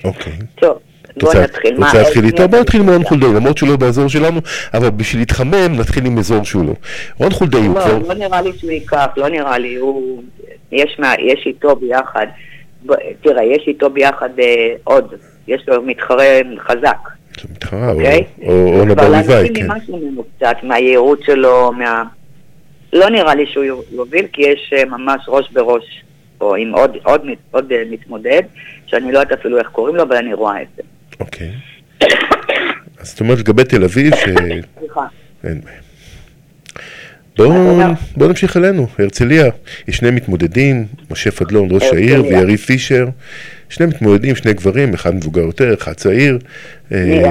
אוקיי. 0.04 0.32
טוב, 0.54 0.78
בוא 1.16 1.28
רוצה- 1.28 1.42
נתחיל. 1.42 1.76
רוצה 1.76 1.98
להתחיל 1.98 2.24
איתו? 2.24 2.48
בוא 2.48 2.58
נתחיל 2.60 2.80
עם 2.80 2.88
רון 2.90 3.04
חולדאי, 3.04 3.28
למרות 3.34 3.58
שהוא 3.58 3.68
לא 3.68 3.76
באזור 3.76 4.08
שלנו, 4.08 4.40
אבל 4.74 4.90
בשביל 4.90 5.20
להתחמם 5.22 5.76
נתחיל 5.80 6.06
עם 6.06 6.18
אזור 6.18 6.44
שהוא 6.44 6.64
לא. 6.66 6.72
רון 7.18 7.30
חולדאי 7.30 7.66
הוא 7.66 7.74
לא, 7.74 7.80
כבר... 7.80 7.98
לא 8.08 8.14
נראה 8.14 8.40
לי 8.42 8.50
שהוא 8.58 8.70
ייקח, 8.70 9.06
לא 9.16 9.28
נראה 9.28 9.58
לי, 9.58 9.74
הוא... 9.76 10.22
יש, 10.72 10.96
מה, 10.98 11.14
יש 11.18 11.46
איתו 11.46 11.76
ביחד, 11.76 12.26
תראה, 13.22 13.44
יש 13.44 13.64
איתו 13.66 13.90
ביחד 13.90 14.28
אה, 14.38 14.74
עוד, 14.84 15.14
יש 15.48 15.64
לו 15.68 15.82
מתחרה 15.82 16.24
חזק, 16.58 16.96
מתחרה, 17.50 17.88
או- 17.90 17.94
אוקיי? 17.94 18.24
או 18.42 18.52
אורנה 18.74 18.94
כבר 18.94 19.08
ברביבאי, 19.10 19.48
כן. 19.54 19.64
עם 19.64 19.70
משהו 19.70 19.96
ממנו 19.98 20.24
קצת, 20.36 20.56
מהייעוד 20.62 21.18
שלו, 21.26 21.72
מה... 21.72 22.02
לא 22.92 23.10
נראה 23.10 23.34
לי 23.34 23.46
שהוא 23.46 23.64
יוביל, 23.92 24.26
כי 24.32 24.42
יש 24.42 24.72
אה, 24.76 24.84
ממש 24.84 25.24
ראש 25.28 25.50
בראש, 25.52 26.02
או 26.40 26.54
עם 26.56 26.72
עוד, 26.74 26.96
עוד, 27.02 27.20
עוד 27.50 27.72
אה, 27.72 27.82
מתמודד, 27.90 28.42
שאני 28.86 29.12
לא 29.12 29.18
יודעת 29.18 29.38
אפילו 29.38 29.58
איך 29.58 29.68
קוראים 29.68 29.96
לו, 29.96 30.02
אבל 30.02 30.16
אני 30.16 30.34
רואה 30.34 30.62
את 30.62 30.66
זה. 30.76 30.82
אוקיי. 31.20 31.50
אז 32.98 33.08
זאת 33.08 33.20
אומרת 33.20 33.38
לגבי 33.38 33.64
תל 33.64 33.84
אביב, 33.84 34.14
ש... 34.14 34.24
סליחה. 34.78 35.06
אין 35.44 35.60
בעיה. 35.64 35.78
בואו 37.36 37.80
בוא 38.16 38.26
נמשיך 38.26 38.56
אלינו, 38.56 38.86
הרצליה, 38.98 39.50
יש 39.88 39.96
שני 39.96 40.10
מתמודדים, 40.10 40.86
משה 41.10 41.30
פדלון 41.30 41.68
ראש 41.70 41.82
העיר. 41.82 42.24
ויריב 42.24 42.58
פישר, 42.58 43.06
שני 43.68 43.86
מתמודדים, 43.86 44.36
שני 44.36 44.52
גברים, 44.52 44.94
אחד 44.94 45.14
מבוגר 45.14 45.42
יותר, 45.42 45.74
אחד 45.74 45.92
צעיר, 45.92 46.38
אה? 46.92 47.30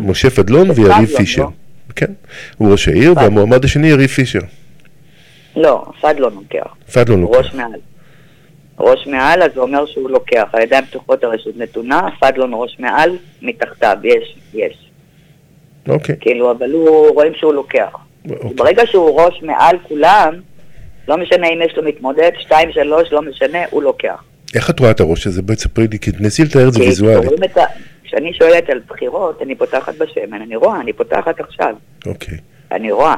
משה 0.00 0.30
פדלון 0.30 0.70
ויריב 0.70 0.92
פדלון, 0.92 1.06
פישר, 1.06 1.42
לא? 1.42 1.50
כן, 1.96 2.12
הוא 2.56 2.72
ראש 2.72 2.88
העיר 2.88 3.14
והמועמד 3.16 3.64
השני 3.64 3.88
יריב 3.88 4.10
פישר, 4.10 4.40
לא, 5.56 5.84
פדלון 6.00 6.34
לוקח. 6.34 6.74
פדלון 6.92 7.24
ראש 7.28 7.46
לוקח, 7.46 7.54
מעל. 7.54 7.80
ראש 8.78 9.06
מעל, 9.06 9.42
אז 9.42 9.50
זה 9.54 9.60
אומר 9.60 9.86
שהוא 9.86 10.10
לוקח. 10.10 10.48
הידיים 10.52 10.84
פתוחות 10.84 11.24
הרשות 11.24 11.56
נתונה, 11.56 12.08
פדלון 12.20 12.50
ראש 12.54 12.76
מעל, 12.78 13.10
מתחתיו, 13.42 13.96
יש, 14.04 14.36
יש. 14.54 14.90
אוקיי, 15.88 16.16
כאילו, 16.20 16.50
אבל 16.50 16.70
הוא, 16.70 17.08
רואים 17.08 17.32
שהוא 17.34 17.54
לוקח. 17.54 17.96
אוקיי. 18.30 18.54
ברגע 18.54 18.82
שהוא 18.86 19.20
ראש 19.20 19.42
מעל 19.42 19.76
כולם, 19.82 20.34
לא 21.08 21.16
משנה 21.16 21.46
אם 21.48 21.62
יש 21.66 21.76
לו 21.76 21.82
מתמודד, 21.82 22.30
שתיים, 22.38 22.72
שלוש, 22.72 23.12
לא 23.12 23.22
משנה, 23.22 23.58
הוא 23.70 23.82
לוקח. 23.82 24.24
איך 24.54 24.70
את 24.70 24.80
רואה 24.80 24.90
את 24.90 25.00
הראש 25.00 25.26
הזה? 25.26 25.42
בואי 25.42 25.56
תספרי 25.56 25.86
לי, 25.90 25.98
כי 25.98 26.12
תנסי 26.12 26.44
לתאר 26.44 26.68
את 26.68 26.72
זה 26.72 26.80
ויזואלית. 26.80 27.30
כשאני 28.04 28.32
שואלת 28.32 28.70
על 28.70 28.80
בחירות, 28.88 29.42
אני 29.42 29.54
פותחת 29.54 29.94
בשמן, 29.94 30.42
אני 30.42 30.56
רואה, 30.56 30.80
אני 30.80 30.92
פותחת 30.92 31.40
עכשיו. 31.40 31.74
אוקיי, 32.06 32.38
אני 32.72 32.92
רואה. 32.92 33.14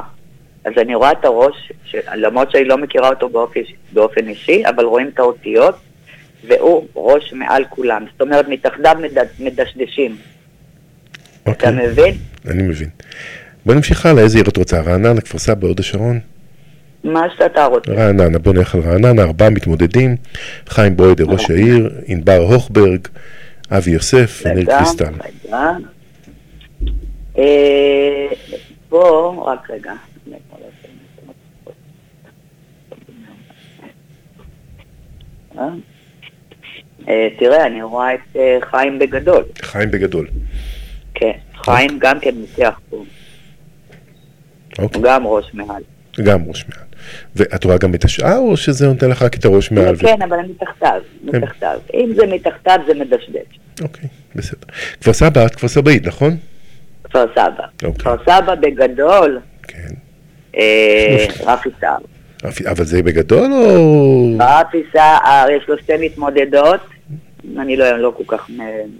אז 0.66 0.72
אני 0.78 0.94
רואה 0.94 1.12
את 1.12 1.24
הראש, 1.24 1.72
ש... 1.84 1.96
למרות 2.14 2.50
שאני 2.50 2.64
לא 2.64 2.78
מכירה 2.78 3.08
אותו 3.08 3.28
באופן, 3.28 3.60
באופן 3.92 4.28
אישי, 4.28 4.62
אבל 4.68 4.84
רואים 4.84 5.10
את 5.14 5.18
האותיות, 5.18 5.76
והוא 6.48 6.86
ראש 6.96 7.32
מעל 7.32 7.64
כולם. 7.68 8.04
זאת 8.12 8.20
אומרת, 8.20 8.48
מתחתיו 8.48 8.96
מד... 9.02 9.18
מדשדשים. 9.40 10.16
אתה 11.42 11.50
אוקיי, 11.50 11.86
מבין? 11.86 12.14
אני 12.48 12.62
מבין. 12.62 12.88
בואי 13.66 13.76
נמשיך 13.76 14.06
הלאה, 14.06 14.22
איזה 14.22 14.38
עיר 14.38 14.48
את 14.48 14.56
רוצה? 14.56 14.80
רעננה, 14.80 15.20
כפר 15.20 15.38
סבא, 15.38 15.66
הוד 15.66 15.80
השרון? 15.80 16.20
מה 17.04 17.26
שאתה 17.38 17.64
רוצה. 17.64 17.92
רעננה, 17.92 18.38
בוא 18.38 18.52
נלך 18.52 18.74
על 18.74 18.80
רעננה, 18.80 19.22
ארבעה 19.22 19.50
מתמודדים, 19.50 20.16
חיים 20.68 20.96
ברוידר 20.96 21.24
ראש 21.24 21.50
העיר, 21.50 21.90
ענבר 22.06 22.36
הוכברג, 22.36 23.00
אבי 23.70 23.90
יוסף 23.90 24.42
וניר 24.44 24.58
רגע, 24.58 24.78
קריסטל. 24.78 25.04
רגע. 25.04 25.70
אה, 27.38 28.26
בוא, 28.88 29.50
רק 29.50 29.70
רגע. 29.70 29.90
אה? 29.90 29.92
אה, 29.92 29.96
תראה, 37.38 37.66
אני 37.66 37.82
רואה 37.82 38.14
את 38.14 38.36
אה, 38.36 38.58
חיים 38.70 38.98
בגדול. 38.98 39.44
חיים 39.62 39.90
בגדול. 39.90 40.26
כן, 41.14 41.32
חיים 41.54 41.98
גם 41.98 42.20
כן 42.20 42.34
מותח 42.34 42.80
פה. 42.90 43.04
אוקיי. 44.78 45.02
גם 45.04 45.26
ראש 45.26 45.54
מעל. 45.54 45.82
גם 46.24 46.42
ראש 46.48 46.64
מעל. 46.68 46.86
ואת 47.36 47.64
רואה 47.64 47.78
גם 47.78 47.94
את 47.94 48.04
השאר, 48.04 48.38
או 48.38 48.56
שזה 48.56 48.86
נותן 48.86 49.10
לך 49.10 49.22
רק 49.22 49.34
את 49.34 49.44
הראש 49.44 49.70
מעל? 49.70 49.96
כן, 49.96 50.22
אבל 50.22 50.36
מתחתיו, 50.38 51.00
כן. 51.32 51.38
מתחתיו. 51.38 51.78
אם 51.94 52.12
זה 52.16 52.26
מתחתיו 52.26 52.78
זה 52.86 52.94
מדשדש. 52.94 53.58
אוקיי, 53.82 54.08
בסדר. 54.34 54.66
כפר 55.00 55.12
סבא, 55.12 55.46
את 55.46 55.54
כפר 55.54 55.68
סבאית, 55.68 56.06
נכון? 56.06 56.36
כפר 57.04 57.24
סבא. 57.32 57.64
אוקיי. 57.84 57.92
כפר 57.98 58.16
סבא 58.22 58.54
בגדול, 58.54 59.40
כן. 59.62 59.94
אה, 60.56 61.26
רפי 61.44 61.68
סער. 61.80 61.96
אבל 62.70 62.84
זה 62.84 63.02
בגדול 63.02 63.52
או... 63.52 64.36
רפי 64.40 64.82
סער, 64.92 65.50
יש 65.50 65.68
לו 65.68 65.78
שתי 65.78 65.92
מתמודדות, 66.00 66.80
אני 67.58 67.76
לא, 67.76 67.98
לא 67.98 68.12
כל 68.16 68.36
כך 68.36 68.50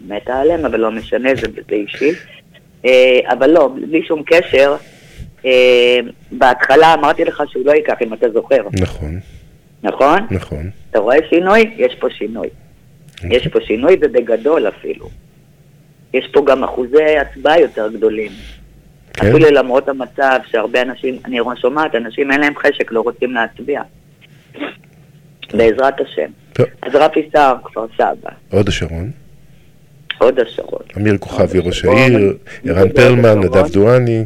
מתה 0.09 0.41
עליהן, 0.41 0.65
אבל 0.65 0.81
לא 0.81 0.91
משנה, 0.91 1.29
זה, 1.35 1.47
זה 1.69 1.75
אישי. 1.75 2.13
אה, 2.85 3.21
אבל 3.33 3.51
לא, 3.51 3.75
בלי 3.89 4.03
שום 4.03 4.23
קשר, 4.27 4.77
אה, 5.45 5.99
בהתחלה 6.33 6.95
אמרתי 6.95 7.25
לך 7.25 7.43
שהוא 7.49 7.67
לא 7.67 7.73
ייקח, 7.73 7.95
אם 8.03 8.15
אתה 8.15 8.31
זוכר, 8.31 8.63
נכון, 8.81 9.21
נכון? 9.83 10.19
נכון. 10.31 10.71
אתה 10.91 10.99
רואה 10.99 11.17
שינוי? 11.31 11.75
יש 11.77 11.95
פה 11.95 12.11
שינוי. 12.11 12.49
יש 13.31 13.49
פה 13.49 13.59
שינוי 13.61 13.97
ובגדול 14.01 14.69
אפילו. 14.69 15.09
יש 16.15 16.29
פה 16.33 16.45
גם 16.47 16.65
אחוזי 16.65 17.17
הצבעה 17.21 17.61
יותר 17.61 17.89
גדולים. 17.93 18.33
כן? 19.17 19.27
אפילו 19.27 19.51
למרות 19.51 19.89
המצב 19.89 20.39
שהרבה 20.51 20.83
אנשים, 20.83 21.19
אני 21.25 21.39
שומעת, 21.61 21.95
אנשים 21.95 22.31
אין 22.31 22.41
להם 22.41 22.55
חשק, 22.57 22.93
לא 22.93 23.01
רוצים 23.01 23.33
להצביע. 23.33 23.83
בעזרת 25.55 26.01
השם. 26.01 26.31
טוב. 26.53 26.67
אז 26.83 26.95
רפי 26.95 27.29
סער, 27.33 27.57
כפר 27.65 27.87
סבא, 27.95 28.31
הוד 28.51 28.69
השרון, 28.69 29.11
הוד 30.19 30.41
השרון. 30.41 30.83
אמיר 30.97 31.19
כוכבי 31.19 31.59
ראש. 31.59 31.85
העיר, 31.85 32.37
ערן 32.65 32.89
פרלמן? 32.89 33.39
נדב 33.39 33.73
דואני, 33.73 34.25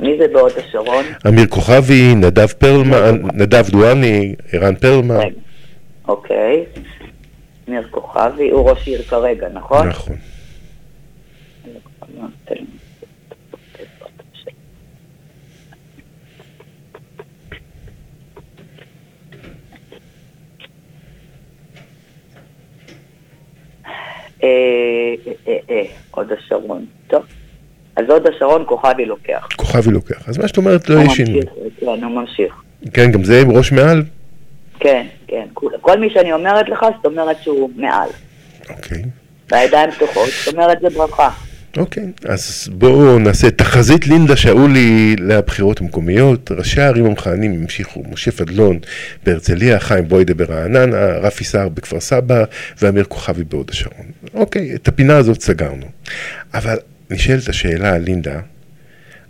מי 0.00 0.18
זה 0.18 0.28
בהוד 0.32 0.52
השרון? 0.56 1.04
אמיר 1.28 1.46
כוכבי, 1.46 2.14
נדב 2.14 2.46
פרלמן, 2.46 3.22
נדב 3.34 3.70
דואני, 3.70 4.34
ערן 4.52 4.74
פרלמן. 4.74 5.16
רגע. 5.16 5.34
אוקיי. 6.08 6.64
ניר 7.68 7.88
כוכבי, 7.90 8.50
הוא 8.50 8.70
ראש 8.70 8.86
עיר 8.86 9.02
כרגע, 9.02 9.48
נכון? 9.54 9.88
נכון. 9.88 10.16
אה, 11.66 11.70
אה, 12.02 12.26
אה, 12.48 12.54
אה, 12.56 12.56
הוד 26.10 26.32
השרון. 26.32 26.86
טוב. 27.06 27.22
אז 27.96 28.04
הוד 28.08 28.26
השרון 28.26 28.64
כוכבי 28.66 29.04
לוקח. 29.04 29.48
כוכבי 29.56 29.90
לוקח. 29.90 30.28
אז 30.28 30.38
מה 30.38 30.48
שאת 30.48 30.56
אומרת 30.56 30.88
לא 30.88 30.98
יהיה 30.98 31.10
שינוי. 31.10 31.40
כן, 31.80 31.86
הוא 31.86 31.96
ממשיך. 31.96 32.54
כן, 32.92 33.12
גם 33.12 33.24
זה 33.24 33.40
עם 33.40 33.50
ראש 33.50 33.72
מעל? 33.72 34.02
כן, 34.80 35.06
כן. 35.26 35.46
כל 35.80 36.00
מי 36.00 36.10
שאני 36.10 36.32
אומרת 36.32 36.68
לך, 36.68 36.86
זאת 36.96 37.06
אומרת 37.06 37.36
שהוא 37.42 37.70
מעל. 37.76 38.08
אוקיי. 38.70 39.02
והידיים 39.50 39.90
פתוחות, 39.90 40.28
זאת 40.44 40.54
אומרת 40.54 40.80
זה 40.80 40.88
ברכה. 40.88 41.30
אוקיי, 41.76 42.04
אז 42.24 42.68
בואו 42.72 43.18
נעשה 43.18 43.50
תחזית 43.50 44.06
לינדה 44.06 44.36
שאולי 44.36 45.16
לבחירות 45.18 45.80
המקומיות. 45.80 46.50
ראשי 46.52 46.80
הערים 46.80 47.04
המכהנים 47.06 47.52
המשיכו, 47.62 48.02
משה 48.12 48.30
פדלון 48.30 48.78
בהרצליה, 49.26 49.80
חיים 49.80 50.08
בוידה 50.08 50.34
ברעננה, 50.34 51.06
רפי 51.06 51.44
סער 51.44 51.68
בכפר 51.68 52.00
סבא 52.00 52.44
ואמיר 52.82 53.04
כוכבי 53.04 53.44
בהוד 53.44 53.70
השרון. 53.70 54.06
אוקיי, 54.34 54.74
את 54.74 54.88
הפינה 54.88 55.16
הזאת 55.16 55.42
סגרנו. 55.42 55.86
אבל 56.54 56.76
נשאלת 57.10 57.48
השאלה, 57.48 57.98
לינדה, 57.98 58.40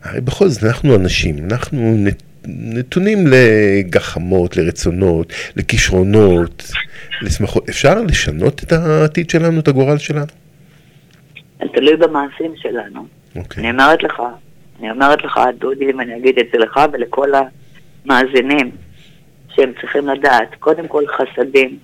הרי 0.03 0.21
בכל 0.21 0.49
זאת 0.49 0.65
אנחנו 0.65 0.95
אנשים, 0.95 1.37
אנחנו 1.51 1.95
נת- 1.99 2.23
נתונים 2.47 3.25
לגחמות, 3.27 4.57
לרצונות, 4.57 5.33
לכישרונות, 5.57 6.73
לשמחות. 7.23 7.69
אפשר 7.69 7.95
לשנות 8.03 8.63
את 8.65 8.73
העתיד 8.73 9.31
שלנו, 9.31 9.61
את 9.61 9.69
הגורל 9.69 9.99
שלנו? 9.99 10.27
זה 11.63 11.69
תלוי 11.75 11.97
במעשים 11.97 12.53
שלנו. 12.57 13.07
אוקיי. 13.37 13.63
אני 13.63 13.71
אומרת 13.71 14.03
לך, 14.03 14.23
אני 14.81 14.91
אומרת 14.91 15.25
לך, 15.25 15.41
דודי, 15.59 15.93
ואני 15.99 16.17
אגיד 16.17 16.39
את 16.39 16.47
זה 16.53 16.59
לך 16.59 16.81
ולכל 16.93 17.29
המאזינים, 18.05 18.71
שהם 19.55 19.73
צריכים 19.81 20.09
לדעת, 20.09 20.55
קודם 20.59 20.89
כל 20.89 21.03
חסדים, 21.07 21.79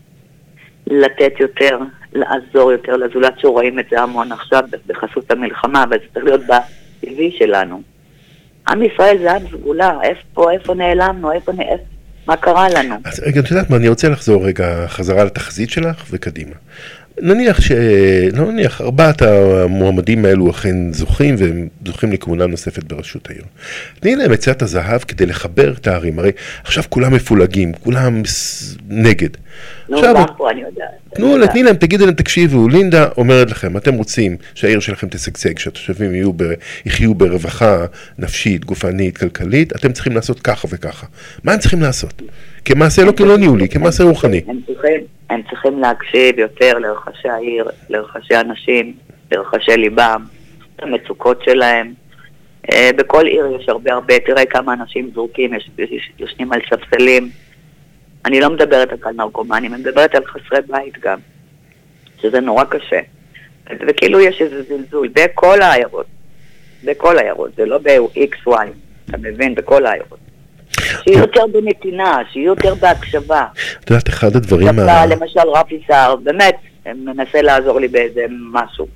לתת 0.87 1.33
יותר, 1.41 1.79
לעזור 2.13 2.73
יותר 2.73 2.97
לזולת 2.97 3.41
שרואים 3.41 3.79
את 3.79 3.85
זה 3.91 4.01
המון 4.01 4.33
עכשיו 4.33 4.63
בחסות 4.87 5.31
המלחמה, 5.31 5.83
אבל 5.85 5.99
זה 5.99 6.05
צריך 6.15 6.25
להיות 6.25 6.41
בטבעי 6.41 7.37
שלנו. 7.39 7.83
עם 8.69 8.83
ישראל 8.83 9.19
זה 9.19 9.33
עם 9.33 9.43
סגולה, 9.49 9.99
איפה, 10.03 10.51
איפה 10.53 10.75
נעלמנו, 10.75 11.33
איפה, 11.33 11.53
איפה, 11.53 11.85
מה 12.27 12.37
קרה 12.37 12.69
לנו? 12.69 12.95
אז 13.05 13.21
רגע, 13.27 13.41
את 13.41 13.51
יודעת 13.51 13.71
מה, 13.71 13.77
אני 13.77 13.89
רוצה 13.89 14.09
לחזור 14.09 14.47
רגע 14.47 14.87
חזרה 14.87 15.25
לתחזית 15.25 15.71
שלך 15.71 16.05
וקדימה. 16.11 16.55
נניח 17.23 17.61
ש... 17.61 17.73
לא 18.33 18.53
נניח, 18.53 18.81
ארבעת 18.81 19.23
המועמדים 19.23 20.25
האלו 20.25 20.51
אכן 20.51 20.93
זוכים, 20.93 21.35
והם 21.39 21.69
זוכים 21.87 22.13
לכהונה 22.13 22.47
נוספת 22.47 22.85
בראשות 22.85 23.31
העיר. 23.31 23.43
תני 24.01 24.17
להם 24.17 24.33
את 24.33 24.39
עצת 24.39 24.63
הזהב 24.63 25.01
כדי 25.01 25.27
לחבר 25.27 25.73
את 25.73 25.87
הערים, 25.87 26.19
הרי 26.19 26.33
עכשיו 26.65 26.85
כולם 26.89 27.15
מפולגים, 27.15 27.73
כולם 27.73 28.23
נגד. 28.89 29.31
נו, 29.89 29.97
עכשיו, 29.99 30.15
גם 30.15 30.25
פה 30.37 30.51
אני 30.51 30.61
יודעת. 30.61 31.08
תנו, 31.15 31.27
יודעת. 31.27 31.51
תני 31.51 31.63
להם, 31.63 31.77
תגידו 31.77 32.07
להם, 32.07 32.15
תקשיבו, 32.15 32.69
לינדה 32.69 33.09
אומרת 33.17 33.51
לכם, 33.51 33.77
אתם 33.77 33.95
רוצים 33.95 34.37
שהעיר 34.55 34.81
שלכם 34.81 35.09
תשגשג, 35.09 35.59
שהתושבים 35.59 36.15
יהיו 36.15 36.33
ב, 36.33 36.43
יחיו 36.87 37.15
ברווחה 37.15 37.77
נפשית, 38.19 38.65
גופנית, 38.65 39.19
כלכלית, 39.19 39.77
אתם 39.77 39.93
צריכים 39.93 40.15
לעשות 40.15 40.41
ככה 40.41 40.69
וככה. 40.71 41.07
מה 41.45 41.53
הם 41.53 41.59
צריכים 41.59 41.83
לעשות? 41.83 42.23
כמעשה 42.65 43.05
לא 43.05 43.13
כלא 43.13 43.37
ניהולי, 43.37 43.69
כמעשה 43.69 44.05
רוחני. 44.05 44.41
הם 44.49 44.61
צריכים, 44.67 45.01
הם 45.31 45.43
צריכים 45.51 45.81
להקשיב 45.81 46.39
יותר 46.39 46.79
לרחשי 46.79 47.29
העיר, 47.29 47.69
לרחשי 47.89 48.37
אנשים, 48.37 48.95
לרחשי 49.33 49.77
ליבם, 49.77 50.25
למצוקות 50.83 51.43
שלהם. 51.45 51.93
אה, 52.73 52.91
בכל 52.97 53.27
עיר 53.27 53.47
יש 53.61 53.69
הרבה 53.69 53.93
הרבה, 53.93 54.19
תראה 54.19 54.47
כמה 54.47 54.73
אנשים 54.73 55.11
זרוקים, 55.15 55.51
יושנים 56.19 56.53
על 56.53 56.61
ספסלים. 56.71 57.31
אני 58.29 58.41
לא 58.41 58.51
מדברת 58.51 58.93
רק 58.93 59.07
על 59.07 59.15
נרקומנים, 59.15 59.75
אני 59.75 59.83
מדברת 59.83 60.15
על 60.15 60.25
חסרי 60.27 60.59
בית 60.69 60.99
גם, 61.05 61.19
שזה 62.23 62.41
נורא 62.41 62.65
קשה. 62.65 63.01
וכאילו 63.89 64.21
יש 64.21 64.43
איזה 64.43 64.63
זלזול 64.63 65.09
בכל 65.15 65.63
העיירות, 65.63 66.07
בכל 66.85 67.19
העיירות, 67.19 67.51
זה 67.57 67.67
לא 67.67 67.79
ב-XY, 67.79 68.51
אתה 69.09 69.17
מבין? 69.19 69.55
בכל 69.55 69.87
העיירות. 69.87 70.19
שיהיו 71.05 71.19
יותר 71.19 71.47
בנתינה, 71.53 72.19
שיהיו 72.33 72.45
יותר 72.47 72.75
בהקשבה. 72.75 73.47
את 73.85 73.91
יודעת, 73.91 74.09
אחד 74.09 74.37
הדברים, 74.37 74.67
דווקא. 74.67 75.05
למשל 75.05 75.49
רפי 75.55 75.81
סער, 75.89 76.17
באמת, 76.17 76.57
מנסה 76.87 77.43
לעזור 77.43 77.81
לי 77.81 77.89
באיזה 77.89 78.27
משהו. 78.53 78.87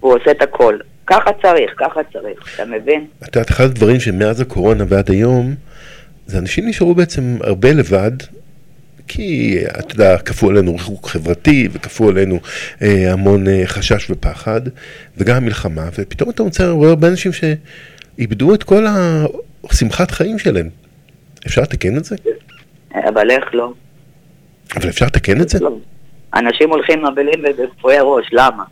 הוא 0.00 0.14
עושה 0.14 0.30
את 0.30 0.42
הכל. 0.42 0.78
ככה 1.06 1.30
צריך, 1.42 1.72
ככה 1.76 2.00
צריך, 2.12 2.54
אתה 2.54 2.64
מבין? 2.64 3.06
את 3.22 3.36
יודעת, 3.36 3.50
אחד 3.50 3.64
הדברים 3.64 4.00
שמאז 4.00 4.40
הקורונה 4.40 4.84
ועד 4.88 5.10
היום, 5.10 5.54
זה 6.26 6.38
אנשים 6.38 6.68
נשארו 6.68 6.94
בעצם 6.94 7.36
הרבה 7.40 7.72
לבד, 7.72 8.12
כי, 9.08 9.58
אתה 9.78 9.94
יודע, 9.94 10.18
כפו 10.18 10.50
עלינו 10.50 10.72
ריחוק 10.72 11.08
חברתי, 11.08 11.68
וכפו 11.72 12.08
עלינו 12.08 12.38
אה, 12.82 13.12
המון 13.12 13.48
אה, 13.48 13.62
חשש 13.64 14.10
ופחד, 14.10 14.60
וגם 15.16 15.36
המלחמה, 15.36 15.88
ופתאום 15.98 16.30
אתה 16.30 16.42
מוצא, 16.42 16.70
רואה 16.70 16.88
הרבה 16.88 17.08
אנשים 17.08 17.32
שאיבדו 17.32 18.54
את 18.54 18.62
כל 18.62 18.86
השמחת 19.64 20.10
חיים 20.10 20.38
שלהם. 20.38 20.68
אפשר 21.46 21.62
לתקן 21.62 21.96
את 21.96 22.04
זה? 22.04 22.16
אבל 22.94 23.30
איך 23.30 23.44
לא? 23.54 23.72
אבל 24.76 24.88
אפשר 24.88 25.06
לתקן 25.06 25.40
את 25.40 25.48
זה? 25.48 25.58
לא. 25.60 25.76
אנשים 26.34 26.70
הולכים 26.70 27.04
מבלים 27.04 27.42
בפצועי 27.42 27.98
ראש, 28.00 28.26
למה? 28.32 28.64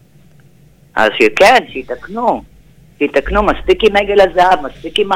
אז 0.94 1.10
שכן, 1.18 1.58
שיתקנו. 1.72 2.42
שיתקנו, 2.98 3.42
מספיק 3.42 3.84
עם 3.84 3.96
עגל 3.96 4.20
הזהב, 4.20 4.66
מספיק 4.66 4.98
עם 4.98 5.08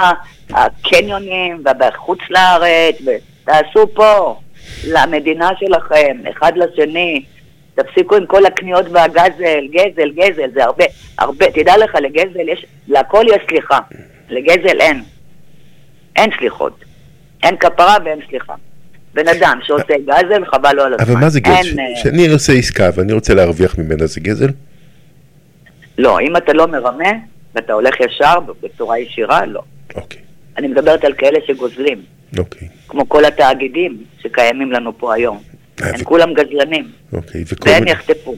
הקניונים 0.51 1.65
ובחוץ 1.65 2.19
לארץ, 2.31 2.95
ותעשו 3.01 3.95
פה, 3.95 4.41
למדינה 4.89 5.51
שלכם, 5.59 6.17
אחד 6.31 6.53
לשני. 6.57 7.25
תפסיקו 7.75 8.17
עם 8.17 8.27
כל 8.27 8.47
הקניות 8.47 8.87
והגזל, 8.91 9.67
גזל, 9.71 10.11
גזל, 10.11 10.51
זה 10.55 10.65
הרבה, 10.65 10.85
הרבה, 11.19 11.51
תדע 11.51 11.77
לך, 11.77 11.95
לגזל 11.95 12.49
יש, 12.49 12.67
להכל 12.89 13.25
יש 13.29 13.43
סליחה, 13.49 13.79
לגזל 14.31 14.81
אין. 14.81 15.03
אין 16.17 16.31
סליחות. 16.39 16.85
אין 17.43 17.57
כפרה 17.57 17.97
ואין 18.05 18.19
סליחה. 18.31 18.55
בן 19.15 19.29
אדם 19.29 19.59
שעושה 19.62 19.95
גזל, 20.07 20.45
חבל 20.45 20.73
לו 20.73 20.83
על 20.83 20.95
הזמן. 20.95 21.12
אבל 21.12 21.21
מה 21.21 21.29
זה 21.29 21.41
גזל? 21.41 21.79
אה, 21.79 21.85
כשאני 22.01 22.29
עושה 22.29 22.53
עסקה 22.53 22.91
ואני 22.95 23.12
רוצה 23.12 23.35
להרוויח 23.35 23.79
ממנה 23.79 24.07
זה 24.07 24.21
גזל? 24.21 24.49
לא, 25.99 26.21
אם 26.21 26.37
אתה 26.37 26.53
לא 26.53 26.67
מרמה, 26.67 27.11
ואתה 27.55 27.73
הולך 27.73 27.95
ישר 28.01 28.39
בצורה 28.62 28.99
ישירה, 28.99 29.47
לא. 29.47 29.62
אוקיי, 29.95 30.21
אני 30.57 30.69
מדברת 30.69 31.05
על 31.05 31.12
כאלה 31.12 31.39
שגוזלים, 31.47 32.03
אוקיי. 32.39 32.68
כמו 32.89 33.09
כל 33.09 33.24
התאגידים 33.24 33.97
שקיימים 34.22 34.72
לנו 34.72 34.99
פה 34.99 35.14
היום. 35.14 35.39
הם 35.82 36.05
כולם 36.05 36.28
גזלנים, 36.35 36.89
אוקיי, 37.12 37.45
והם 37.66 37.89
יחטפו, 37.89 38.37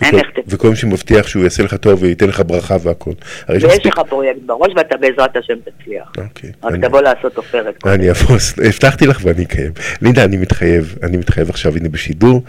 הם 0.00 0.14
יחטפו. 0.18 0.42
וכל 0.48 0.70
מי 0.70 0.76
שמבטיח 0.76 1.26
שהוא 1.28 1.42
יעשה 1.44 1.62
לך 1.62 1.74
טוב 1.74 2.02
וייתן 2.02 2.28
לך 2.28 2.42
ברכה 2.46 2.76
והכל. 2.82 3.10
ויש. 3.48 3.64
לך 3.86 3.98
פרויקט 4.08 4.40
בראש 4.46 4.72
ואתה 4.76 4.96
בעזרת 4.96 5.36
השם 5.36 5.54
תצליח. 5.54 6.12
אוקיי. 6.18 6.50
רק 6.62 6.72
אני- 6.72 6.82
תבוא 6.88 7.00
לעשות 7.00 7.36
עופרת. 7.36 7.86
אני 7.86 8.10
אבוא, 8.10 8.36
הבטחתי 8.64 9.06
לך 9.06 9.20
ואני 9.24 9.42
אקיים. 9.44 9.72
לינדה, 10.02 10.24
אני 10.24 10.36
מתחייב, 10.36 10.94
אני 11.02 11.16
מתחייב 11.16 11.50
עכשיו, 11.50 11.76
הנה 11.76 11.88
בשידור, 11.88 12.42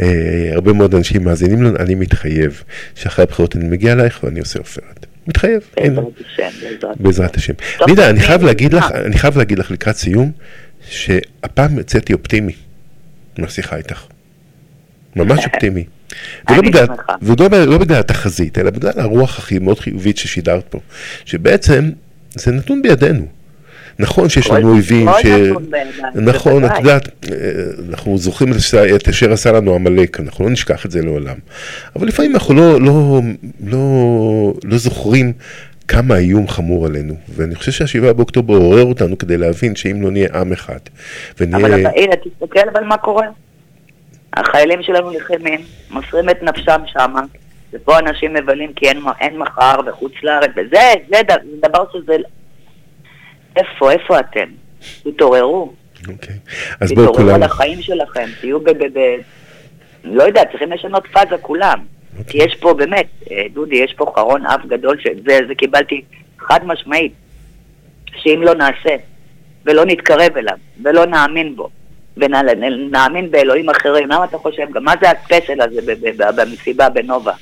אה, 0.00 0.06
הרבה 0.52 0.72
מאוד 0.72 0.94
אנשים 0.94 1.24
מאזינים 1.24 1.62
לנו, 1.62 1.76
אני 1.78 1.94
מתחייב 1.94 2.62
שאחרי 2.94 3.22
הבחירות 3.22 3.56
אני 3.56 3.64
מגיע 3.68 3.92
אלייך 3.92 4.20
ואני 4.24 4.40
עושה 4.40 4.58
עופרת. 4.58 5.06
מתחייב, 5.26 5.60
בעזרת 5.76 6.14
השם, 6.20 6.88
בעזרת 7.00 7.36
השם. 7.36 7.52
לינדה, 7.86 8.10
אני 8.10 8.20
חייב 8.20 8.42
להגיד 8.42 8.72
לך. 8.72 8.92
אני 8.92 9.18
חייב 9.18 9.38
להגיד 9.38 9.58
לך 9.58 9.70
לקראת 9.70 9.96
סיום, 9.96 10.32
שהפעם 10.88 11.78
יצאתי 11.78 12.12
אופטימי 12.12 12.52
מהשיחה 13.38 13.76
איתך. 13.76 14.02
ממש 15.16 15.44
אופטימי. 15.52 15.84
ולא 16.50 16.62
בגלל. 16.62 16.86
ולא 17.22 17.66
לא 17.66 17.78
בגלל 17.78 18.00
התחזית, 18.00 18.58
אלא 18.58 18.70
בגלל 18.70 18.92
הרוח 18.96 19.38
הכי 19.38 19.58
מאוד 19.58 19.80
חיובית 19.80 20.16
ששידרת 20.16 20.64
פה. 20.70 20.80
שבעצם 21.24 21.90
זה 22.34 22.52
נתון 22.52 22.82
בידינו. 22.82 23.26
נכון 23.98 24.28
שיש 24.28 24.50
לנו 24.50 24.72
אויבים, 24.72 25.06
כל 25.06 25.22
ש... 25.22 25.26
נכון, 26.14 26.64
את. 26.64 26.78
יודעת, 26.78 27.08
אה, 27.32 27.36
אנחנו 27.90 28.18
זוכרים 28.18 28.52
את 28.96 29.08
אשר 29.08 29.32
עשה 29.32 29.52
לנו 29.52 29.74
עמלק, 29.74 30.20
אנחנו 30.20 30.44
לא 30.44 30.50
נשכח 30.50 30.86
את 30.86 30.90
זה 30.90 31.02
לעולם. 31.02 31.36
אבל 31.96 32.06
לפעמים 32.06 32.34
אנחנו 32.34 32.54
לא, 32.54 32.80
לא, 32.80 33.20
לא, 33.66 33.78
לא 34.64 34.78
זוכרים 34.78 35.32
כמה 35.88 36.14
האיום 36.14 36.48
חמור 36.48 36.86
עלינו. 36.86 37.14
ואני 37.28 37.54
חושב 37.54 37.72
שהשבעה 37.72 38.12
באוקטובר 38.12 38.54
עורר 38.54 38.84
אותנו 38.84 39.18
כדי 39.18 39.36
להבין 39.36 39.76
שאם 39.76 40.02
לא 40.02 40.10
נהיה 40.10 40.28
עם 40.34 40.52
אחד, 40.52 40.78
ונהיה... 41.40 41.66
אבל 41.66 41.74
הנה, 41.74 42.16
תסתכל 42.16 42.68
אבל 42.72 42.84
מה 42.84 42.96
קורה. 42.96 43.26
החיילים 44.36 44.82
שלנו 44.82 45.10
נלחמים, 45.10 45.60
מוסרים 45.90 46.30
את 46.30 46.42
נפשם 46.42 46.80
שמה, 46.86 47.20
ופה 47.72 47.98
אנשים 47.98 48.34
מבלים 48.34 48.72
כי 48.72 48.88
אין, 48.88 49.00
אין 49.20 49.38
מחר 49.38 49.82
בחוץ 49.82 50.12
לארץ, 50.22 50.50
וזה 50.56 50.92
זה 51.08 51.20
דבר 51.62 51.84
שזה... 51.92 52.16
איפה, 53.56 53.92
איפה 53.92 54.20
אתם? 54.20 54.48
תתעוררו. 55.02 55.72
אוקיי. 56.08 56.36
אז 56.80 56.92
בואו 56.92 57.06
תתעוררו 57.06 57.14
כולם... 57.14 57.34
על 57.34 57.42
החיים 57.42 57.82
שלכם, 57.82 58.26
תהיו 58.40 58.60
ב... 58.60 58.70
ב, 58.70 58.98
ב 58.98 59.16
לא 60.04 60.22
יודע, 60.22 60.42
צריכים 60.50 60.72
לשנות 60.72 61.06
פאזה 61.12 61.36
כולם. 61.40 61.78
כי 62.26 62.38
יש 62.38 62.54
פה 62.54 62.74
באמת, 62.74 63.06
אה, 63.30 63.42
דודי, 63.52 63.76
יש 63.76 63.94
פה 63.96 64.12
חרון 64.16 64.46
אף 64.46 64.66
גדול, 64.66 65.00
שזה 65.00 65.40
זה 65.48 65.54
קיבלתי 65.54 66.02
חד 66.38 66.60
משמעית, 66.64 67.12
שאם 68.16 68.42
לא 68.42 68.54
נעשה, 68.54 68.96
ולא 69.64 69.84
נתקרב 69.84 70.36
אליו, 70.36 70.56
ולא 70.82 71.06
נאמין 71.06 71.56
בו, 71.56 71.68
ונאמין 72.16 73.30
באלוהים 73.30 73.70
אחרים, 73.70 74.08
למה 74.08 74.24
אתה 74.24 74.38
חושב, 74.38 74.66
מה 74.80 74.94
זה 75.00 75.10
הספיישל 75.10 75.60
הזה 75.60 75.92
במסיבה 76.36 76.88
בנובה? 76.88 77.32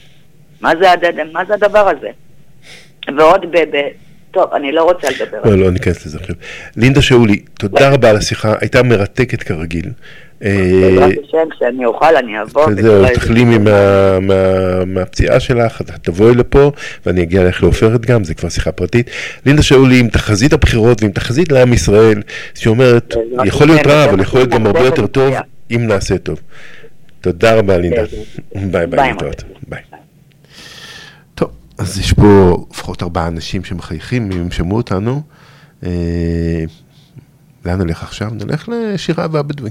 מה 0.60 0.72
זה, 0.80 0.86
מה 1.32 1.44
זה 1.44 1.54
הדבר 1.54 1.88
הזה? 1.88 2.10
ועוד 3.16 3.46
ב... 3.50 3.76
ב 3.76 3.88
טוב, 4.32 4.52
אני 4.54 4.72
לא 4.72 4.82
רוצה 4.84 5.08
לדבר 5.10 5.36
על 5.42 5.50
לא, 5.50 5.56
זה. 5.56 5.56
לא 5.56 5.70
ניכנס 5.70 6.06
לזה 6.06 6.18
עכשיו. 6.20 6.36
לינדה 6.76 7.02
שאולי, 7.02 7.36
תודה 7.58 7.90
רבה 7.90 8.10
על 8.10 8.16
השיחה, 8.16 8.54
הייתה 8.60 8.82
מרתקת 8.82 9.42
כרגיל. 9.42 9.86
אה, 10.44 10.80
בעזרת 10.82 11.18
השם, 11.28 11.50
כשאני 11.56 11.84
אוכל, 11.84 12.16
אני 12.16 12.42
אבוא. 12.42 12.66
זהו, 12.80 13.04
תחלימי 13.14 13.58
מה- 13.58 14.20
מה- 14.20 14.84
מהפציעה 14.86 15.40
שלך, 15.40 15.80
את 15.80 15.90
תבואי 16.02 16.34
לפה, 16.34 16.72
ואני 17.06 17.22
אגיע 17.22 17.40
אלייך 17.40 17.62
לעופרת 17.62 18.06
גם, 18.06 18.24
זה 18.24 18.34
כבר 18.34 18.48
שיחה 18.48 18.72
פרטית. 18.72 19.10
לינדה 19.46 19.62
שאולי 19.62 20.00
עם 20.00 20.08
תחזית 20.08 20.52
הבחירות 20.52 21.02
ועם 21.02 21.12
תחזית 21.12 21.52
לעם 21.52 21.72
ישראל, 21.72 22.22
שאומרת, 22.54 23.14
יכול 23.44 23.66
להיות 23.66 23.86
רע, 23.86 24.04
אבל 24.04 24.20
יכול 24.20 24.40
להיות 24.40 24.50
גם 24.50 24.66
הרבה. 24.66 24.80
יותר 24.80 25.06
טוב, 25.06 25.34
אם 25.70 25.86
נעשה 25.86 26.18
טוב. 26.18 26.40
תודה 27.20 27.54
רבה, 27.54 27.78
לינדה. 27.78 28.02
ביי 28.54 28.66
ביי, 28.70 28.86
ביי, 28.86 29.10
להתראות. 29.12 29.44
ביי. 29.68 29.80
אז 31.78 31.98
יש 31.98 32.12
פה 32.12 32.64
לפחות 32.70 33.02
ארבעה 33.02 33.28
אנשים 33.28 33.64
שמחייכים, 33.64 34.32
אם 34.32 34.40
הם 34.40 34.50
שמעו 34.50 34.76
אותנו. 34.76 35.22
אה, 35.82 36.64
לאן 37.64 37.82
נלך 37.82 38.02
עכשיו? 38.02 38.30
נלך 38.34 38.68
לשירה 38.68 39.26
והבדואי. 39.32 39.70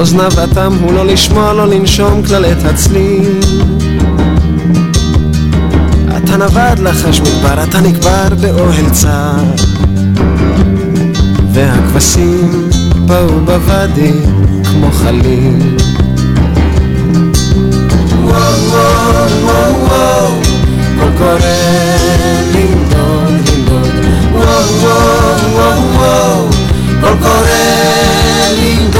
אוזניו 0.00 0.32
אטם 0.44 0.72
הוא 0.82 0.92
לא 0.92 1.06
לשמוע, 1.06 1.52
לא 1.52 1.66
לנשום 1.66 2.22
כלל 2.22 2.44
את 2.44 2.64
הצליל. 2.64 3.40
אתה 6.16 6.36
נווד 6.36 6.78
לחש 6.78 7.20
מדבר, 7.20 7.64
אתה 7.64 7.80
נקבר 7.80 8.28
באוהל 8.40 8.90
צר 8.92 9.44
והכבשים 11.52 12.70
באו 13.06 13.40
בוואדי 13.44 14.12
כמו 14.64 14.90
חליל. 14.92 15.76
וואו 18.24 18.40
וואו 18.70 19.28
וואו 19.42 19.86
וואו 19.88 20.30
קול 20.98 21.10
קורא 21.18 21.38
לנדוד 22.54 23.48
לנדוד 23.48 23.90
וואו 24.32 24.44
וואו 24.80 25.54
וואו 25.54 25.82
וואו 25.94 26.48
קול 27.00 27.16
קורא 27.22 27.48
לנדוד 28.58 28.99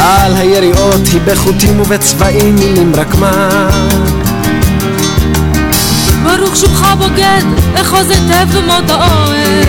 על 0.00 0.36
היריעות 0.36 1.06
היא 1.12 1.20
בחוטים 1.24 1.80
ובצבעים 1.80 2.54
מילים 2.54 2.92
רק 2.96 3.14
מה 3.14 3.68
ברוך 6.22 6.56
שובך 6.56 6.94
בוגד, 6.98 7.42
אחוז 7.74 8.10
היטב 8.10 8.46
במות 8.56 8.90
האוהל. 8.90 9.64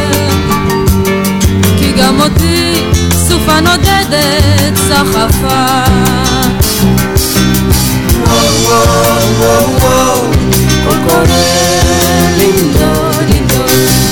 כי 1.77 1.91
גם 1.91 2.21
אותי 2.21 2.83
סופה 3.27 3.59
נודדת 3.59 4.77
סחפה. 4.87 5.81
וואו 8.27 8.45
וואו 8.63 9.39
וואו 9.39 9.69
וואו 9.79 10.31
קול 10.83 10.97
קורא 11.07 11.25
לנדוד 12.37 13.29
לנדוד 13.29 13.69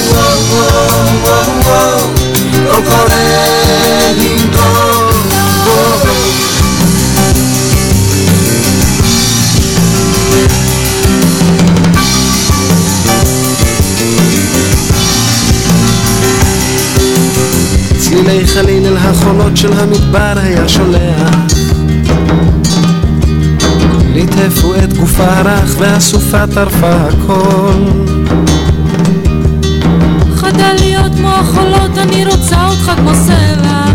וואו 0.10 0.40
וואו 0.52 0.90
וואו 1.24 1.50
וואו 1.66 2.00
קול 2.72 2.84
קורא 2.90 3.16
לנדוד 4.18 4.89
צלילי 18.00 18.48
חליל 18.48 18.86
אל 18.86 18.98
החולות 18.98 19.58
של 19.58 19.74
המדבר 19.74 20.34
היה 20.36 20.70
שולח. 20.70 21.36
ליטפו 24.14 24.76
את 24.76 24.94
גופה 24.94 25.24
הרך 25.24 25.76
והסופה 25.78 26.48
טרפה 26.48 26.92
הכל. 26.92 27.74
חדל 30.36 30.74
להיות 30.80 31.12
כמו 31.16 31.30
החולות, 31.30 31.98
אני 31.98 32.26
רוצה 32.26 32.68
אותך 32.68 32.92
כמו 32.98 33.12
סלע. 33.16 33.89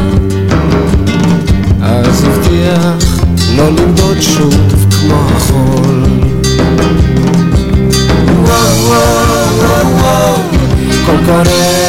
אז 2.15 2.25
הבטיח 2.25 3.25
לא 3.57 3.69
למדוד 3.69 4.21
שוב 4.21 4.55
כמו 4.91 5.15
החול. 5.37 6.05
וואו 8.45 8.87
וואו 8.87 9.59
וואו 9.59 9.97
וואו 9.99 10.37
קול 11.07 11.17
קורא 11.27 11.84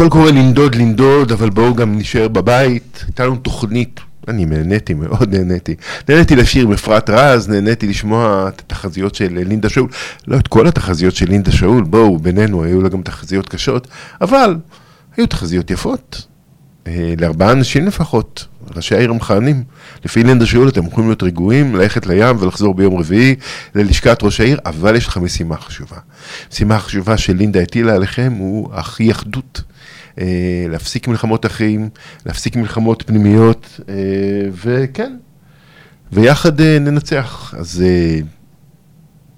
קול 0.00 0.08
קורא 0.08 0.30
לנדוד, 0.30 0.74
לנדוד, 0.74 1.32
אבל 1.32 1.50
בואו 1.50 1.74
גם 1.74 1.98
נשאר 1.98 2.28
בבית. 2.28 3.04
הייתה 3.06 3.26
לנו 3.26 3.36
תוכנית, 3.36 4.00
אני 4.28 4.44
נהניתי, 4.44 4.94
מאוד 4.94 5.34
נהניתי. 5.34 5.74
נהניתי 6.08 6.36
לשיר 6.36 6.66
עם 6.66 6.72
אפרת 6.72 7.10
רז, 7.10 7.48
נהניתי 7.48 7.86
לשמוע 7.86 8.48
את 8.48 8.60
התחזיות 8.60 9.14
של 9.14 9.28
לינדה 9.32 9.68
שאול. 9.68 9.88
לא 10.28 10.36
את 10.36 10.48
כל 10.48 10.66
התחזיות 10.66 11.14
של 11.14 11.28
לינדה 11.28 11.52
שאול, 11.52 11.84
בואו, 11.84 12.18
בינינו, 12.18 12.64
היו 12.64 12.82
לה 12.82 12.88
גם 12.88 13.02
תחזיות 13.02 13.48
קשות, 13.48 13.88
אבל 14.20 14.56
היו 15.16 15.26
תחזיות 15.26 15.70
יפות. 15.70 16.26
אה, 16.86 17.14
לארבעה 17.18 17.52
אנשים 17.52 17.86
לפחות, 17.86 18.46
ראשי 18.76 18.94
העיר 18.94 19.10
המכהנים. 19.10 19.64
לפי 20.04 20.22
לינדה 20.22 20.46
שאול 20.46 20.68
אתם 20.68 20.86
יכולים 20.86 21.08
להיות 21.08 21.22
רגועים, 21.22 21.74
ללכת 21.74 22.06
לים 22.06 22.36
ולחזור 22.40 22.74
ביום 22.74 22.98
רביעי 22.98 23.34
ללשכת 23.74 24.22
ראש 24.22 24.40
העיר, 24.40 24.58
אבל 24.66 24.96
יש 24.96 25.06
לכם 25.06 25.24
משימה 25.24 25.56
חשובה. 25.56 25.96
משימה 26.52 26.78
חשובה 26.78 27.16
שלינדה 27.16 27.60
הטילה 27.60 27.94
עליכם 27.94 28.32
הוא 28.38 28.68
אחי 28.72 29.10
אחדות. 29.10 29.62
אה, 30.20 30.66
להפסיק 30.68 31.08
מלחמות 31.08 31.46
אחים, 31.46 31.88
להפסיק 32.26 32.56
מלחמות 32.56 33.02
פנימיות, 33.06 33.80
אה, 33.88 33.94
וכן, 34.64 35.16
ויחד 36.12 36.60
אה, 36.60 36.78
ננצח. 36.78 37.54
אז 37.58 37.84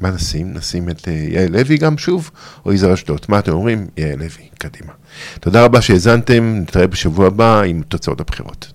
מה 0.01 0.11
נשים? 0.11 0.53
נשים 0.55 0.89
את 0.89 1.09
יעל 1.09 1.53
לוי 1.53 1.77
גם 1.77 1.99
שוב, 1.99 2.31
או 2.67 2.73
יזהר 2.73 2.95
אשדוד? 2.95 3.21
מה 3.29 3.39
אתם 3.39 3.53
אומרים? 3.53 3.87
יעל 3.97 4.19
לוי, 4.19 4.49
קדימה. 4.59 4.93
תודה 5.41 5.65
רבה 5.65 5.83
שהאזנתם, 5.83 6.55
נתראה 6.63 6.87
בשבוע 6.87 7.27
הבא 7.27 7.61
עם 7.61 7.83
תוצאות 7.89 8.21
הבחירות. 8.21 8.73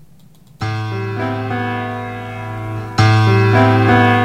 תודה 3.48 4.17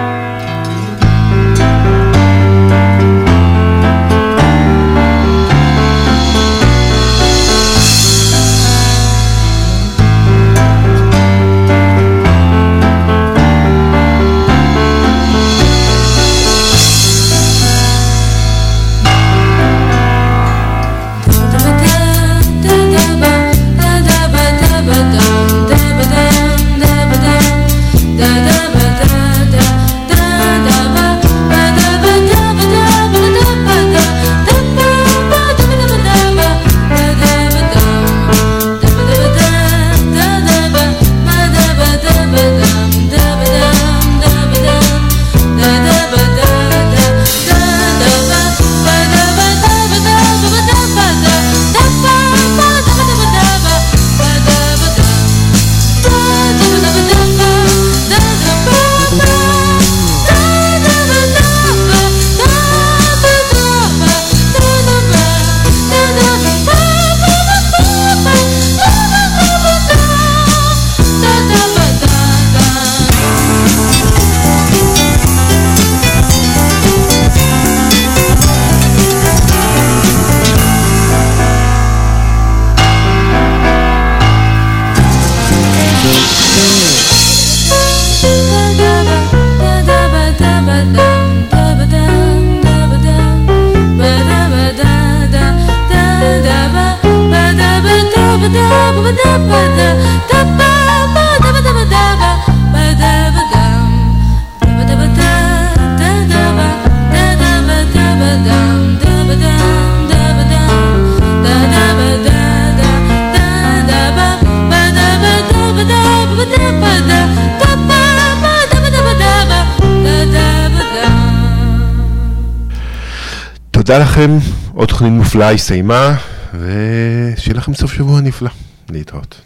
תוכנית 125.04 125.20
מופלאה 125.20 125.52
הסתיימה, 125.52 126.16
ושיהיה 126.54 127.58
לכם 127.58 127.74
סוף 127.74 127.94
שבוע 127.94 128.22
נפלא. 128.22 128.50
להתראות. 128.90 129.43